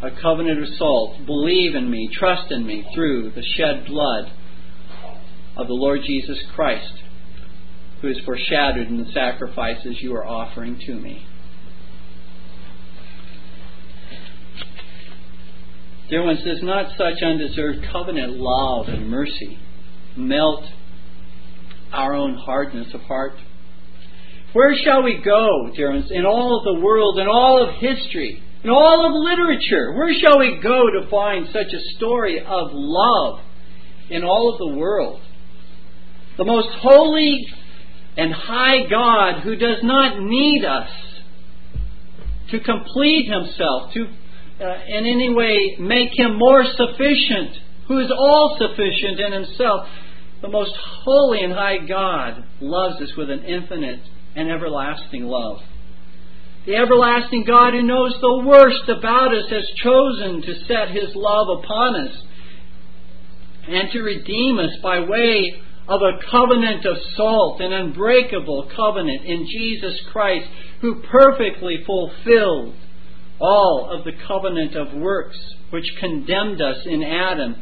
a 0.00 0.12
covenant 0.22 0.62
of 0.62 0.68
salt. 0.78 1.26
Believe 1.26 1.74
in 1.74 1.90
me, 1.90 2.08
trust 2.12 2.52
in 2.52 2.64
me 2.64 2.86
through 2.94 3.32
the 3.32 3.42
shed 3.56 3.84
blood 3.84 4.30
of 5.56 5.66
the 5.66 5.74
Lord 5.74 6.02
Jesus 6.06 6.38
Christ 6.54 6.92
who 8.00 8.06
is 8.06 8.20
foreshadowed 8.24 8.86
in 8.86 8.96
the 8.96 9.10
sacrifices 9.12 9.96
you 10.00 10.14
are 10.14 10.24
offering 10.24 10.78
to 10.86 10.94
me. 10.94 11.26
Dear 16.10 16.22
ones, 16.22 16.44
does 16.44 16.62
not 16.62 16.96
such 16.96 17.24
undeserved 17.24 17.86
covenant 17.90 18.34
love 18.36 18.86
and 18.86 19.10
mercy 19.10 19.58
melt 20.16 20.62
our 21.92 22.14
own 22.14 22.36
hardness 22.36 22.94
of 22.94 23.00
heart? 23.00 23.34
Where 24.52 24.74
shall 24.84 25.02
we 25.02 25.22
go, 25.24 25.70
dear 25.74 25.92
ones, 25.92 26.10
in 26.10 26.26
all 26.26 26.58
of 26.58 26.64
the 26.64 26.84
world, 26.84 27.18
in 27.18 27.26
all 27.26 27.66
of 27.66 27.74
history, 27.76 28.42
in 28.62 28.70
all 28.70 29.06
of 29.06 29.12
literature? 29.14 29.94
Where 29.94 30.12
shall 30.20 30.38
we 30.38 30.60
go 30.62 30.90
to 30.90 31.08
find 31.10 31.46
such 31.52 31.72
a 31.72 31.96
story 31.96 32.38
of 32.38 32.68
love 32.72 33.40
in 34.10 34.24
all 34.24 34.52
of 34.52 34.58
the 34.58 34.78
world? 34.78 35.20
The 36.36 36.44
most 36.44 36.68
holy 36.80 37.46
and 38.18 38.32
high 38.32 38.86
God 38.90 39.40
who 39.40 39.56
does 39.56 39.78
not 39.82 40.20
need 40.20 40.64
us 40.66 40.90
to 42.50 42.60
complete 42.60 43.32
himself, 43.32 43.94
to 43.94 44.06
uh, 44.60 44.84
in 44.86 45.06
any 45.06 45.32
way 45.32 45.76
make 45.80 46.10
him 46.18 46.36
more 46.36 46.62
sufficient, 46.64 47.56
who 47.88 48.00
is 48.00 48.10
all 48.10 48.58
sufficient 48.60 49.18
in 49.18 49.32
himself. 49.32 49.88
The 50.42 50.48
most 50.48 50.72
holy 50.76 51.42
and 51.42 51.54
high 51.54 51.78
God 51.78 52.44
loves 52.60 53.00
us 53.00 53.16
with 53.16 53.30
an 53.30 53.44
infinite 53.44 54.00
and 54.34 54.50
everlasting 54.50 55.24
love. 55.24 55.58
The 56.66 56.76
everlasting 56.76 57.44
God 57.44 57.74
who 57.74 57.82
knows 57.82 58.14
the 58.20 58.44
worst 58.46 58.88
about 58.88 59.34
us 59.34 59.50
has 59.50 59.68
chosen 59.82 60.42
to 60.42 60.64
set 60.66 60.90
his 60.90 61.10
love 61.14 61.58
upon 61.58 61.96
us 62.06 62.22
and 63.68 63.90
to 63.92 64.02
redeem 64.02 64.58
us 64.58 64.70
by 64.82 65.00
way 65.00 65.60
of 65.88 66.00
a 66.02 66.18
covenant 66.30 66.86
of 66.86 66.96
salt, 67.16 67.60
an 67.60 67.72
unbreakable 67.72 68.70
covenant 68.76 69.24
in 69.24 69.46
Jesus 69.46 70.00
Christ, 70.12 70.46
who 70.80 71.02
perfectly 71.10 71.82
fulfilled 71.84 72.74
all 73.40 73.90
of 73.90 74.04
the 74.04 74.12
covenant 74.26 74.76
of 74.76 74.94
works 74.94 75.38
which 75.70 75.96
condemned 75.98 76.62
us 76.62 76.86
in 76.86 77.02
Adam. 77.02 77.56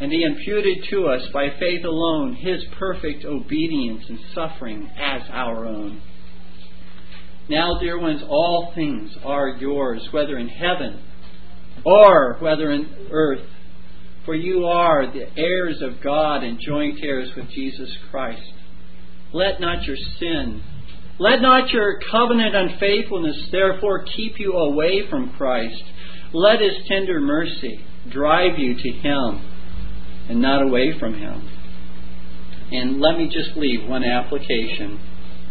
And 0.00 0.10
he 0.10 0.24
imputed 0.24 0.84
to 0.90 1.06
us 1.06 1.22
by 1.32 1.50
faith 1.58 1.84
alone 1.84 2.34
his 2.34 2.64
perfect 2.78 3.24
obedience 3.24 4.04
and 4.08 4.18
suffering 4.34 4.90
as 4.98 5.22
our 5.30 5.66
own. 5.66 6.02
Now, 7.48 7.78
dear 7.78 7.98
ones, 7.98 8.22
all 8.26 8.72
things 8.74 9.12
are 9.24 9.50
yours, 9.50 10.08
whether 10.10 10.36
in 10.38 10.48
heaven 10.48 11.02
or 11.84 12.38
whether 12.40 12.70
in 12.72 13.08
earth 13.10 13.46
for 14.24 14.34
you 14.34 14.64
are 14.64 15.06
the 15.12 15.26
heirs 15.36 15.82
of 15.82 16.02
God 16.02 16.42
and 16.42 16.58
joint 16.58 16.98
heirs 17.02 17.30
with 17.36 17.50
Jesus 17.50 17.90
Christ. 18.10 18.52
Let 19.32 19.60
not 19.60 19.84
your 19.84 19.96
sin, 20.18 20.62
let 21.18 21.42
not 21.42 21.70
your 21.70 22.00
covenant 22.10 22.54
unfaithfulness 22.54 23.48
therefore 23.52 24.04
keep 24.16 24.38
you 24.38 24.52
away 24.52 25.08
from 25.10 25.34
Christ. 25.36 25.82
Let 26.32 26.60
his 26.60 26.86
tender 26.88 27.20
mercy 27.20 27.84
drive 28.10 28.58
you 28.58 28.74
to 28.74 28.90
him 28.90 29.50
and 30.28 30.40
not 30.40 30.62
away 30.62 30.98
from 30.98 31.14
him. 31.14 31.48
And 32.72 33.00
let 33.00 33.18
me 33.18 33.28
just 33.28 33.56
leave 33.56 33.88
one 33.88 34.04
application. 34.04 35.00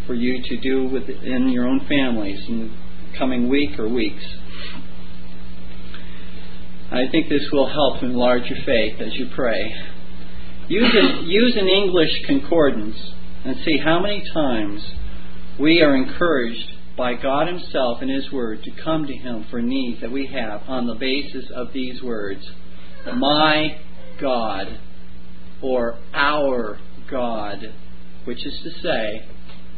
for 0.05 0.13
you 0.13 0.43
to 0.43 0.57
do 0.57 0.89
within 0.89 1.47
your 1.49 1.65
own 1.65 1.79
families 1.87 2.39
in 2.49 2.59
the 2.59 3.17
coming 3.17 3.47
week 3.47 3.79
or 3.79 3.87
weeks. 3.87 4.23
I 6.91 7.07
think 7.09 7.29
this 7.29 7.47
will 7.51 7.69
help 7.69 8.03
enlarge 8.03 8.49
your 8.49 8.59
faith 8.65 8.99
as 8.99 9.13
you 9.13 9.29
pray. 9.33 9.73
Use 10.67 10.93
an, 10.93 11.25
use 11.25 11.55
an 11.55 11.67
English 11.67 12.11
concordance 12.27 12.97
and 13.45 13.55
see 13.65 13.77
how 13.77 14.01
many 14.01 14.23
times 14.33 14.81
we 15.59 15.81
are 15.81 15.95
encouraged 15.95 16.69
by 16.97 17.15
God 17.15 17.47
Himself 17.47 17.99
and 18.01 18.11
His 18.11 18.31
Word 18.31 18.63
to 18.63 18.71
come 18.83 19.07
to 19.07 19.13
Him 19.13 19.45
for 19.49 19.61
needs 19.61 20.01
that 20.01 20.11
we 20.11 20.27
have 20.27 20.61
on 20.67 20.85
the 20.87 20.95
basis 20.95 21.45
of 21.55 21.73
these 21.73 22.01
words 22.03 22.45
My 23.15 23.79
God, 24.23 24.79
or 25.61 25.99
our 26.13 26.79
God, 27.11 27.59
which 28.23 28.43
is 28.45 28.59
to 28.63 28.71
say, 28.81 29.27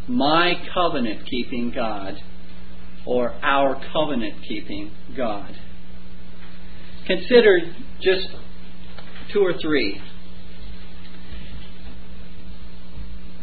My 0.08 0.54
covenant 0.72 1.28
keeping 1.28 1.72
God, 1.74 2.14
or 3.08 3.34
our 3.42 3.82
covenant 3.92 4.36
keeping 4.48 4.92
God. 5.18 5.52
Consider 7.08 7.60
just 8.02 8.28
two 9.34 9.40
or 9.40 9.54
three. 9.62 10.00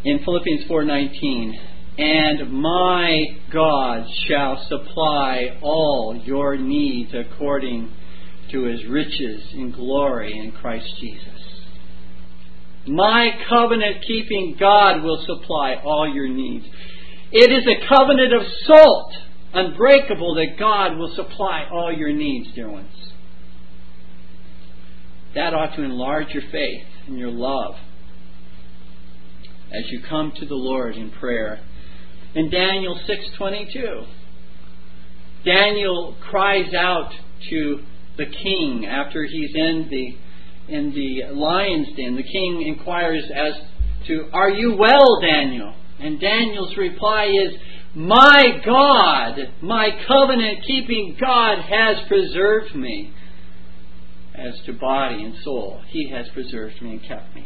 In 0.04 0.20
Philippians 0.24 0.64
4:19, 0.68 1.58
and 1.98 2.52
my 2.52 3.24
God 3.52 4.06
shall 4.26 4.64
supply 4.68 5.58
all 5.62 6.20
your 6.24 6.56
needs 6.56 7.12
according 7.12 7.90
to 8.50 8.64
his 8.64 8.84
riches 8.86 9.42
in 9.52 9.72
glory 9.72 10.38
in 10.38 10.52
Christ 10.52 10.86
Jesus. 11.00 11.42
My 12.86 13.30
covenant 13.48 14.04
keeping 14.06 14.56
God 14.58 15.02
will 15.02 15.24
supply 15.24 15.76
all 15.84 16.12
your 16.12 16.28
needs. 16.28 16.66
It 17.30 17.50
is 17.52 17.66
a 17.66 17.88
covenant 17.88 18.34
of 18.34 18.42
salt, 18.66 19.12
unbreakable, 19.54 20.34
that 20.34 20.58
God 20.58 20.98
will 20.98 21.14
supply 21.14 21.66
all 21.70 21.92
your 21.92 22.12
needs, 22.12 22.54
dear 22.54 22.68
ones. 22.68 22.92
That 25.34 25.54
ought 25.54 25.76
to 25.76 25.82
enlarge 25.82 26.34
your 26.34 26.42
faith 26.50 26.84
and 27.06 27.18
your 27.18 27.30
love 27.30 27.76
as 29.72 29.84
you 29.90 30.02
come 30.08 30.32
to 30.38 30.46
the 30.46 30.54
Lord 30.54 30.96
in 30.96 31.10
prayer. 31.10 31.60
In 32.34 32.50
Daniel 32.50 32.98
6:22, 33.06 34.06
Daniel 35.44 36.14
cries 36.20 36.74
out 36.74 37.12
to 37.48 37.80
the 38.16 38.26
king 38.26 38.86
after 38.86 39.24
he's 39.24 39.54
in 39.54 39.88
the 39.90 40.16
in 40.68 40.94
the 40.94 41.34
lion's 41.34 41.88
den. 41.96 42.16
The 42.16 42.22
king 42.22 42.62
inquires 42.62 43.24
as 43.34 43.54
to, 44.06 44.28
"Are 44.32 44.50
you 44.50 44.76
well, 44.76 45.20
Daniel?" 45.20 45.74
And 45.98 46.20
Daniel's 46.20 46.76
reply 46.76 47.24
is, 47.24 47.54
"My 47.94 48.60
God, 48.64 49.50
my 49.60 49.90
covenant-keeping 50.06 51.16
God 51.20 51.58
has 51.58 52.00
preserved 52.08 52.74
me." 52.74 53.12
As 54.34 54.58
to 54.66 54.72
body 54.72 55.22
and 55.22 55.36
soul, 55.44 55.82
He 55.88 56.08
has 56.08 56.28
preserved 56.30 56.80
me 56.80 56.92
and 56.92 57.02
kept 57.02 57.34
me. 57.34 57.44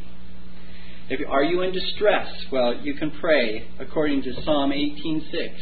If, 1.08 1.20
are 1.28 1.44
you 1.44 1.62
in 1.62 1.72
distress? 1.72 2.28
Well, 2.50 2.74
you 2.82 2.94
can 2.94 3.10
pray 3.12 3.68
according 3.78 4.22
to 4.22 4.42
Psalm 4.42 4.72
18:6. 4.72 5.52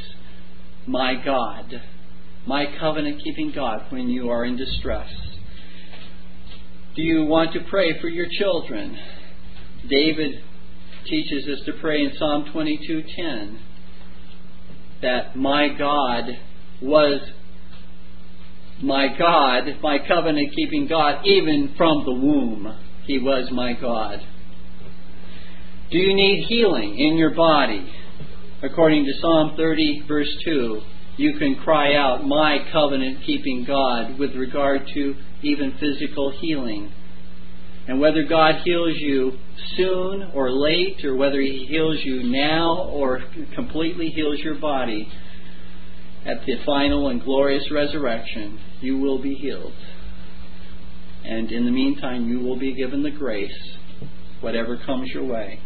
My 0.86 1.14
God, 1.14 1.82
my 2.46 2.66
covenant 2.78 3.22
keeping 3.22 3.52
God, 3.54 3.86
when 3.90 4.08
you 4.08 4.30
are 4.30 4.44
in 4.44 4.56
distress. 4.56 5.08
Do 6.96 7.02
you 7.02 7.24
want 7.24 7.52
to 7.54 7.60
pray 7.70 7.98
for 8.00 8.08
your 8.08 8.26
children? 8.38 8.96
David 9.88 10.42
teaches 11.06 11.48
us 11.48 11.64
to 11.66 11.72
pray 11.80 12.04
in 12.04 12.12
Psalm 12.16 12.44
22:10 12.52 13.58
that 15.02 15.36
my 15.36 15.68
God 15.68 16.38
was 16.80 17.20
my 18.80 19.08
God, 19.16 19.76
my 19.82 19.98
covenant 20.06 20.52
keeping 20.54 20.86
God, 20.86 21.26
even 21.26 21.74
from 21.76 22.04
the 22.04 22.12
womb. 22.12 22.76
He 23.06 23.18
was 23.18 23.50
my 23.50 23.72
God. 23.74 24.20
Do 25.90 25.98
you 25.98 26.14
need 26.14 26.46
healing 26.48 26.98
in 26.98 27.16
your 27.16 27.34
body? 27.34 27.92
According 28.62 29.04
to 29.04 29.12
Psalm 29.20 29.54
30, 29.56 30.04
verse 30.08 30.34
2, 30.44 30.80
you 31.16 31.38
can 31.38 31.56
cry 31.56 31.94
out, 31.94 32.26
My 32.26 32.58
covenant 32.72 33.24
keeping 33.24 33.64
God, 33.64 34.18
with 34.18 34.34
regard 34.34 34.82
to 34.94 35.14
even 35.42 35.76
physical 35.78 36.30
healing. 36.30 36.92
And 37.86 38.00
whether 38.00 38.24
God 38.24 38.62
heals 38.64 38.96
you 38.96 39.32
soon 39.76 40.30
or 40.34 40.50
late, 40.50 41.04
or 41.04 41.14
whether 41.14 41.40
He 41.40 41.66
heals 41.68 41.98
you 42.02 42.22
now 42.22 42.88
or 42.90 43.22
completely 43.54 44.08
heals 44.08 44.38
your 44.40 44.54
body, 44.54 45.08
at 46.24 46.46
the 46.46 46.54
final 46.64 47.08
and 47.08 47.22
glorious 47.22 47.70
resurrection, 47.70 48.58
you 48.80 48.98
will 48.98 49.20
be 49.20 49.34
healed. 49.34 49.74
And 51.24 51.52
in 51.52 51.64
the 51.66 51.70
meantime, 51.70 52.28
you 52.28 52.40
will 52.40 52.58
be 52.58 52.74
given 52.74 53.02
the 53.02 53.10
grace, 53.10 53.76
whatever 54.40 54.78
comes 54.84 55.10
your 55.10 55.24
way. 55.24 55.60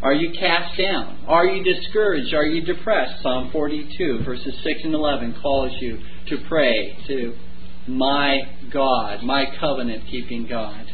Are 0.00 0.14
you 0.14 0.30
cast 0.38 0.78
down? 0.78 1.24
Are 1.26 1.46
you 1.46 1.64
discouraged? 1.64 2.32
Are 2.32 2.46
you 2.46 2.62
depressed? 2.64 3.20
Psalm 3.20 3.50
42, 3.50 4.22
verses 4.24 4.54
6 4.62 4.80
and 4.84 4.94
11 4.94 5.36
calls 5.42 5.72
you 5.80 5.98
to 6.28 6.36
pray 6.48 6.96
to 7.08 7.34
my 7.88 8.38
God, 8.72 9.24
my 9.24 9.46
covenant 9.58 10.04
keeping 10.08 10.46
God. 10.46 10.86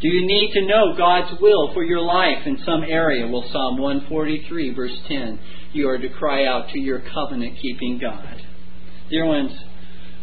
Do 0.00 0.08
you 0.08 0.26
need 0.26 0.52
to 0.52 0.66
know 0.66 0.94
God's 0.96 1.40
will 1.40 1.72
for 1.74 1.82
your 1.82 2.02
life 2.02 2.46
in 2.46 2.58
some 2.64 2.84
area? 2.84 3.26
Well, 3.26 3.48
Psalm 3.50 3.78
143, 3.78 4.74
verse 4.74 4.96
10, 5.08 5.40
you 5.72 5.88
are 5.88 5.98
to 5.98 6.08
cry 6.10 6.46
out 6.46 6.68
to 6.68 6.78
your 6.78 7.00
covenant 7.00 7.58
keeping 7.60 7.98
God. 7.98 8.42
Dear 9.10 9.26
ones, 9.26 9.52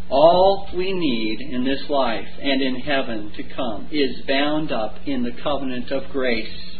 all 0.10 0.70
we 0.78 0.94
need 0.94 1.42
in 1.42 1.66
this 1.66 1.90
life 1.90 2.28
and 2.42 2.62
in 2.62 2.76
heaven 2.76 3.34
to 3.36 3.44
come 3.44 3.90
is 3.92 4.22
bound 4.28 4.72
up 4.72 4.96
in 5.06 5.24
the 5.24 5.32
covenant 5.44 5.92
of 5.92 6.10
grace 6.12 6.71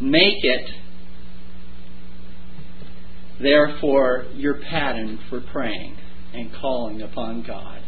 Make 0.00 0.44
it, 0.44 0.70
therefore, 3.40 4.26
your 4.34 4.60
pattern 4.60 5.18
for 5.28 5.40
praying 5.40 5.96
and 6.32 6.52
calling 6.52 7.02
upon 7.02 7.42
God. 7.42 7.82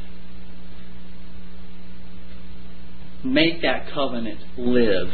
Make 3.24 3.62
that 3.62 3.92
covenant 3.92 4.40
live 4.56 5.08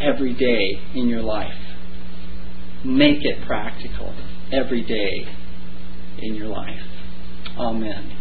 every 0.00 0.34
day 0.34 0.80
in 0.94 1.08
your 1.08 1.22
life. 1.22 1.54
Make 2.84 3.24
it 3.24 3.46
practical 3.46 4.14
every 4.52 4.82
day 4.82 5.26
in 6.18 6.34
your 6.34 6.48
life. 6.48 6.80
Amen. 7.56 8.12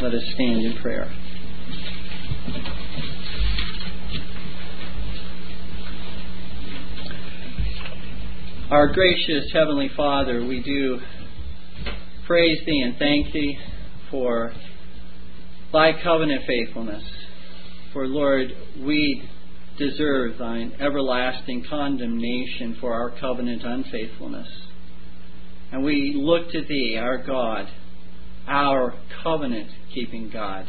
Let 0.00 0.14
us 0.14 0.22
stand 0.34 0.64
in 0.64 0.76
prayer. 0.80 1.12
Our 8.70 8.92
gracious 8.92 9.50
Heavenly 9.52 9.90
Father, 9.96 10.46
we 10.46 10.62
do 10.62 11.00
praise 12.24 12.58
Thee 12.64 12.82
and 12.84 12.96
thank 13.00 13.32
Thee 13.32 13.58
for 14.12 14.52
Thy 15.72 15.90
covenant 16.04 16.42
faithfulness. 16.46 17.02
For, 17.92 18.06
Lord, 18.06 18.52
we 18.78 19.28
deserve 19.76 20.38
Thine 20.38 20.74
everlasting 20.78 21.64
condemnation 21.68 22.76
for 22.80 22.94
our 22.94 23.10
covenant 23.18 23.64
unfaithfulness. 23.64 24.46
And 25.72 25.82
we 25.82 26.14
look 26.16 26.52
to 26.52 26.62
Thee, 26.62 26.96
our 26.96 27.18
God, 27.26 27.66
our 28.46 28.94
covenant 29.24 29.68
keeping 29.92 30.30
God, 30.32 30.66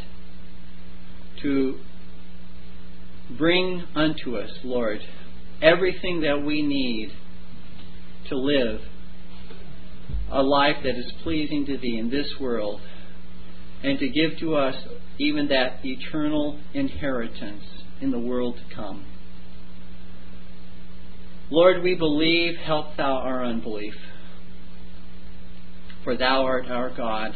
to 1.42 1.78
bring 3.38 3.84
unto 3.94 4.38
us, 4.38 4.50
Lord, 4.64 4.98
everything 5.62 6.22
that 6.22 6.42
we 6.44 6.62
need 6.62 7.12
to 8.32 8.38
live 8.38 8.80
a 10.30 10.42
life 10.42 10.76
that 10.82 10.96
is 10.96 11.12
pleasing 11.22 11.66
to 11.66 11.76
Thee 11.76 11.98
in 11.98 12.10
this 12.10 12.26
world 12.40 12.80
and 13.82 13.98
to 13.98 14.08
give 14.08 14.38
to 14.40 14.54
us 14.54 14.74
even 15.18 15.48
that 15.48 15.84
eternal 15.84 16.58
inheritance 16.72 17.62
in 18.00 18.10
the 18.10 18.18
world 18.18 18.56
to 18.56 18.74
come. 18.74 19.04
Lord, 21.50 21.82
we 21.82 21.94
believe, 21.94 22.56
help 22.56 22.96
Thou 22.96 23.16
our 23.16 23.44
unbelief. 23.44 23.92
For 26.02 26.16
Thou 26.16 26.42
art 26.44 26.66
our 26.66 26.88
God, 26.96 27.32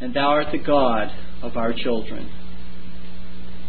and 0.00 0.12
Thou 0.12 0.28
art 0.28 0.48
the 0.50 0.58
God 0.58 1.08
of 1.42 1.56
our 1.56 1.72
children. 1.72 2.28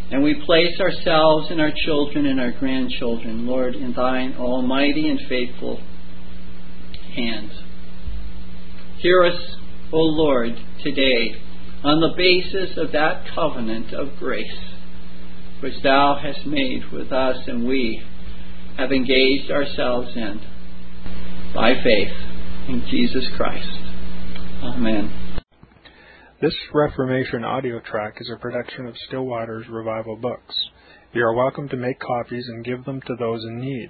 And 0.09 0.23
we 0.23 0.43
place 0.45 0.79
ourselves 0.79 1.51
and 1.51 1.61
our 1.61 1.71
children 1.85 2.25
and 2.25 2.39
our 2.39 2.51
grandchildren, 2.51 3.45
Lord, 3.45 3.75
in 3.75 3.93
thine 3.93 4.35
almighty 4.37 5.07
and 5.07 5.19
faithful 5.29 5.81
Hear 8.99 9.25
us, 9.25 9.55
O 9.91 9.97
Lord, 9.97 10.51
today 10.83 11.35
on 11.83 11.99
the 11.99 12.13
basis 12.15 12.77
of 12.77 12.91
that 12.91 13.25
covenant 13.33 13.93
of 13.93 14.17
grace 14.19 14.57
which 15.61 15.81
thou 15.83 16.19
hast 16.21 16.45
made 16.45 16.91
with 16.91 17.11
us 17.11 17.37
and 17.47 17.67
we 17.67 18.03
have 18.77 18.91
engaged 18.91 19.51
ourselves 19.51 20.09
in. 20.15 20.41
by 21.53 21.73
faith 21.83 22.13
in 22.69 22.85
Jesus 22.89 23.27
Christ. 23.35 23.67
Amen. 24.63 25.11
This 26.41 26.55
Reformation 26.73 27.43
audio 27.43 27.79
track 27.81 28.17
is 28.19 28.31
a 28.33 28.39
production 28.39 28.87
of 28.87 28.95
Still 29.07 29.25
Waters 29.25 29.65
Revival 29.69 30.15
Books. 30.15 30.55
You 31.13 31.23
are 31.23 31.35
welcome 31.35 31.67
to 31.69 31.75
make 31.75 31.99
copies 31.99 32.47
and 32.47 32.63
give 32.63 32.85
them 32.85 33.01
to 33.01 33.15
those 33.19 33.43
in 33.43 33.59
need. 33.59 33.89